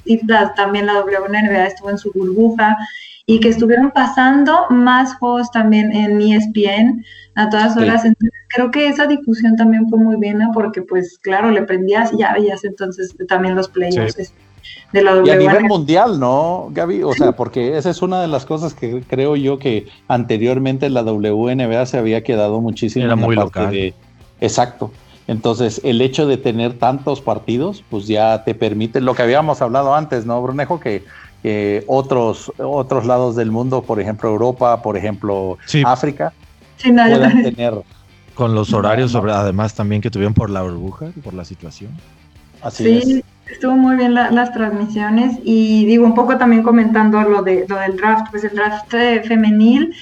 también 0.56 0.86
la 0.86 1.00
WNBA 1.00 1.66
estuvo 1.66 1.90
en 1.90 1.98
su 1.98 2.10
burbuja, 2.12 2.78
y 3.26 3.40
que 3.40 3.50
estuvieron 3.50 3.90
pasando 3.90 4.66
más 4.70 5.14
juegos 5.14 5.50
también 5.50 5.92
en 5.92 6.20
ESPN 6.20 7.04
a 7.36 7.48
todas 7.48 7.76
horas. 7.76 8.04
Entonces, 8.04 8.39
creo 8.50 8.70
que 8.70 8.88
esa 8.88 9.06
difusión 9.06 9.56
también 9.56 9.88
fue 9.88 9.98
muy 9.98 10.16
buena 10.16 10.50
porque, 10.52 10.82
pues, 10.82 11.18
claro, 11.22 11.50
le 11.50 11.62
prendías 11.62 12.12
y 12.12 12.18
ya 12.18 12.34
veías 12.34 12.64
entonces 12.64 13.14
también 13.28 13.54
los 13.54 13.68
playoffs. 13.68 14.18
Este, 14.18 14.34
de 14.92 15.02
la 15.02 15.22
y 15.24 15.30
a 15.30 15.36
nivel 15.36 15.64
mundial, 15.64 16.18
¿no, 16.18 16.68
Gaby? 16.72 17.04
O 17.04 17.12
sea, 17.12 17.32
porque 17.32 17.78
esa 17.78 17.90
es 17.90 18.02
una 18.02 18.20
de 18.20 18.28
las 18.28 18.44
cosas 18.44 18.74
que 18.74 19.02
creo 19.02 19.36
yo 19.36 19.58
que 19.58 19.86
anteriormente 20.08 20.90
la 20.90 21.02
WNBA 21.02 21.86
se 21.86 21.96
había 21.96 22.22
quedado 22.24 22.60
muchísimo 22.60 23.04
Era 23.04 23.16
muy 23.16 23.36
local. 23.36 23.94
Exacto. 24.40 24.90
Entonces, 25.28 25.80
el 25.84 26.00
hecho 26.00 26.26
de 26.26 26.36
tener 26.36 26.78
tantos 26.78 27.20
partidos, 27.20 27.84
pues 27.88 28.08
ya 28.08 28.42
te 28.42 28.54
permite 28.54 29.00
lo 29.00 29.14
que 29.14 29.22
habíamos 29.22 29.62
hablado 29.62 29.94
antes, 29.94 30.26
¿no, 30.26 30.42
Brunejo? 30.42 30.80
Que 30.80 31.04
otros, 31.86 32.52
otros 32.58 33.06
lados 33.06 33.36
del 33.36 33.52
mundo, 33.52 33.82
por 33.82 34.00
ejemplo 34.00 34.28
Europa, 34.28 34.82
por 34.82 34.96
ejemplo 34.96 35.56
África, 35.84 36.32
puedan 36.82 37.42
tener... 37.44 37.74
Con 38.34 38.54
los 38.54 38.72
horarios, 38.72 39.12
sobre, 39.12 39.32
además 39.32 39.74
también 39.74 40.00
que 40.00 40.10
tuvieron 40.10 40.34
por 40.34 40.50
la 40.50 40.62
burbuja, 40.62 41.06
por 41.22 41.34
la 41.34 41.44
situación. 41.44 41.90
Así 42.62 43.00
sí, 43.00 43.24
estuvo 43.50 43.76
muy 43.76 43.96
bien 43.96 44.14
las 44.14 44.52
transmisiones 44.52 45.38
y 45.44 45.84
digo 45.86 46.04
un 46.04 46.14
poco 46.14 46.36
también 46.38 46.62
comentando 46.62 47.20
lo, 47.22 47.42
de, 47.42 47.66
lo 47.68 47.76
del 47.76 47.96
draft, 47.96 48.30
pues 48.30 48.44
el 48.44 48.54
draft 48.54 48.92
eh, 48.94 49.22
femenil 49.24 49.94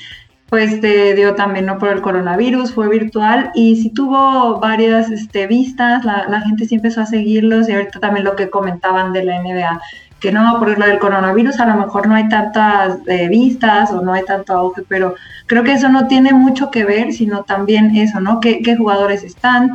pues 0.49 0.81
te 0.81 1.14
dio 1.14 1.35
también 1.35 1.66
no 1.66 1.79
por 1.79 1.91
el 1.91 2.01
coronavirus, 2.01 2.72
fue 2.72 2.89
virtual 2.89 3.51
y 3.55 3.76
sí 3.76 3.91
tuvo 3.91 4.59
varias 4.61 5.11
este, 5.11 5.47
vistas, 5.47 6.05
la, 6.07 6.26
la, 6.29 6.41
gente 6.41 6.64
sí 6.64 6.76
empezó 6.76 7.03
a 7.03 7.07
seguirlos 7.07 7.68
y 7.68 7.72
ahorita 7.72 8.01
también 8.01 8.24
lo 8.24 8.35
que 8.35 8.49
comentaban 8.49 9.12
de 9.12 9.24
la 9.24 9.43
NBA, 9.43 9.81
que 10.20 10.32
no, 10.32 10.58
por 10.58 10.78
lo 10.78 10.86
del 10.86 10.98
coronavirus 10.98 11.60
a 11.60 11.66
lo 11.66 11.74
mejor 11.74 12.08
no 12.08 12.14
hay 12.14 12.28
tantas 12.28 12.98
eh, 13.06 13.28
vistas 13.28 13.90
o 13.92 14.00
no 14.00 14.12
hay 14.12 14.24
tanto 14.24 14.52
auge, 14.52 14.82
pero 14.88 15.14
creo 15.46 15.62
que 15.62 15.72
eso 15.72 15.88
no 15.88 16.08
tiene 16.08 16.32
mucho 16.32 16.70
que 16.70 16.84
ver, 16.84 17.12
sino 17.12 17.44
también 17.44 17.94
eso, 17.96 18.20
¿no? 18.20 18.40
¿Qué, 18.40 18.76
jugadores 18.76 19.22
están? 19.22 19.72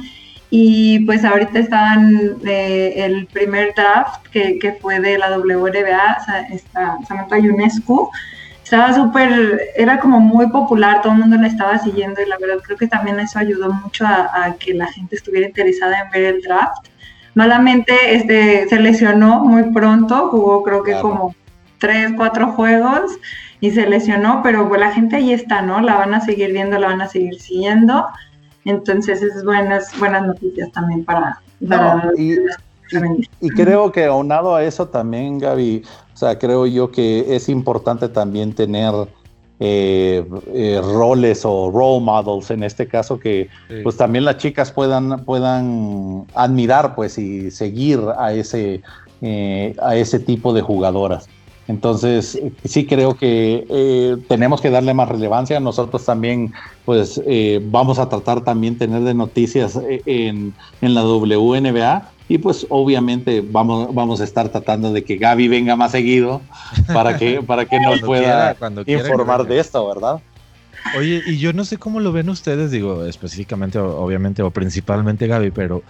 Y 0.50 1.00
pues 1.06 1.26
ahorita 1.26 1.60
estaban 1.60 2.38
eh, 2.46 2.94
el 2.98 3.26
primer 3.28 3.74
draft 3.76 4.28
que, 4.32 4.60
que, 4.60 4.74
fue 4.74 5.00
de 5.00 5.18
la 5.18 5.38
WNBA, 5.38 6.18
está 6.52 6.98
Samantha 7.08 7.38
UNESCO, 7.38 8.12
estaba 8.64 8.94
súper, 8.94 9.72
era 9.76 10.00
como 10.00 10.20
muy 10.20 10.48
popular, 10.48 11.02
todo 11.02 11.14
el 11.14 11.20
mundo 11.20 11.38
la 11.38 11.48
estaba 11.48 11.78
siguiendo 11.78 12.22
y 12.22 12.26
la 12.26 12.38
verdad 12.38 12.58
creo 12.64 12.78
que 12.78 12.88
también 12.88 13.20
eso 13.20 13.38
ayudó 13.38 13.72
mucho 13.72 14.06
a, 14.08 14.56
que 14.58 14.74
la 14.74 14.88
gente 14.88 15.16
estuviera 15.16 15.48
interesada 15.48 16.00
en 16.00 16.10
ver 16.10 16.36
el 16.36 16.42
draft. 16.42 16.88
Malamente 17.36 18.16
este, 18.16 18.68
se 18.68 18.80
lesionó 18.80 19.44
muy 19.44 19.72
pronto, 19.72 20.30
jugó 20.30 20.64
creo 20.64 20.84
que 20.84 20.94
como 21.02 21.36
tres, 21.80 22.12
cuatro 22.16 22.52
juegos 22.54 23.12
y 23.60 23.72
se 23.72 23.88
lesionó, 23.88 24.42
pero 24.44 24.68
pues 24.68 24.80
la 24.80 24.92
gente 24.92 25.16
ahí 25.16 25.34
está, 25.34 25.62
¿no? 25.62 25.82
La 25.82 25.96
van 25.96 26.14
a 26.14 26.22
seguir 26.22 26.52
viendo, 26.52 26.78
la 26.78 26.88
van 26.88 27.02
a 27.02 27.08
seguir 27.08 27.40
siguiendo. 27.40 28.06
Entonces 28.66 29.22
es 29.22 29.44
buenas, 29.44 29.98
buenas 30.00 30.26
noticias 30.26 30.72
también 30.72 31.04
para... 31.04 31.40
y, 32.18 32.36
y, 33.42 33.50
creo 33.50 33.92
que 33.92 34.06
aunado 34.06 34.56
a 34.56 34.64
eso 34.64 34.88
también, 34.88 35.40
Gaby, 35.40 35.84
o 36.14 36.18
sea, 36.18 36.38
creo 36.38 36.66
yo 36.68 36.92
que 36.92 37.36
es 37.36 37.50
importante 37.50 38.08
también 38.10 38.54
tener 38.54 38.94
eh, 39.60 40.26
eh, 40.54 40.82
roles 40.84 41.46
o 41.46 41.72
role 41.72 42.04
models 42.04 42.50
en 42.52 42.64
este 42.64 42.88
caso 42.88 43.20
que 43.20 43.50
pues 43.84 43.96
también 43.96 44.26
las 44.26 44.38
chicas 44.38 44.72
puedan, 44.72 45.24
puedan 45.26 46.26
admirar 46.34 46.96
pues 46.96 47.18
y 47.18 47.52
seguir 47.52 48.00
a 48.18 48.34
ese, 48.34 48.82
eh, 49.22 49.76
a 49.82 49.96
ese 49.96 50.20
tipo 50.20 50.54
de 50.54 50.62
jugadoras. 50.62 51.30
Entonces, 51.68 52.38
sí 52.66 52.86
creo 52.86 53.16
que 53.16 54.18
tenemos 54.28 54.60
que 54.60 54.70
darle 54.70 54.94
más 54.94 55.08
relevancia. 55.08 55.62
Nosotros 55.62 56.04
también, 56.04 56.52
pues, 56.84 57.22
vamos 57.62 58.00
a 58.00 58.10
tratar 58.10 58.42
también 58.42 58.78
tener 58.78 59.04
de 59.04 59.14
noticias 59.14 59.80
en, 60.06 60.54
en 60.82 60.94
la 60.94 61.06
WNBA 61.06 62.12
y 62.30 62.38
pues 62.38 62.66
obviamente 62.70 63.44
vamos, 63.46 63.94
vamos 63.94 64.22
a 64.22 64.24
estar 64.24 64.50
tratando 64.50 64.94
de 64.94 65.04
que 65.04 65.18
Gaby 65.18 65.48
venga 65.48 65.76
más 65.76 65.92
seguido 65.92 66.42
para 66.94 67.18
que, 67.18 67.42
para 67.48 67.66
que 67.66 67.80
nos 67.80 68.02
pueda 68.02 68.56
informar 68.86 69.46
de 69.46 69.60
esto, 69.60 69.86
¿verdad? 69.88 70.22
Oye, 70.98 71.22
y 71.26 71.38
yo 71.38 71.54
no 71.54 71.66
sé 71.66 71.78
cómo 71.78 72.00
lo 72.00 72.12
ven 72.12 72.30
ustedes, 72.30 72.72
digo, 72.72 73.06
específicamente, 73.06 73.80
obviamente, 73.80 74.42
o 74.42 74.52
principalmente 74.52 75.28
Gaby, 75.28 75.52
pero 75.52 75.82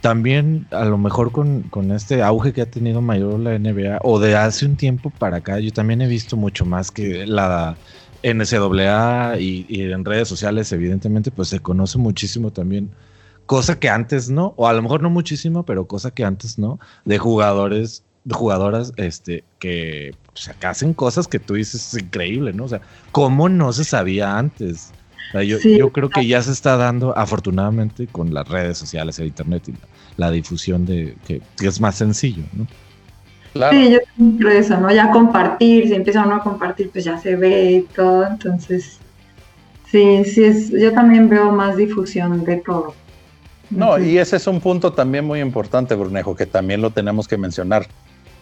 también 0.00 0.66
a 0.70 0.84
lo 0.84 0.98
mejor 0.98 1.32
con, 1.32 1.64
este 1.94 2.22
auge 2.22 2.52
que 2.52 2.62
ha 2.62 2.66
tenido 2.66 3.00
mayor 3.00 3.38
la 3.38 3.58
NBA, 3.58 3.98
o 4.02 4.18
de 4.18 4.36
hace 4.36 4.66
un 4.66 4.76
tiempo 4.76 5.10
para 5.10 5.38
acá, 5.38 5.58
yo 5.58 5.72
también 5.72 6.02
he 6.02 6.06
visto 6.06 6.36
mucho 6.36 6.64
más 6.64 6.90
que 6.90 7.26
la 7.26 7.76
NCAA 8.22 9.38
y, 9.40 9.66
y 9.68 9.82
en 9.90 10.04
redes 10.04 10.28
sociales, 10.28 10.70
evidentemente, 10.72 11.30
pues 11.30 11.48
se 11.48 11.60
conoce 11.60 11.98
muchísimo 11.98 12.50
también 12.50 12.90
cosa 13.52 13.78
que 13.78 13.90
antes 13.90 14.30
no, 14.30 14.54
o 14.56 14.66
a 14.66 14.72
lo 14.72 14.80
mejor 14.80 15.02
no 15.02 15.10
muchísimo, 15.10 15.62
pero 15.62 15.86
cosa 15.86 16.10
que 16.10 16.24
antes 16.24 16.58
no, 16.58 16.80
de 17.04 17.18
jugadores, 17.18 18.02
de 18.24 18.34
jugadoras, 18.34 18.94
este, 18.96 19.44
que, 19.58 20.14
o 20.32 20.38
sea, 20.38 20.54
que 20.54 20.66
hacen 20.68 20.94
cosas 20.94 21.28
que 21.28 21.38
tú 21.38 21.52
dices 21.52 21.92
es 21.92 22.02
increíble, 22.02 22.54
¿no? 22.54 22.64
O 22.64 22.68
sea, 22.68 22.80
¿cómo 23.10 23.50
no 23.50 23.74
se 23.74 23.84
sabía 23.84 24.38
antes? 24.38 24.94
yo, 25.34 25.58
yo, 25.58 25.92
creo 25.92 26.08
que 26.08 26.26
ya 26.26 26.40
se 26.40 26.50
está 26.50 26.78
dando, 26.78 27.14
afortunadamente, 27.14 28.06
con 28.06 28.32
las 28.32 28.48
redes 28.48 28.78
sociales, 28.78 29.18
el 29.18 29.26
internet 29.26 29.68
y 29.68 29.74
la, 30.16 30.30
difusión 30.30 30.86
de 30.86 31.18
que, 31.26 31.42
es 31.60 31.78
más 31.78 31.96
sencillo, 31.96 32.44
¿no? 32.54 32.66
Claro. 33.52 33.76
Sí, 33.76 33.92
yo 33.92 33.98
siempre 34.16 34.58
eso, 34.60 34.78
¿no? 34.78 34.90
Ya 34.90 35.10
compartir, 35.10 35.88
si 35.88 35.94
empieza 35.94 36.24
uno 36.24 36.36
a 36.36 36.42
compartir, 36.42 36.88
pues 36.88 37.04
ya 37.04 37.18
se 37.18 37.36
ve 37.36 37.72
y 37.72 37.82
todo, 37.82 38.26
entonces, 38.26 38.96
sí, 39.90 40.24
sí, 40.24 40.42
es, 40.42 40.70
yo 40.70 40.94
también 40.94 41.28
veo 41.28 41.52
más 41.52 41.76
difusión 41.76 42.46
de 42.46 42.56
todo. 42.56 42.94
No, 43.74 43.98
y 43.98 44.18
ese 44.18 44.36
es 44.36 44.46
un 44.46 44.60
punto 44.60 44.92
también 44.92 45.24
muy 45.24 45.40
importante, 45.40 45.94
Brunejo, 45.94 46.36
que 46.36 46.46
también 46.46 46.80
lo 46.82 46.90
tenemos 46.90 47.26
que 47.26 47.36
mencionar. 47.36 47.86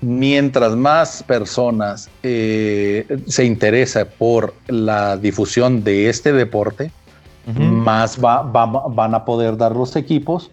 Mientras 0.00 0.74
más 0.76 1.22
personas 1.22 2.08
eh, 2.22 3.06
se 3.26 3.44
interesa 3.44 4.06
por 4.06 4.54
la 4.66 5.16
difusión 5.16 5.84
de 5.84 6.08
este 6.08 6.32
deporte, 6.32 6.90
más 7.46 8.18
van 8.20 9.14
a 9.14 9.24
poder 9.24 9.56
dar 9.56 9.74
los 9.74 9.96
equipos 9.96 10.50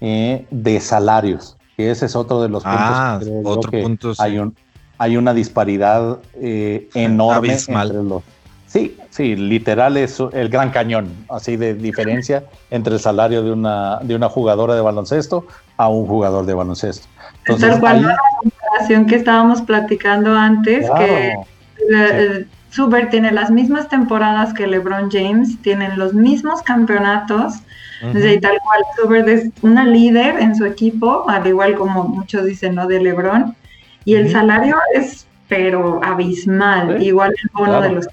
eh, 0.00 0.46
de 0.50 0.80
salarios. 0.80 1.56
Y 1.76 1.84
ese 1.84 2.06
es 2.06 2.16
otro 2.16 2.42
de 2.42 2.48
los 2.48 2.64
puntos. 2.64 2.80
Ah, 2.80 3.20
otro 3.44 3.70
punto. 3.70 4.12
Hay, 4.18 4.38
un, 4.38 4.54
hay 4.98 5.16
una 5.16 5.32
disparidad 5.34 6.18
eh, 6.34 6.88
enorme 6.94 7.52
entre 7.52 8.02
los 8.02 8.22
Sí, 8.68 8.98
sí, 9.08 9.34
literal 9.34 9.96
es 9.96 10.20
el 10.32 10.50
gran 10.50 10.70
cañón, 10.70 11.08
así 11.30 11.56
de 11.56 11.72
diferencia 11.72 12.44
entre 12.70 12.94
el 12.94 13.00
salario 13.00 13.42
de 13.42 13.50
una, 13.50 13.98
de 14.02 14.14
una 14.14 14.28
jugadora 14.28 14.74
de 14.74 14.82
baloncesto 14.82 15.46
a 15.78 15.88
un 15.88 16.06
jugador 16.06 16.44
de 16.44 16.52
baloncesto. 16.52 17.08
Entonces, 17.38 17.70
Tal 17.70 17.80
cual 17.80 18.02
la 18.02 18.16
comparación 18.42 19.06
que 19.06 19.16
estábamos 19.16 19.62
platicando 19.62 20.34
antes, 20.34 20.86
que 20.98 21.34
Super 22.70 23.08
tiene 23.08 23.32
las 23.32 23.50
mismas 23.50 23.88
temporadas 23.88 24.52
que 24.52 24.66
LeBron 24.66 25.10
James, 25.10 25.56
tienen 25.62 25.98
los 25.98 26.12
mismos 26.12 26.60
campeonatos, 26.60 27.54
y 28.02 28.38
tal 28.38 28.58
cual, 28.62 28.82
Super 29.00 29.28
es 29.30 29.48
una 29.62 29.86
líder 29.86 30.40
en 30.40 30.54
su 30.54 30.66
equipo, 30.66 31.24
al 31.26 31.46
igual 31.46 31.74
como 31.74 32.04
muchos 32.04 32.44
dicen, 32.44 32.74
¿no? 32.74 32.86
De 32.86 33.00
LeBron, 33.00 33.56
y 34.04 34.16
el 34.16 34.30
salario 34.30 34.76
es, 34.94 35.26
pero 35.48 36.00
abismal, 36.04 37.02
igual 37.02 37.34
el 37.42 37.50
bono 37.54 37.80
de 37.80 37.92
los 37.92 38.06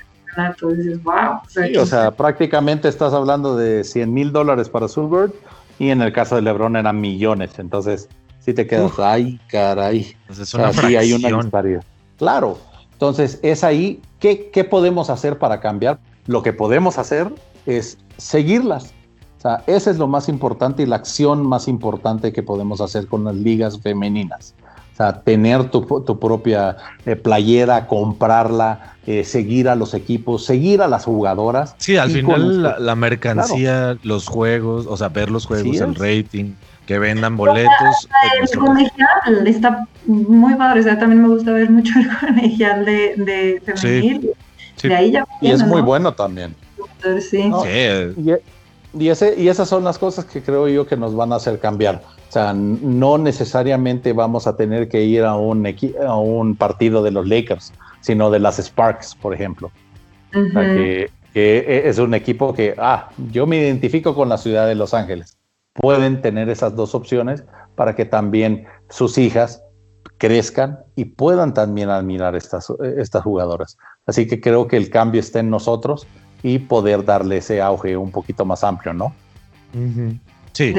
o 1.78 1.86
sea, 1.86 2.12
prácticamente 2.12 2.88
estás 2.88 3.14
hablando 3.14 3.56
de 3.56 3.84
100 3.84 4.14
mil 4.14 4.32
dólares 4.32 4.70
para 4.70 4.88
Sulbert 4.88 5.34
y 5.80 5.90
en 5.90 6.02
el 6.02 6.14
caso 6.14 6.36
de 6.36 6.42
LeBron 6.42 6.76
eran 6.76 7.00
millones. 7.00 7.60
Entonces, 7.60 8.10
si 8.40 8.54
te 8.54 8.68
quedas, 8.68 9.00
ay, 9.00 9.40
caray. 9.50 10.16
Pues 10.28 10.54
hay 10.56 11.14
una 11.14 11.30
disparidad. 11.42 11.84
Claro. 12.18 12.58
Entonces, 12.94 13.40
es 13.42 13.64
ahí, 13.64 14.02
¿qué, 14.20 14.50
¿qué 14.52 14.64
podemos 14.64 15.10
hacer 15.10 15.38
para 15.38 15.60
cambiar? 15.60 16.00
Lo 16.28 16.44
que 16.44 16.54
podemos 16.54 16.98
hacer 16.98 17.34
es 17.66 17.98
seguirlas. 18.18 18.94
O 19.38 19.42
sea, 19.42 19.64
ese 19.68 19.92
es 19.92 19.98
lo 19.98 20.08
más 20.08 20.30
importante 20.30 20.84
y 20.84 20.86
la 20.86 20.96
acción 20.96 21.46
más 21.46 21.68
importante 21.68 22.32
que 22.32 22.42
podemos 22.42 22.82
hacer 22.82 23.08
con 23.08 23.26
las 23.26 23.36
ligas 23.36 23.80
femeninas. 23.82 24.56
O 24.96 24.98
sea, 24.98 25.20
tener 25.20 25.66
tu, 25.72 25.86
propia 25.86 26.78
eh, 27.06 27.18
playera, 27.18 27.86
comprarla, 27.86 28.94
eh, 29.06 29.26
seguir 29.26 29.68
a 29.68 29.76
los 29.76 29.94
equipos, 29.94 30.46
seguir 30.46 30.82
a 30.82 30.88
las 30.88 31.04
jugadoras. 31.04 31.76
Sí, 31.80 31.98
al 31.98 32.12
final 32.12 32.64
la, 32.80 32.96
mercancía, 32.96 33.98
los 34.04 34.30
juegos, 34.30 34.86
o 34.88 34.96
sea, 34.96 35.10
ver 35.10 35.30
los 35.30 35.48
juegos, 35.48 35.82
el 35.82 35.96
rating, 35.96 36.54
que 36.86 36.98
vendan 36.98 37.36
boletos. 37.36 38.08
El 38.40 38.58
colegial 38.58 39.46
está 39.46 39.86
muy 40.06 40.56
padre, 40.56 40.80
o 40.80 40.84
sea, 40.84 40.98
también 40.98 41.24
me 41.24 41.28
gusta 41.28 41.52
ver 41.52 41.70
mucho 41.70 41.92
el 42.00 42.08
colegial 42.20 42.86
de, 42.86 43.16
de 43.18 43.62
femenil. 43.76 44.32
Sí, 44.78 44.88
De 44.88 44.96
ahí 44.96 45.12
ya 45.12 45.26
y 45.42 45.52
es 45.52 45.62
muy 45.68 45.82
bueno 45.82 46.14
también. 46.14 46.56
Sí. 47.20 47.52
sí. 47.52 47.52
Y, 48.18 48.32
ese, 49.00 49.36
y 49.38 49.50
esas 49.50 49.68
son 49.68 49.84
las 49.84 49.98
cosas 49.98 50.26
que 50.26 50.42
creo 50.42 50.68
yo 50.68 50.86
que 50.86 50.98
nos 50.98 51.16
van 51.16 51.34
a 51.34 51.36
hacer 51.36 51.60
cambiar 51.60 52.02
o 52.28 52.32
sea, 52.32 52.54
no 52.54 53.18
necesariamente 53.18 54.12
vamos 54.12 54.46
a 54.46 54.58
tener 54.58 54.90
que 54.90 55.04
ir 55.04 55.24
a 55.24 55.36
un, 55.36 55.66
a 56.06 56.18
un 56.18 56.58
partido 56.58 57.02
de 57.02 57.12
los 57.12 57.26
Lakers, 57.26 57.72
sino 58.02 58.30
de 58.30 58.40
las 58.40 58.60
Sparks, 58.60 59.16
por 59.16 59.34
ejemplo. 59.34 59.72
o 60.34 60.52
sea, 60.52 60.64
que, 60.64 61.10
es 61.34 61.98
un 61.98 62.14
equipo 62.14 62.54
que, 62.54 62.76
ah, 62.78 63.10
yo 63.32 63.48
me 63.48 63.56
identifico 63.56 64.14
con 64.14 64.28
la 64.28 64.38
ciudad 64.38 64.68
de 64.68 64.76
Los 64.76 64.94
Ángeles. 64.94 65.38
Pueden 65.72 66.22
tener 66.22 66.50
esas 66.50 66.76
dos 66.76 66.94
opciones 66.94 67.46
para 67.76 67.96
que 67.96 68.04
también 68.04 68.66
sus 68.90 69.18
hijas 69.18 69.64
crezcan 70.18 70.80
y 70.98 71.06
puedan 71.06 71.54
también 71.54 71.90
admirar 71.90 72.36
estas, 72.36 72.70
estas 72.98 73.24
jugadoras. 73.24 73.78
Así 74.08 74.28
que 74.28 74.42
creo 74.42 74.68
que 74.68 74.76
el 74.76 74.90
cambio 74.90 75.22
está 75.22 75.40
en 75.40 75.50
nosotros 75.50 76.06
y 76.46 76.60
poder 76.60 77.04
darle 77.04 77.38
ese 77.38 77.60
auge 77.60 77.98
un 77.98 78.12
poquito 78.12 78.46
más 78.46 78.64
amplio, 78.64 78.94
¿no? 78.94 79.16
Sí. 80.54 80.76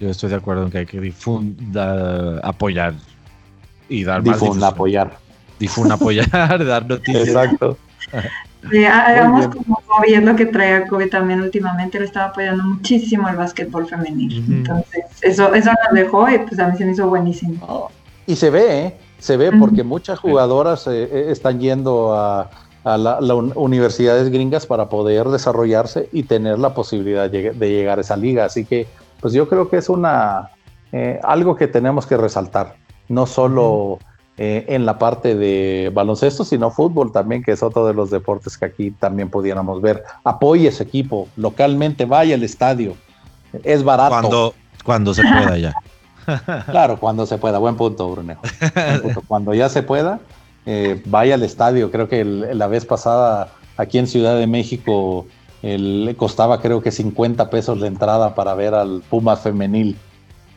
Yo 0.00 0.08
estoy 0.08 0.30
de 0.30 0.36
acuerdo 0.36 0.64
en 0.64 0.70
que 0.70 0.78
hay 0.78 0.86
que 0.86 0.98
difundar, 0.98 2.40
apoyar 2.42 2.94
y 3.90 4.04
dar 4.04 4.24
más 4.24 4.40
difusión. 4.40 4.64
apoyar. 4.64 5.18
Difun 5.58 5.92
apoyar, 5.92 6.30
dar 6.64 6.86
noticias. 6.86 7.28
Exacto. 7.28 7.76
hagamos 8.90 9.48
como 9.48 9.76
viendo 10.06 10.34
que 10.34 10.46
trae 10.46 10.76
a 10.76 10.86
Kobe 10.86 11.08
también 11.08 11.42
últimamente, 11.42 11.98
le 11.98 12.06
estaba 12.06 12.30
apoyando 12.30 12.64
muchísimo 12.64 13.28
el 13.28 13.36
básquetbol 13.36 13.86
femenil. 13.86 14.42
Entonces, 14.48 15.04
eso, 15.20 15.52
eso 15.52 15.72
nos 15.72 15.92
dejó 15.92 16.26
y 16.30 16.38
pues 16.38 16.58
a 16.58 16.68
mí 16.68 16.78
se 16.78 16.86
me 16.86 16.92
hizo 16.92 17.06
buenísimo. 17.06 17.90
y 18.26 18.34
se 18.34 18.48
ve, 18.48 18.86
¿eh? 18.86 18.96
se 19.18 19.36
ve 19.36 19.52
porque 19.52 19.82
muchas 19.82 20.18
jugadoras 20.18 20.86
eh, 20.86 21.02
eh, 21.12 21.26
están 21.28 21.60
yendo 21.60 22.14
a, 22.14 22.50
las 22.84 23.20
universidades 23.54 24.30
gringas 24.30 24.66
para 24.66 24.88
poder 24.88 25.28
desarrollarse 25.28 26.08
y 26.12 26.22
tener 26.22 26.58
la 26.58 26.74
posibilidad 26.74 27.30
de, 27.30 27.52
de 27.52 27.70
llegar 27.70 27.98
a 27.98 28.00
esa 28.02 28.16
liga. 28.16 28.44
Así 28.44 28.64
que 28.64 28.86
pues 29.20 29.34
yo 29.34 29.48
creo 29.48 29.68
que 29.68 29.76
es 29.76 29.88
una 29.88 30.50
eh, 30.92 31.20
algo 31.22 31.54
que 31.54 31.68
tenemos 31.68 32.06
que 32.06 32.16
resaltar, 32.16 32.74
no 33.08 33.26
solo 33.26 34.00
eh, 34.36 34.64
en 34.68 34.86
la 34.86 34.98
parte 34.98 35.36
de 35.36 35.90
baloncesto, 35.94 36.44
sino 36.44 36.70
fútbol 36.72 37.12
también, 37.12 37.44
que 37.44 37.52
es 37.52 37.62
otro 37.62 37.86
de 37.86 37.94
los 37.94 38.10
deportes 38.10 38.58
que 38.58 38.64
aquí 38.64 38.90
también 38.90 39.30
pudiéramos 39.30 39.80
ver. 39.80 40.02
Apoye 40.24 40.68
ese 40.68 40.82
equipo, 40.82 41.28
localmente, 41.36 42.06
vaya 42.06 42.34
al 42.34 42.42
estadio, 42.42 42.96
es 43.62 43.84
barato. 43.84 44.10
Cuando, 44.10 44.54
cuando 44.84 45.14
se 45.14 45.22
pueda 45.22 45.58
ya. 45.58 45.74
claro, 46.70 46.98
cuando 46.98 47.24
se 47.24 47.38
pueda, 47.38 47.58
buen 47.58 47.76
punto, 47.76 48.10
Brunejo. 48.10 48.42
Cuando 49.28 49.54
ya 49.54 49.68
se 49.68 49.82
pueda, 49.82 50.20
eh, 50.66 51.02
vaya 51.06 51.34
al 51.34 51.42
estadio. 51.42 51.90
Creo 51.90 52.08
que 52.08 52.24
la 52.24 52.66
vez 52.66 52.84
pasada 52.84 53.52
aquí 53.76 53.98
en 53.98 54.06
Ciudad 54.06 54.36
de 54.36 54.46
México 54.46 55.26
le 55.62 56.16
costaba 56.16 56.60
creo 56.60 56.82
que 56.82 56.90
50 56.90 57.50
pesos 57.50 57.78
la 57.78 57.86
entrada 57.86 58.34
para 58.34 58.54
ver 58.54 58.74
al 58.74 59.02
Puma 59.08 59.36
femenil. 59.36 59.96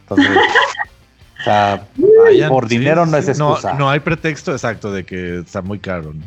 Entonces, 0.02 0.38
o 1.42 1.44
sea, 1.44 1.88
por 2.48 2.68
dinero 2.68 3.06
no 3.06 3.18
es 3.18 3.28
excusa. 3.28 3.74
No, 3.74 3.90
hay 3.90 4.00
pretexto 4.00 4.52
exacto 4.52 4.92
de 4.92 5.06
que 5.06 5.40
está 5.40 5.62
muy 5.62 5.80
caro, 5.80 6.14
¿no? 6.14 6.24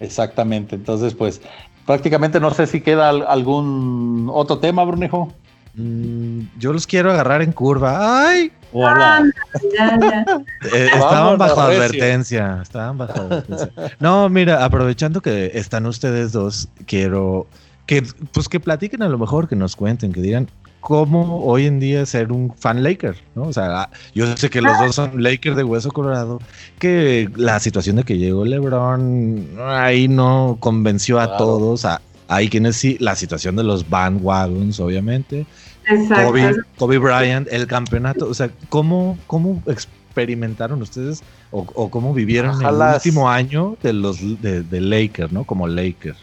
Exactamente. 0.00 0.76
Entonces, 0.76 1.14
pues, 1.14 1.42
prácticamente 1.86 2.40
no 2.40 2.50
sé 2.52 2.66
si 2.66 2.80
queda 2.80 3.10
algún 3.10 4.30
otro 4.32 4.58
tema, 4.58 4.84
Brunejo. 4.84 5.32
Mm, 5.74 6.40
yo 6.58 6.72
los 6.72 6.86
quiero 6.86 7.12
agarrar 7.12 7.42
en 7.42 7.52
curva. 7.52 8.28
¡Ay! 8.28 8.50
Ah, 8.74 9.22
eh, 10.72 10.90
estaban 10.92 11.38
bajo 11.38 11.60
advertencia. 11.60 12.60
Estaban 12.62 12.98
bajo 12.98 13.20
advertencia. 13.20 13.70
No, 13.98 14.28
mira, 14.28 14.64
aprovechando 14.64 15.20
que 15.20 15.52
están 15.54 15.86
ustedes 15.86 16.32
dos, 16.32 16.68
quiero 16.86 17.46
que, 17.86 18.02
pues 18.32 18.48
que 18.48 18.60
platiquen 18.60 19.02
a 19.02 19.08
lo 19.08 19.18
mejor, 19.18 19.48
que 19.48 19.56
nos 19.56 19.74
cuenten, 19.76 20.12
que 20.12 20.20
digan 20.20 20.48
cómo 20.80 21.44
hoy 21.44 21.66
en 21.66 21.78
día 21.78 22.06
ser 22.06 22.32
un 22.32 22.54
fan 22.56 22.82
Laker, 22.82 23.16
¿no? 23.34 23.42
O 23.42 23.52
sea, 23.52 23.90
yo 24.14 24.36
sé 24.36 24.48
que 24.50 24.60
los 24.60 24.78
dos 24.78 24.94
son 24.94 25.22
Lakers 25.22 25.56
de 25.56 25.64
hueso 25.64 25.90
colorado, 25.90 26.40
que 26.78 27.28
la 27.36 27.60
situación 27.60 27.96
de 27.96 28.04
que 28.04 28.18
llegó 28.18 28.44
LeBron 28.44 29.58
ahí 29.60 30.08
no 30.08 30.56
convenció 30.58 31.20
a 31.20 31.36
todos, 31.36 31.84
a, 31.84 32.00
hay 32.30 32.48
quienes 32.48 32.76
sí, 32.76 32.96
la 33.00 33.16
situación 33.16 33.56
de 33.56 33.64
los 33.64 33.90
bandwagons, 33.90 34.78
obviamente. 34.78 35.46
Exacto. 35.88 36.62
Kobe, 36.76 36.98
Bryant, 36.98 37.48
el 37.50 37.66
campeonato, 37.66 38.28
o 38.28 38.34
sea, 38.34 38.50
¿cómo, 38.68 39.18
cómo 39.26 39.60
experimentaron 39.66 40.80
ustedes 40.80 41.24
o, 41.50 41.90
cómo 41.90 42.14
vivieron 42.14 42.64
el 42.64 42.74
último 42.74 43.28
año 43.28 43.76
de 43.82 43.92
los 43.92 44.40
de, 44.40 44.62
de 44.62 44.80
Lakers, 44.80 45.32
¿no? 45.32 45.42
Como 45.42 45.66
Lakers. 45.66 46.18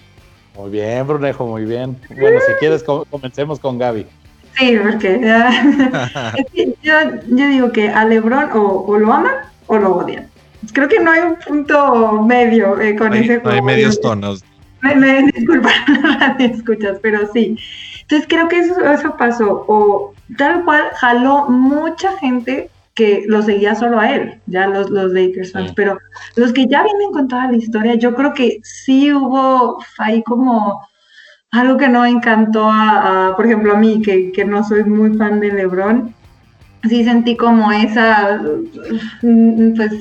Muy 0.55 0.71
bien, 0.71 1.05
Brunejo, 1.05 1.45
muy 1.45 1.65
bien. 1.65 1.97
Bueno, 2.09 2.39
si 2.47 2.53
quieres, 2.53 2.83
comencemos 2.83 3.59
con 3.59 3.77
Gaby. 3.77 4.05
Sí, 4.57 4.77
porque 4.81 5.19
yo, 6.83 6.93
yo, 7.27 7.47
digo 7.49 7.71
que 7.73 7.89
a 7.89 8.05
Lebron 8.05 8.49
o, 8.53 8.97
lo 8.97 9.11
aman 9.11 9.35
o 9.67 9.77
lo 9.77 9.97
odian. 9.97 10.29
Creo 10.71 10.87
que 10.87 11.01
no 11.01 11.11
hay 11.11 11.19
un 11.19 11.35
punto 11.35 12.23
medio 12.23 12.79
eh, 12.79 12.95
con 12.95 13.13
ese 13.13 13.39
juego. 13.39 13.49
No 13.49 13.55
hay 13.55 13.61
medios 13.61 13.99
tonos. 13.99 14.43
Me, 14.95 15.23
me 15.23 15.31
disculpan, 15.31 15.71
escuchas, 16.39 16.99
pero 17.01 17.31
sí. 17.33 17.57
Entonces 18.01 18.27
creo 18.29 18.47
que 18.47 18.59
eso, 18.59 18.79
eso 18.91 19.15
pasó. 19.17 19.65
O 19.67 20.13
tal 20.37 20.63
cual 20.63 20.83
jaló 20.95 21.49
mucha 21.49 22.17
gente 22.17 22.69
que 22.97 23.23
lo 23.27 23.43
seguía 23.43 23.75
solo 23.75 23.99
a 23.99 24.11
él, 24.11 24.39
ya 24.47 24.65
los, 24.65 24.89
los 24.89 25.11
Lakers 25.11 25.51
fans, 25.51 25.71
pero 25.75 25.99
los 26.35 26.51
que 26.51 26.65
ya 26.65 26.83
vienen 26.83 27.11
con 27.11 27.27
toda 27.27 27.51
la 27.51 27.55
historia, 27.55 27.93
yo 27.93 28.15
creo 28.15 28.33
que 28.33 28.59
sí 28.63 29.13
hubo 29.13 29.77
ahí 29.99 30.23
como 30.23 30.81
algo 31.51 31.77
que 31.77 31.89
no 31.89 32.03
encantó 32.05 32.67
a, 32.67 33.33
por 33.35 33.45
ejemplo, 33.45 33.73
a 33.73 33.77
mí, 33.77 34.01
que, 34.01 34.31
que, 34.31 34.43
no 34.45 34.63
soy 34.63 34.83
muy 34.83 35.15
fan 35.15 35.39
de 35.39 35.51
LeBron, 35.51 36.13
sí 36.89 37.03
sentí 37.03 37.37
como 37.37 37.71
esa, 37.71 38.41
pues 39.21 39.91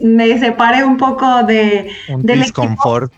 me 0.00 0.38
separé 0.38 0.84
un 0.84 0.96
poco 0.96 1.44
de... 1.44 1.90
Un 2.08 2.22
del 2.22 2.42
disconfort. 2.42 3.12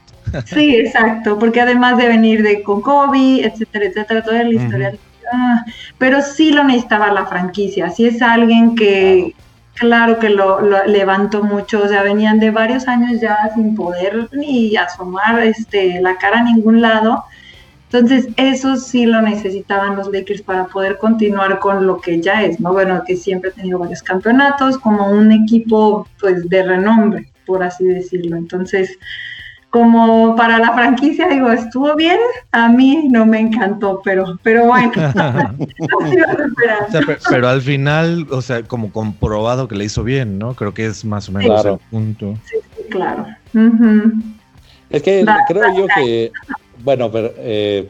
Sí, 0.46 0.76
exacto, 0.76 1.38
porque 1.38 1.60
además 1.60 1.96
de 1.96 2.08
venir 2.08 2.42
de 2.42 2.62
con 2.62 2.80
Kobe, 2.80 3.44
etcétera, 3.44 3.86
etcétera, 3.86 4.22
toda 4.22 4.42
la 4.42 4.50
historia 4.50 4.92
Ah, 5.32 5.64
pero 5.98 6.22
sí 6.22 6.52
lo 6.52 6.64
necesitaba 6.64 7.12
la 7.12 7.26
franquicia, 7.26 7.90
sí 7.90 8.06
es 8.06 8.22
alguien 8.22 8.74
que, 8.74 9.34
claro, 9.74 10.18
que 10.18 10.30
lo, 10.30 10.60
levantó 10.86 11.42
mucho, 11.42 11.82
o 11.82 11.88
sea, 11.88 12.02
venían 12.02 12.40
de 12.40 12.50
varios 12.50 12.88
años 12.88 13.20
ya 13.20 13.36
sin 13.54 13.74
poder 13.74 14.28
ni 14.32 14.76
asomar 14.76 15.40
este, 15.40 16.00
la 16.00 16.16
cara 16.16 16.40
a 16.40 16.44
ningún 16.44 16.80
lado. 16.80 17.24
Entonces, 17.90 18.28
eso 18.36 18.76
sí 18.76 19.06
lo 19.06 19.22
necesitaban 19.22 19.96
los 19.96 20.12
Lakers 20.12 20.42
para 20.42 20.66
poder 20.66 20.98
continuar 20.98 21.58
con 21.58 21.86
lo 21.86 22.00
que 22.00 22.20
ya 22.20 22.42
es, 22.42 22.60
¿no? 22.60 22.72
Bueno, 22.72 23.02
que 23.06 23.16
siempre 23.16 23.50
ha 23.50 23.54
tenido 23.54 23.78
varios 23.78 24.02
campeonatos, 24.02 24.76
como 24.78 25.10
un 25.10 25.32
equipo, 25.32 26.06
pues, 26.20 26.48
de 26.48 26.62
renombre, 26.64 27.32
por 27.46 27.62
así 27.62 27.84
decirlo. 27.86 28.36
Entonces, 28.36 28.98
como 29.70 30.34
para 30.34 30.58
la 30.58 30.72
franquicia, 30.72 31.28
digo, 31.28 31.50
estuvo 31.50 31.94
bien, 31.94 32.18
a 32.52 32.68
mí 32.68 33.08
no 33.10 33.26
me 33.26 33.40
encantó, 33.40 34.00
pero, 34.02 34.38
pero 34.42 34.66
bueno. 34.66 34.92
pero, 37.28 37.48
al 37.48 37.60
final, 37.60 38.26
o 38.30 38.40
sea, 38.40 38.62
como 38.62 38.90
comprobado 38.92 39.68
que 39.68 39.76
le 39.76 39.84
hizo 39.84 40.04
bien, 40.04 40.38
¿no? 40.38 40.54
Creo 40.54 40.72
que 40.72 40.86
es 40.86 41.04
más 41.04 41.28
o 41.28 41.32
menos 41.32 41.64
el 41.64 41.78
punto. 41.90 42.34
Sí, 42.44 42.56
claro. 42.88 43.26
Es 44.90 45.02
que 45.02 45.26
creo 45.48 45.74
yo 45.76 45.86
que, 45.94 46.32
bueno, 46.82 47.10
pero 47.10 47.32
eh, 47.36 47.86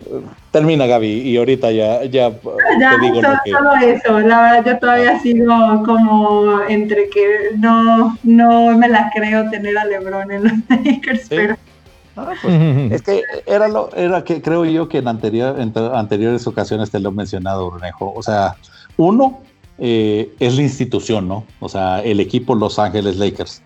termina 0.50 0.86
Gaby 0.86 1.06
y 1.06 1.36
ahorita 1.36 1.70
ya, 1.70 2.04
ya, 2.04 2.30
te 2.30 3.00
digo 3.00 3.22
lo 3.22 3.30
que... 3.44 3.52
Solo 3.52 3.72
eso, 3.76 4.20
la 4.20 4.42
verdad 4.42 4.64
yo 4.66 4.78
todavía 4.78 5.20
sigo 5.20 5.82
como 5.84 6.62
entre 6.68 7.08
que 7.08 7.50
no, 7.56 8.18
no 8.24 8.76
me 8.76 8.88
la 8.88 9.10
creo 9.14 9.48
tener 9.50 9.78
a 9.78 9.84
Lebron 9.84 10.32
en 10.32 10.44
los 10.44 10.52
Lakers, 10.84 11.26
pero 11.28 11.56
Ah, 12.18 12.32
pues, 12.42 12.54
es 12.92 13.02
que 13.02 13.22
era 13.46 13.68
lo, 13.68 13.94
era 13.94 14.24
que 14.24 14.42
creo 14.42 14.64
yo 14.64 14.88
que 14.88 14.98
en, 14.98 15.08
anterior, 15.08 15.58
en 15.58 15.72
anteriores 15.94 16.46
ocasiones 16.46 16.90
te 16.90 16.98
lo 16.98 17.10
he 17.10 17.12
mencionado, 17.12 17.70
Brunejo. 17.70 18.12
O 18.14 18.22
sea, 18.22 18.56
uno 18.96 19.40
eh, 19.78 20.34
es 20.40 20.56
la 20.56 20.62
institución, 20.62 21.28
¿no? 21.28 21.44
O 21.60 21.68
sea, 21.68 22.02
el 22.02 22.18
equipo 22.20 22.54
Los 22.54 22.78
Ángeles 22.78 23.16
Lakers. 23.16 23.62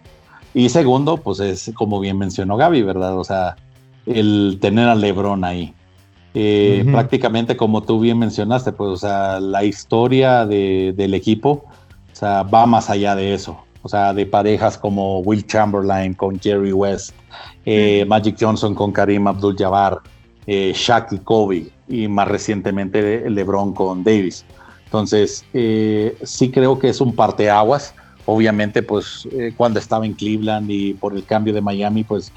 Y 0.54 0.68
segundo, 0.68 1.16
pues 1.16 1.40
es 1.40 1.70
como 1.74 1.98
bien 1.98 2.18
mencionó 2.18 2.56
Gaby, 2.58 2.82
¿verdad? 2.82 3.18
O 3.18 3.24
sea, 3.24 3.56
el 4.04 4.58
tener 4.60 4.88
a 4.88 4.94
LeBron 4.94 5.44
ahí. 5.44 5.72
Eh, 6.34 6.86
prácticamente 6.90 7.58
como 7.58 7.82
tú 7.82 8.00
bien 8.00 8.18
mencionaste, 8.18 8.72
pues, 8.72 8.90
o 8.90 8.96
sea, 8.96 9.40
la 9.40 9.64
historia 9.64 10.46
del 10.46 11.14
equipo, 11.14 11.64
o 12.12 12.14
sea, 12.14 12.42
va 12.42 12.66
más 12.66 12.90
allá 12.90 13.14
de 13.14 13.34
eso. 13.34 13.58
O 13.82 13.88
sea, 13.88 14.14
de 14.14 14.24
parejas 14.26 14.78
como 14.78 15.20
Will 15.20 15.44
Chamberlain 15.46 16.14
con 16.14 16.38
Jerry 16.38 16.72
West, 16.72 17.14
eh, 17.66 18.04
Magic 18.06 18.36
Johnson 18.38 18.74
con 18.74 18.92
Karim 18.92 19.26
Abdul-Jabbar, 19.26 19.98
eh, 20.46 20.72
Shaq 20.74 21.12
y 21.12 21.18
Kobe, 21.18 21.66
y 21.88 22.06
más 22.06 22.28
recientemente 22.28 23.28
LeBron 23.28 23.74
con 23.74 24.04
Davis. 24.04 24.44
Entonces, 24.84 25.44
eh, 25.52 26.16
sí 26.22 26.50
creo 26.50 26.78
que 26.78 26.90
es 26.90 27.00
un 27.00 27.14
parteaguas. 27.14 27.94
Obviamente, 28.24 28.84
pues 28.84 29.26
cuando 29.56 29.80
estaba 29.80 30.06
en 30.06 30.12
Cleveland 30.12 30.70
y 30.70 30.94
por 30.94 31.12
el 31.14 31.24
cambio 31.24 31.52
de 31.52 31.60
Miami, 31.60 32.04
pues 32.04 32.30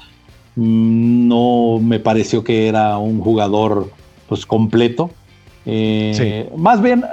mm, 0.56 1.28
no 1.28 1.78
me 1.80 2.00
pareció 2.00 2.42
que 2.42 2.66
era 2.66 2.98
un 2.98 3.20
jugador 3.20 3.88
pues 4.28 4.44
completo. 4.44 5.10
Más 6.56 6.82
bien, 6.82 7.04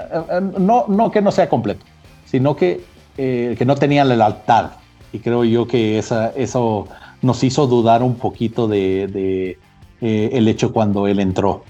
no, 0.58 0.86
no 0.88 1.12
que 1.12 1.22
no 1.22 1.32
sea 1.32 1.50
completo, 1.50 1.86
sino 2.26 2.56
que, 2.56 2.82
que 3.16 3.64
no 3.66 3.76
tenía 3.76 4.04
la 4.04 4.16
lealtad. 4.16 4.72
Y 5.12 5.20
creo 5.20 5.44
yo 5.44 5.68
que 5.68 6.00
esa, 6.00 6.30
eso 6.30 6.88
nos 7.22 7.44
hizo 7.44 7.68
dudar 7.68 8.04
un 8.04 8.16
poquito 8.16 8.68
de, 8.68 9.58
eh, 10.02 10.30
el 10.34 10.48
hecho 10.48 10.74
cuando 10.74 11.08
él 11.08 11.20
entró. 11.20 11.64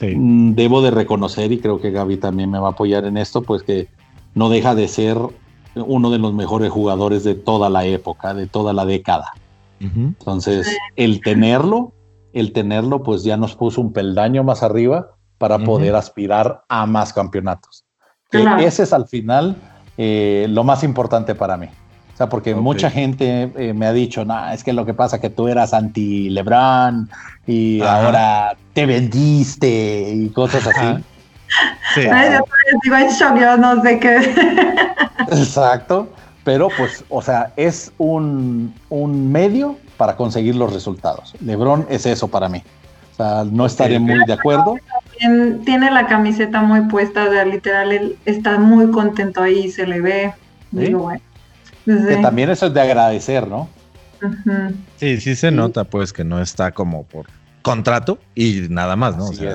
Mm, 0.00 0.54
debo 0.54 0.82
de 0.82 0.90
reconocer, 0.90 1.52
y 1.52 1.58
creo 1.58 1.80
que 1.80 1.90
Gaby 1.90 2.16
también 2.16 2.50
me 2.50 2.58
va 2.58 2.68
a 2.68 2.70
apoyar 2.72 3.04
en 3.04 3.16
esto, 3.16 3.42
pues 3.42 3.62
que 3.62 3.88
no 4.34 4.48
deja 4.48 4.74
de 4.74 4.88
ser 4.88 5.16
uno 5.74 6.10
de 6.10 6.18
los 6.18 6.34
mejores 6.34 6.70
jugadores 6.70 7.24
de 7.24 7.34
toda 7.34 7.70
la 7.70 7.84
época, 7.86 8.34
de 8.34 8.46
toda 8.46 8.72
la 8.72 8.84
década. 8.84 9.32
Entonces, 9.80 10.76
el 10.94 11.20
tenerlo, 11.22 11.92
el 12.32 12.52
tenerlo, 12.52 13.02
pues 13.02 13.24
ya 13.24 13.36
nos 13.36 13.56
puso 13.56 13.80
un 13.80 13.92
peldaño 13.92 14.44
más 14.44 14.62
arriba 14.62 15.16
para 15.38 15.58
poder 15.58 15.96
aspirar 15.96 16.62
a 16.68 16.86
más 16.86 17.12
campeonatos. 17.12 17.84
Que 18.30 18.44
ese 18.64 18.84
es 18.84 18.92
al 18.92 19.08
final 19.08 19.56
eh, 19.96 20.46
lo 20.48 20.64
más 20.64 20.82
importante 20.82 21.34
para 21.34 21.56
mí. 21.56 21.66
O 22.12 22.16
sea, 22.16 22.28
porque 22.28 22.54
mucha 22.54 22.90
gente 22.90 23.50
eh, 23.56 23.72
me 23.72 23.86
ha 23.86 23.92
dicho, 23.92 24.24
no, 24.24 24.50
es 24.50 24.62
que 24.62 24.72
lo 24.72 24.84
que 24.84 24.92
pasa 24.92 25.16
es 25.16 25.22
que 25.22 25.30
tú 25.30 25.48
eras 25.48 25.72
anti 25.72 26.28
Lebron 26.28 27.08
y 27.46 27.80
ahora 27.80 28.54
te 28.74 28.84
vendiste 28.84 30.12
y 30.14 30.28
cosas 30.28 30.66
así. 30.66 31.02
Sí. 31.94 32.00
Ay, 32.12 32.32
yo 32.32 32.44
estoy 32.82 33.02
en 33.02 33.08
shock, 33.08 33.40
yo 33.40 33.56
no 33.56 33.82
sé 33.82 33.98
qué. 33.98 34.16
Exacto, 35.30 36.08
pero 36.44 36.68
pues, 36.76 37.02
o 37.08 37.22
sea, 37.22 37.52
es 37.56 37.92
un, 37.96 38.74
un 38.90 39.32
medio 39.32 39.76
para 39.96 40.16
conseguir 40.16 40.56
los 40.56 40.72
resultados. 40.72 41.34
Lebron 41.40 41.86
es 41.88 42.04
eso 42.04 42.28
para 42.28 42.48
mí. 42.48 42.62
O 43.12 43.16
sea, 43.16 43.44
no 43.44 43.66
estaré 43.66 43.98
muy 43.98 44.18
de 44.26 44.32
acuerdo. 44.32 44.76
Tiene 45.64 45.90
la 45.90 46.06
camiseta 46.06 46.62
muy 46.62 46.82
puesta, 46.88 47.24
o 47.24 47.30
sea, 47.30 47.44
literal, 47.44 47.92
él 47.92 48.16
está 48.24 48.58
muy 48.58 48.90
contento 48.90 49.42
ahí, 49.42 49.70
se 49.70 49.86
le 49.86 50.00
ve. 50.00 50.32
Digo, 50.70 51.00
bueno. 51.00 51.20
Que 51.84 52.16
también 52.22 52.50
eso 52.50 52.66
es 52.66 52.74
de 52.74 52.80
agradecer, 52.80 53.46
¿no? 53.46 53.68
Sí, 54.96 55.20
sí 55.20 55.34
se 55.34 55.50
nota 55.50 55.84
pues 55.84 56.12
que 56.12 56.22
no 56.24 56.40
está 56.40 56.70
como 56.72 57.04
por 57.04 57.26
contrato 57.62 58.18
y 58.34 58.66
nada 58.70 58.94
más, 58.96 59.16
¿no? 59.16 59.26
o 59.26 59.32
sea, 59.32 59.54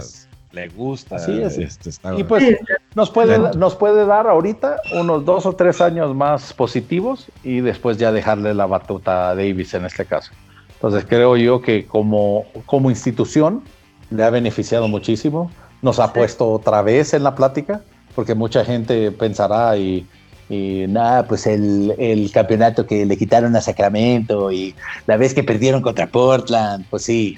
le 0.52 0.68
gusta. 0.70 1.16
Así 1.18 1.42
es. 1.42 1.58
Este, 1.58 1.90
está- 1.90 2.14
Y 2.16 2.24
pues 2.24 2.58
nos 2.96 3.10
puede, 3.10 3.38
nos 3.58 3.76
puede 3.76 4.06
dar 4.06 4.28
ahorita 4.28 4.78
unos 5.00 5.24
dos 5.24 5.46
o 5.46 5.54
tres 5.54 5.80
años 5.82 6.14
más 6.16 6.54
positivos 6.54 7.28
y 7.44 7.62
después 7.62 7.98
ya 7.98 8.12
dejarle 8.12 8.54
la 8.54 8.66
batuta 8.66 9.30
a 9.30 9.36
Davis 9.36 9.74
en 9.74 9.86
este 9.86 10.06
caso. 10.06 10.32
Entonces 10.74 11.06
creo 11.08 11.38
yo 11.38 11.62
que 11.62 11.86
como, 11.86 12.46
como 12.66 12.90
institución 12.90 13.64
le 14.10 14.24
ha 14.24 14.30
beneficiado 14.30 14.88
muchísimo. 14.88 15.52
Nos 15.82 16.00
ha 16.00 16.14
puesto 16.14 16.50
otra 16.52 16.82
vez 16.82 17.14
en 17.14 17.24
la 17.24 17.36
plática, 17.36 17.82
porque 18.16 18.34
mucha 18.34 18.66
gente 18.66 19.12
pensará 19.12 19.78
y, 19.78 20.08
y 20.50 20.86
nada, 20.88 21.28
pues 21.28 21.46
el, 21.46 21.94
el 21.98 22.32
campeonato 22.32 22.86
que 22.86 23.06
le 23.06 23.18
quitaron 23.18 23.56
a 23.56 23.62
Sacramento 23.62 24.52
y 24.52 24.74
la 25.06 25.18
vez 25.18 25.34
que 25.34 25.44
perdieron 25.44 25.82
contra 25.82 26.08
Portland, 26.08 26.86
pues 26.90 27.04
sí, 27.04 27.38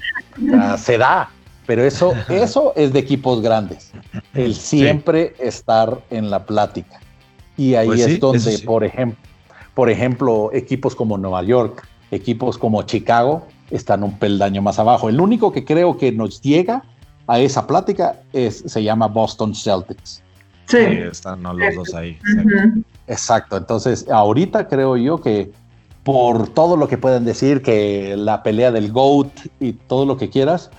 se 0.77 0.97
da. 0.97 1.29
Pero 1.65 1.83
eso, 1.83 2.13
eso 2.29 2.73
es 2.75 2.93
de 2.93 2.99
equipos 2.99 3.41
grandes. 3.41 3.91
El 4.33 4.55
siempre 4.55 5.33
estar 5.39 5.99
en 6.09 6.29
la 6.29 6.45
plática. 6.45 6.99
Y 7.57 7.75
ahí 7.75 7.87
Pues 7.87 8.05
sí, 8.05 8.11
es 8.13 8.19
donde, 8.19 8.37
eso 8.37 8.51
sí. 8.51 8.65
por 8.65 8.83
ejemplo, 8.83 9.19
por 9.73 9.89
ejemplo, 9.89 10.49
equipos 10.53 10.95
como 10.95 11.17
Nueva 11.17 11.43
York, 11.43 11.87
equipos 12.11 12.57
como 12.57 12.83
Chicago, 12.83 13.47
están 13.71 14.03
un 14.03 14.17
peldaño 14.17 14.61
más 14.61 14.79
abajo. 14.79 15.09
El 15.09 15.19
único 15.19 15.51
que 15.51 15.65
creo 15.65 15.97
que 15.97 16.11
nos 16.11 16.41
llega 16.41 16.83
a 17.27 17.39
esa 17.39 17.67
plática 17.67 18.21
es, 18.33 18.63
se 18.65 18.83
llama 18.83 19.07
Boston 19.07 19.53
Celtics. 19.53 20.23
Sí. 20.65 20.77
Están 20.77 21.41
no, 21.41 21.53
los 21.53 21.75
dos 21.75 21.93
ahí. 21.93 22.17
Exacto. 23.07 23.57
Entonces, 23.57 24.07
ahorita 24.09 24.67
creo 24.67 24.97
yo 24.97 25.19
que 25.19 25.51
por 26.03 26.47
todo 26.49 26.77
lo 26.77 26.87
que 26.87 26.97
pueden 26.97 27.25
decir, 27.25 27.61
que 27.61 28.15
la 28.17 28.41
pelea 28.41 28.71
del 28.71 28.91
GOAT 28.91 29.29
y 29.59 29.73
todo 29.73 30.05
lo 30.05 30.17
que 30.17 30.29
quieras, 30.29 30.71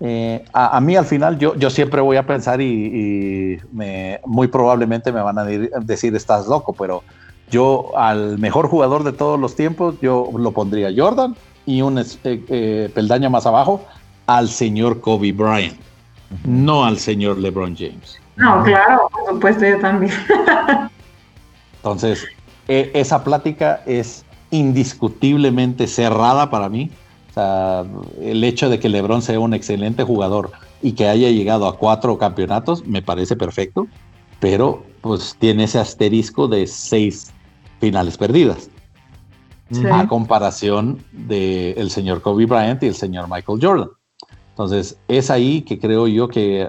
eh, 0.00 0.44
a, 0.52 0.76
a 0.76 0.80
mí 0.80 0.96
al 0.96 1.04
final 1.04 1.38
yo, 1.38 1.54
yo 1.56 1.70
siempre 1.70 2.00
voy 2.00 2.16
a 2.16 2.26
pensar 2.26 2.60
y, 2.60 2.64
y 2.64 3.58
me, 3.72 4.20
muy 4.24 4.48
probablemente 4.48 5.12
me 5.12 5.20
van 5.20 5.38
a 5.38 5.44
dir- 5.44 5.70
decir 5.82 6.14
estás 6.14 6.46
loco, 6.46 6.72
pero 6.72 7.02
yo 7.50 7.90
al 7.96 8.38
mejor 8.38 8.68
jugador 8.68 9.02
de 9.02 9.12
todos 9.12 9.40
los 9.40 9.56
tiempos, 9.56 9.96
yo 10.00 10.30
lo 10.36 10.52
pondría 10.52 10.90
Jordan 10.96 11.34
y 11.68 11.82
un 11.82 11.98
eh, 11.98 12.04
eh, 12.24 12.90
peldaño 12.94 13.28
más 13.28 13.44
abajo 13.44 13.84
al 14.26 14.48
señor 14.48 15.02
Kobe 15.02 15.32
Bryant, 15.32 15.78
no 16.44 16.86
al 16.86 16.98
señor 16.98 17.36
LeBron 17.36 17.76
James. 17.76 18.18
No, 18.36 18.62
claro, 18.64 19.10
por 19.12 19.34
supuesto, 19.34 19.66
yo 19.66 19.78
también. 19.78 20.10
Entonces, 21.76 22.26
e- 22.68 22.90
esa 22.94 23.22
plática 23.22 23.82
es 23.84 24.24
indiscutiblemente 24.50 25.86
cerrada 25.86 26.48
para 26.48 26.70
mí. 26.70 26.90
O 27.30 27.34
sea, 27.34 27.84
el 28.22 28.42
hecho 28.44 28.70
de 28.70 28.78
que 28.78 28.88
LeBron 28.88 29.20
sea 29.20 29.38
un 29.38 29.52
excelente 29.52 30.04
jugador 30.04 30.52
y 30.80 30.92
que 30.92 31.06
haya 31.06 31.28
llegado 31.28 31.68
a 31.68 31.76
cuatro 31.76 32.16
campeonatos 32.16 32.86
me 32.86 33.02
parece 33.02 33.36
perfecto, 33.36 33.86
pero 34.40 34.84
pues 35.02 35.36
tiene 35.38 35.64
ese 35.64 35.78
asterisco 35.78 36.48
de 36.48 36.66
seis 36.66 37.30
finales 37.78 38.16
perdidas 38.16 38.70
Sí. 39.70 39.84
a 39.86 40.06
comparación 40.08 40.98
del 41.12 41.90
señor 41.90 42.22
Kobe 42.22 42.46
Bryant 42.46 42.82
y 42.82 42.86
el 42.86 42.94
señor 42.94 43.28
Michael 43.28 43.58
Jordan. 43.62 43.88
Entonces, 44.50 44.98
es 45.08 45.30
ahí 45.30 45.62
que 45.62 45.78
creo 45.78 46.06
yo 46.08 46.26
que 46.28 46.62
eh, 46.62 46.68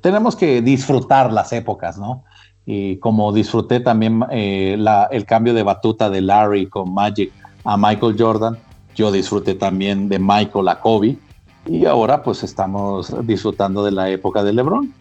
tenemos 0.00 0.36
que 0.36 0.60
disfrutar 0.62 1.32
las 1.32 1.52
épocas, 1.52 1.98
¿no? 1.98 2.22
Y 2.66 2.98
como 2.98 3.32
disfruté 3.32 3.80
también 3.80 4.24
eh, 4.30 4.76
la- 4.78 5.08
el 5.10 5.24
cambio 5.26 5.52
de 5.54 5.62
batuta 5.62 6.10
de 6.10 6.20
Larry 6.20 6.66
con 6.68 6.92
Magic 6.94 7.32
a 7.64 7.76
Michael 7.76 8.14
Jordan, 8.18 8.56
yo 8.94 9.10
disfruté 9.10 9.54
también 9.54 10.08
de 10.08 10.18
Michael 10.18 10.68
a 10.68 10.80
Kobe 10.80 11.16
y 11.66 11.86
ahora 11.86 12.22
pues 12.22 12.42
estamos 12.44 13.12
disfrutando 13.26 13.82
de 13.84 13.90
la 13.90 14.08
época 14.10 14.44
de 14.44 14.52
LeBron. 14.52 14.92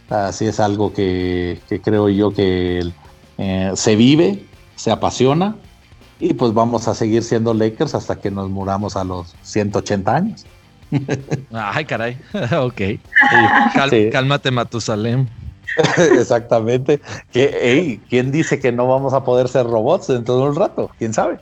Así 0.10 0.48
es 0.48 0.60
algo 0.60 0.92
que, 0.94 1.62
que 1.70 1.80
creo 1.80 2.10
yo 2.10 2.34
que 2.34 2.92
eh, 3.38 3.72
se 3.76 3.96
vive, 3.96 4.44
se 4.76 4.92
apasiona 4.92 5.56
y 6.20 6.34
pues 6.34 6.54
vamos 6.54 6.88
a 6.88 6.96
seguir 6.96 7.24
siendo 7.24 7.54
Lakers 7.54 7.96
hasta 7.96 8.20
que 8.20 8.30
nos 8.30 8.50
muramos 8.50 8.96
a 8.96 9.04
los 9.04 9.36
180 9.44 10.16
años. 10.16 10.46
Ay, 11.52 11.86
caray. 11.86 12.18
ok. 12.60 12.82
Cal- 13.76 13.90
Sí. 13.90 14.10
Cálmate, 14.12 14.52
Matusalem. 14.52 15.28
Exactamente. 16.20 17.00
Que, 17.32 17.46
ey, 17.62 18.02
¿Quién 18.10 18.32
dice 18.32 18.60
que 18.60 18.72
no 18.72 18.88
vamos 18.88 19.14
a 19.14 19.24
poder 19.24 19.48
ser 19.48 19.66
robots 19.66 20.08
dentro 20.08 20.38
de 20.38 20.44
un 20.50 20.56
rato? 20.56 20.90
¿Quién 20.98 21.14
sabe? 21.14 21.40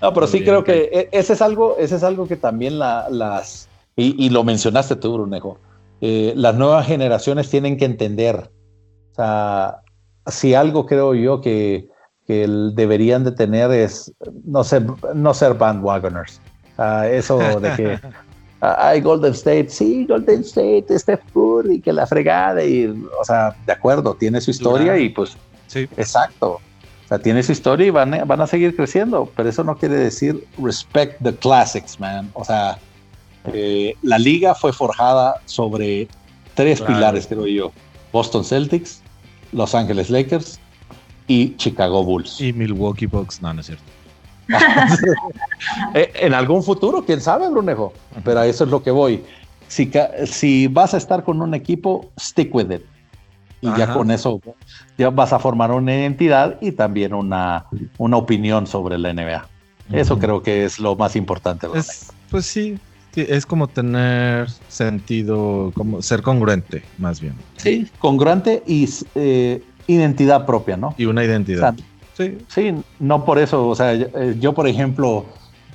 No, 0.00 0.12
pero 0.12 0.26
Muy 0.26 0.26
sí 0.28 0.38
bien, 0.38 0.44
creo 0.44 0.64
que 0.64 0.88
e- 0.92 1.08
ese 1.12 1.34
es 1.34 1.42
algo, 1.42 1.76
ese 1.78 1.96
es 1.96 2.02
algo 2.02 2.26
que 2.26 2.36
también 2.36 2.78
la- 2.78 3.06
las, 3.10 3.68
y, 3.96 4.24
y 4.24 4.30
lo 4.30 4.44
mencionaste 4.44 4.96
tú, 4.96 5.14
Brunejo, 5.14 5.58
eh, 6.00 6.32
las 6.36 6.54
nuevas 6.56 6.86
generaciones 6.86 7.50
tienen 7.50 7.76
que 7.76 7.84
entender. 7.84 8.50
O 9.12 9.14
sea, 9.14 9.82
si 10.26 10.54
algo 10.54 10.86
creo 10.86 11.14
yo 11.14 11.40
que, 11.40 11.88
que 12.26 12.46
deberían 12.74 13.24
de 13.24 13.32
tener 13.32 13.70
es 13.72 14.12
no 14.44 14.64
ser, 14.64 14.86
no 15.14 15.34
ser 15.34 15.54
bandwagoners. 15.54 16.40
O 16.72 16.76
sea, 16.76 17.10
eso 17.10 17.38
de 17.38 17.74
que 17.76 18.00
hay 18.60 19.00
Golden 19.00 19.32
State, 19.32 19.68
sí, 19.68 20.06
Golden 20.06 20.40
State, 20.42 20.86
Steph 20.98 21.20
Curry, 21.34 21.80
que 21.80 21.92
la 21.92 22.06
fregada, 22.06 22.64
y, 22.64 22.86
o 22.86 23.24
sea, 23.24 23.54
de 23.66 23.72
acuerdo, 23.72 24.14
tiene 24.14 24.40
su 24.40 24.50
historia 24.50 24.96
y 24.98 25.08
pues 25.08 25.36
Sí. 25.66 25.88
Exacto. 25.96 26.60
O 27.04 27.08
sea, 27.08 27.18
tiene 27.18 27.42
su 27.42 27.52
historia 27.52 27.86
y 27.86 27.90
van 27.90 28.12
a, 28.12 28.24
van 28.26 28.40
a 28.42 28.46
seguir 28.46 28.76
creciendo, 28.76 29.30
pero 29.34 29.48
eso 29.48 29.64
no 29.64 29.76
quiere 29.76 29.94
decir 29.96 30.46
respect 30.58 31.22
the 31.22 31.34
classics, 31.34 31.98
man. 31.98 32.30
O 32.34 32.44
sea, 32.44 32.78
eh, 33.52 33.94
la 34.02 34.18
liga 34.18 34.54
fue 34.54 34.72
forjada 34.72 35.40
sobre 35.46 36.08
tres 36.54 36.78
Claro. 36.80 36.94
pilares, 36.94 37.26
creo 37.26 37.46
yo. 37.46 37.72
Boston 38.12 38.44
Celtics, 38.44 39.00
Los 39.52 39.74
Ángeles 39.74 40.10
Lakers 40.10 40.60
y 41.26 41.56
Chicago 41.56 42.04
Bulls. 42.04 42.38
Y 42.40 42.52
Milwaukee 42.52 43.06
Bucks, 43.06 43.40
no, 43.40 43.54
no 43.54 43.60
es 43.60 43.66
cierto. 43.66 43.84
Eh, 45.94 46.12
en 46.14 46.34
algún 46.34 46.62
futuro, 46.62 47.04
quién 47.04 47.20
sabe, 47.20 47.48
Brunejo. 47.48 47.92
Pero 48.24 48.40
a 48.40 48.46
eso 48.46 48.64
es 48.64 48.70
lo 48.70 48.82
que 48.82 48.90
voy. 48.90 49.22
Si, 49.68 49.90
si 50.26 50.66
vas 50.66 50.94
a 50.94 50.96
estar 50.96 51.22
con 51.22 51.40
un 51.40 51.54
equipo, 51.54 52.10
stick 52.18 52.54
with 52.54 52.70
it. 52.70 52.82
Y 53.60 53.68
ya 53.78 53.92
con 53.92 54.10
eso 54.10 54.40
ya 54.98 55.10
vas 55.10 55.32
a 55.32 55.38
formar 55.38 55.70
una 55.70 55.94
identidad 55.94 56.58
y 56.60 56.72
también 56.72 57.14
una, 57.14 57.66
una 57.96 58.16
opinión 58.16 58.66
sobre 58.66 58.98
la 58.98 59.12
NBA. 59.12 59.46
Eso 59.92 60.18
creo 60.18 60.42
que 60.42 60.64
es 60.64 60.80
lo 60.80 60.96
más 60.96 61.14
importante. 61.14 61.68
pues 62.30 62.46
sí, 62.46 62.78
es 63.14 63.46
como 63.46 63.68
tener 63.68 64.48
sentido, 64.68 65.70
como 65.74 66.02
ser 66.02 66.22
congruente, 66.22 66.82
más 66.98 67.20
bien. 67.20 67.34
Sí, 67.56 67.88
congruente 67.98 68.62
y 68.66 68.88
eh, 69.14 69.62
identidad 69.86 70.44
propia, 70.44 70.76
¿no? 70.76 70.94
Y 70.98 71.04
una 71.04 71.24
identidad. 71.24 71.74
Sí. 72.14 72.38
Sí, 72.48 72.74
no 72.98 73.24
por 73.24 73.38
eso, 73.38 73.68
o 73.68 73.74
sea, 73.74 73.94
yo, 73.94 74.06
eh, 74.14 74.52
por 74.54 74.68
ejemplo, 74.68 75.24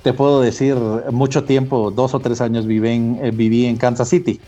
te 0.02 0.12
puedo 0.12 0.40
decir, 0.40 0.76
mucho 1.10 1.44
tiempo, 1.44 1.90
dos 1.90 2.14
o 2.14 2.20
tres 2.20 2.40
años 2.40 2.66
viví 2.66 2.88
en, 2.88 3.18
eh, 3.22 3.30
viví 3.30 3.66
en 3.66 3.76
Kansas 3.76 4.08
City. 4.08 4.40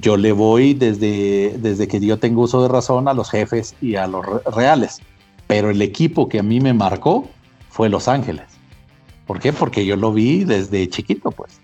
Yo 0.00 0.16
le 0.16 0.32
voy 0.32 0.72
desde, 0.72 1.56
desde 1.58 1.86
que 1.86 2.00
yo 2.00 2.18
tengo 2.18 2.42
uso 2.42 2.62
de 2.62 2.68
razón 2.68 3.06
a 3.06 3.14
los 3.14 3.30
jefes 3.30 3.74
y 3.82 3.96
a 3.96 4.06
los 4.06 4.24
reales, 4.54 5.00
pero 5.46 5.70
el 5.70 5.82
equipo 5.82 6.28
que 6.28 6.38
a 6.38 6.42
mí 6.42 6.60
me 6.60 6.72
marcó 6.72 7.28
fue 7.68 7.88
Los 7.88 8.08
Ángeles. 8.08 8.46
¿Por 9.26 9.40
qué? 9.40 9.52
Porque 9.52 9.84
yo 9.84 9.96
lo 9.96 10.12
vi 10.12 10.44
desde 10.44 10.88
chiquito, 10.88 11.30
pues. 11.30 11.60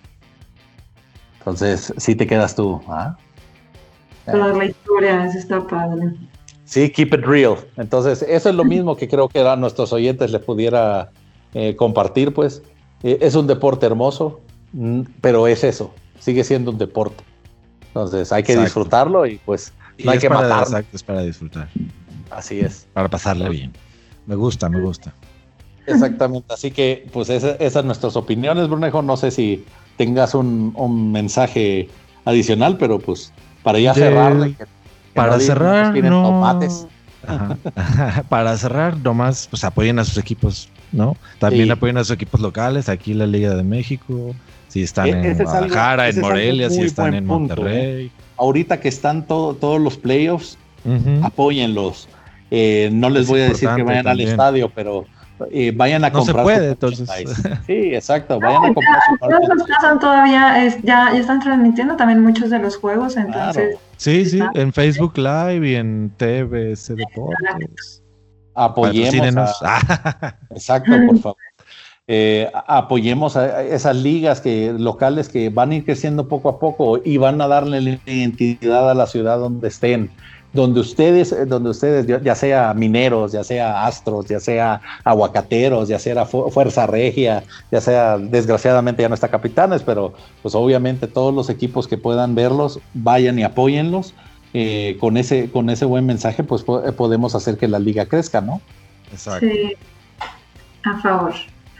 Entonces, 1.38 1.93
sí 1.97 2.14
te 2.14 2.26
quedas 2.26 2.55
tú. 2.55 2.80
¿ah? 2.88 3.16
Toda 4.26 4.53
la 4.53 4.64
historia, 4.66 5.26
eso 5.26 5.38
está 5.38 5.66
padre. 5.66 6.14
Sí, 6.71 6.89
keep 6.89 7.12
it 7.12 7.25
real. 7.25 7.57
Entonces, 7.77 8.23
eso 8.23 8.49
es 8.49 8.55
lo 8.55 8.64
mismo 8.64 8.97
que 8.97 9.09
creo 9.09 9.29
que 9.29 9.41
a 9.41 9.57
nuestros 9.57 9.93
oyentes 9.93 10.31
les 10.31 10.41
pudiera 10.41 11.11
eh, 11.53 11.75
compartir, 11.75 12.33
pues. 12.33 12.62
Eh, 13.03 13.18
es 13.21 13.35
un 13.35 13.49
deporte 13.49 13.87
hermoso, 13.87 14.41
mm, 14.73 15.01
pero 15.21 15.49
es 15.49 15.64
eso, 15.64 15.93
sigue 16.21 16.45
siendo 16.45 16.71
un 16.71 16.79
deporte. 16.79 17.25
Entonces, 17.89 18.31
hay 18.31 18.45
que 18.45 18.57
disfrutarlo 18.57 19.27
y 19.27 19.39
pues 19.39 19.73
no 20.05 20.12
hay 20.12 20.21
que. 20.21 20.29
Exacto, 20.29 20.97
es 20.97 21.03
para 21.03 21.23
disfrutar. 21.23 21.68
Así 22.31 22.61
es. 22.61 22.87
Para 22.93 23.09
pasarle 23.09 23.49
bien. 23.49 23.73
Me 24.27 24.37
gusta, 24.37 24.68
me 24.68 24.81
gusta. 24.81 25.12
Exactamente, 25.89 26.55
así 26.55 26.71
que 26.71 27.05
pues 27.12 27.31
esas 27.31 27.73
son 27.73 27.87
nuestras 27.87 28.14
opiniones, 28.14 28.68
Brunejo. 28.68 29.03
No 29.03 29.16
sé 29.16 29.33
si 29.33 29.64
tengas 29.97 30.37
un, 30.37 31.11
mensaje 31.11 31.89
adicional, 32.25 32.79
pero 32.79 33.01
pues 33.01 33.33
para 33.64 33.81
ya 33.81 33.93
cerrar. 33.93 34.53
Para 35.15 35.39
cerrar, 35.41 35.95
no... 35.97 36.61
para 38.29 38.57
cerrar, 38.57 38.97
nomás 38.99 39.47
pues 39.49 39.63
apoyen 39.65 39.99
a 39.99 40.05
sus 40.05 40.19
equipos, 40.19 40.69
¿no? 40.93 41.17
También 41.39 41.71
apoyen 41.71 41.97
a 41.99 42.05
sus 42.05 42.13
equipos 42.13 42.41
locales, 42.41 42.89
aquí 42.89 43.15
la 43.15 43.27
Liga 43.27 43.55
de 43.55 43.63
México, 43.63 44.35
si 44.69 44.83
están 44.83 45.09
e, 45.09 45.31
en 45.31 45.37
Guadalajara, 45.37 46.09
en 46.09 46.21
Morelia, 46.21 46.71
si 46.71 46.83
están 46.83 47.15
en 47.15 47.25
¿eh? 47.25 47.27
Monterrey. 47.27 48.11
Ahorita 48.37 48.81
que 48.81 48.89
están 48.89 49.27
todos 49.27 49.81
los 49.81 49.97
playoffs, 49.97 50.57
apóyenlos. 51.23 52.09
Eh, 52.51 52.89
no 52.93 53.11
les 53.11 53.29
voy 53.29 53.41
a 53.43 53.49
decir 53.49 53.69
que 53.77 53.83
vayan 53.83 54.09
al 54.09 54.21
estadio, 54.21 54.71
pero 54.75 55.05
eh, 55.51 55.72
vayan 55.74 56.05
a 56.05 56.12
comprar. 56.12 56.36
No 56.36 56.43
se 56.43 56.45
puede, 56.45 56.68
entonces. 56.70 57.09
Sí, 57.66 57.95
exacto, 57.95 58.38
vayan 58.41 58.64
a 58.64 58.74
comprar. 58.74 59.01
Su 59.93 59.99
todavía, 59.99 60.64
es, 60.64 60.76
ya, 60.82 61.11
ya, 61.12 61.20
están 61.20 61.41
transmitiendo 61.41 61.97
también 61.97 62.22
muchos 62.22 62.51
de 62.51 62.59
los 62.59 62.76
juegos, 62.76 63.16
entonces. 63.16 63.78
Sí, 63.97 64.24
sí, 64.24 64.41
en 64.55 64.72
Facebook 64.72 65.16
Live 65.16 65.68
y 65.68 65.74
en 65.74 66.11
TVC 66.16 66.95
Deportes. 66.95 68.03
Apoyemos. 68.55 69.51
exacto, 70.51 70.93
por 71.07 71.18
favor. 71.18 71.36
Eh, 72.12 72.51
apoyemos 72.66 73.36
a 73.36 73.62
esas 73.62 73.95
ligas 73.95 74.41
que, 74.41 74.74
locales 74.76 75.28
que 75.28 75.49
van 75.49 75.70
a 75.70 75.76
ir 75.76 75.84
creciendo 75.84 76.26
poco 76.26 76.49
a 76.49 76.59
poco 76.59 77.01
y 77.05 77.18
van 77.18 77.41
a 77.41 77.47
darle 77.47 77.80
la 77.80 78.01
identidad 78.05 78.91
a 78.91 78.95
la 78.95 79.07
ciudad 79.07 79.38
donde 79.38 79.68
estén 79.68 80.11
donde 80.53 80.80
ustedes, 80.80 81.32
eh, 81.32 81.46
donde 81.46 81.70
ustedes, 81.70 82.07
ya 82.22 82.34
sea 82.34 82.74
mineros, 82.74 83.32
ya 83.32 83.44
sea 83.44 83.86
astros, 83.86 84.26
ya 84.26 84.40
sea 84.40 84.80
aguacateros, 85.05 85.88
ya 85.88 85.98
sea 85.98 86.26
Fuerza 86.26 86.86
Regia, 86.86 87.44
ya 87.70 87.80
sea, 87.80 88.18
desgraciadamente 88.18 89.03
ya 89.03 89.09
no 89.09 89.14
está 89.14 89.28
Capitanes, 89.28 89.82
pero 89.82 90.14
pues 90.42 90.55
obviamente 90.55 91.07
todos 91.07 91.32
los 91.32 91.51
equipos 91.51 91.86
que 91.86 91.98
puedan 91.98 92.34
verlos, 92.34 92.80
vayan 92.94 93.38
y 93.38 93.44
apóyenlos. 93.44 94.14
Eh, 94.53 94.96
con, 94.98 95.16
ese, 95.16 95.48
con 95.48 95.70
ese 95.70 95.84
buen 95.84 96.05
mensaje, 96.07 96.42
pues 96.42 96.64
eh, 96.84 96.90
podemos 96.90 97.36
hacer 97.36 97.57
que 97.57 97.68
la 97.68 97.78
liga 97.78 98.07
crezca, 98.07 98.40
¿no? 98.40 98.61
Exacto. 99.12 99.46
Sí, 99.46 99.74
a 100.82 100.98
favor. 100.98 101.32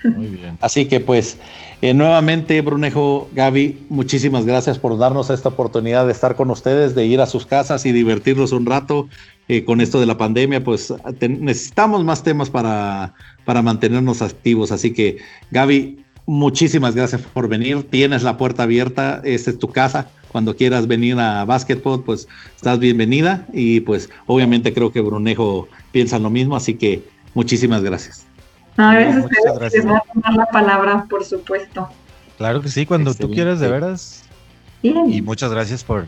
Muy 0.04 0.28
bien. 0.28 0.56
Así 0.60 0.86
que 0.86 1.00
pues 1.00 1.36
eh, 1.83 1.95
nuevamente, 1.95 2.61
Brunejo, 2.61 3.28
Gaby, 3.33 3.87
muchísimas 3.89 4.45
gracias 4.45 4.78
por 4.78 4.99
darnos 4.99 5.31
esta 5.31 5.49
oportunidad 5.49 6.05
de 6.07 6.12
estar 6.12 6.37
con 6.37 6.51
ustedes, 6.51 6.95
de 6.95 7.07
ir 7.07 7.20
a 7.20 7.26
sus 7.26 7.47
casas 7.47 7.87
y 7.87 7.93
divertirnos 7.93 8.53
un 8.53 8.66
rato 8.66 9.09
eh, 9.49 9.64
con 9.64 9.81
esto 9.81 9.99
de 9.99 10.07
la 10.07 10.18
pandemia. 10.18 10.62
Pues 10.62 10.93
necesitamos 11.20 12.05
más 12.05 12.22
temas 12.22 12.51
para, 12.51 13.14
para 13.45 13.62
mantenernos 13.62 14.20
activos. 14.20 14.72
Así 14.72 14.93
que, 14.93 15.18
Gaby, 15.51 16.05
muchísimas 16.26 16.95
gracias 16.95 17.22
por 17.22 17.49
venir. 17.49 17.83
Tienes 17.91 18.22
la 18.22 18.37
puerta 18.37 18.64
abierta, 18.64 19.22
esta 19.24 19.51
es 19.51 19.59
tu 19.59 19.68
casa. 19.68 20.11
Cuando 20.31 20.55
quieras 20.55 20.87
venir 20.87 21.18
a 21.18 21.45
Basketball, 21.45 22.05
pues 22.05 22.28
estás 22.55 22.78
bienvenida. 22.78 23.47
Y 23.53 23.81
pues 23.81 24.11
obviamente 24.26 24.72
creo 24.72 24.93
que 24.93 25.01
Brunejo 25.01 25.66
piensa 25.93 26.18
lo 26.18 26.31
mismo, 26.31 26.57
así 26.57 26.74
que 26.74 27.03
muchísimas 27.35 27.83
gracias. 27.83 28.30
No, 28.76 28.90
gracias 28.90 29.16
Muchas 29.16 29.58
gracias. 29.58 29.84
a 29.84 30.02
tomar 30.12 30.34
la 30.34 30.46
palabra, 30.46 31.06
por 31.08 31.24
supuesto. 31.24 31.88
Claro 32.38 32.62
que 32.62 32.68
sí, 32.68 32.86
cuando 32.86 33.14
tú 33.14 33.30
quieras, 33.30 33.60
de 33.60 33.68
veras. 33.68 34.24
Y 34.82 35.20
muchas 35.20 35.50
gracias 35.50 35.84
por 35.84 36.06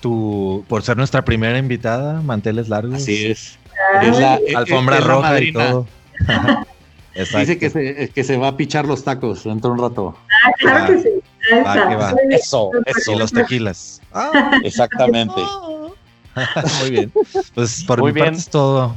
tu, 0.00 0.64
por 0.68 0.82
ser 0.82 0.96
nuestra 0.96 1.24
primera 1.24 1.58
invitada, 1.58 2.20
manteles 2.20 2.68
largos. 2.68 2.94
Así 2.94 3.26
es. 3.26 3.58
es 4.02 4.18
la, 4.18 4.38
alfombra 4.54 5.00
roja 5.00 5.40
y 5.40 5.52
todo. 5.52 5.86
Dice 7.14 7.58
que 7.58 7.68
se, 7.68 8.08
que 8.08 8.24
se 8.24 8.36
va 8.36 8.48
a 8.48 8.56
pichar 8.56 8.86
los 8.86 9.04
tacos 9.04 9.44
dentro 9.44 9.70
de 9.70 9.80
un 9.80 9.90
rato. 9.90 10.16
Ah, 10.30 10.50
claro 10.58 10.94
que 10.94 11.02
sí. 11.02 11.08
Va, 11.52 12.14
Eso, 12.30 12.70
eso. 12.86 13.12
Y 13.12 13.18
los 13.18 13.32
tequilas. 13.32 14.00
Ah, 14.12 14.52
exactamente. 14.64 15.40
Muy 16.80 16.90
bien. 16.90 17.12
Pues 17.54 17.84
por 17.84 18.02
mi 18.02 18.12
parte 18.18 18.38
es 18.38 18.48
todo. 18.48 18.94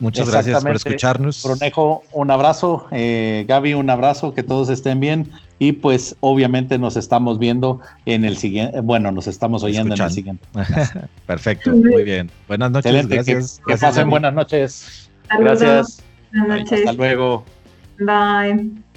Muchas 0.00 0.30
gracias 0.30 0.62
por 0.64 0.74
escucharnos. 0.74 1.42
Brunejo, 1.44 2.02
un 2.12 2.30
abrazo. 2.30 2.86
Eh, 2.90 3.44
Gaby, 3.46 3.74
un 3.74 3.90
abrazo. 3.90 4.34
Que 4.34 4.42
todos 4.42 4.70
estén 4.70 4.98
bien. 4.98 5.30
Y 5.58 5.72
pues 5.72 6.16
obviamente 6.20 6.78
nos 6.78 6.96
estamos 6.96 7.38
viendo 7.38 7.80
en 8.06 8.24
el 8.24 8.38
siguiente, 8.38 8.80
bueno, 8.80 9.12
nos 9.12 9.26
estamos 9.26 9.62
oyendo 9.62 9.94
en 9.94 10.00
el 10.00 10.10
siguiente. 10.10 10.46
Perfecto, 11.26 11.70
muy 11.72 12.02
bien. 12.02 12.30
Buenas 12.48 12.70
noches. 12.70 13.06
Gracias. 13.06 13.60
Que, 13.66 13.76
pasen 13.76 14.08
buenas 14.08 14.32
noches. 14.32 15.10
Gracias. 15.38 16.02
Buenas 16.32 16.60
noches. 16.60 16.78
Hasta 16.80 16.92
luego. 16.94 17.44
Bye. 17.98 18.89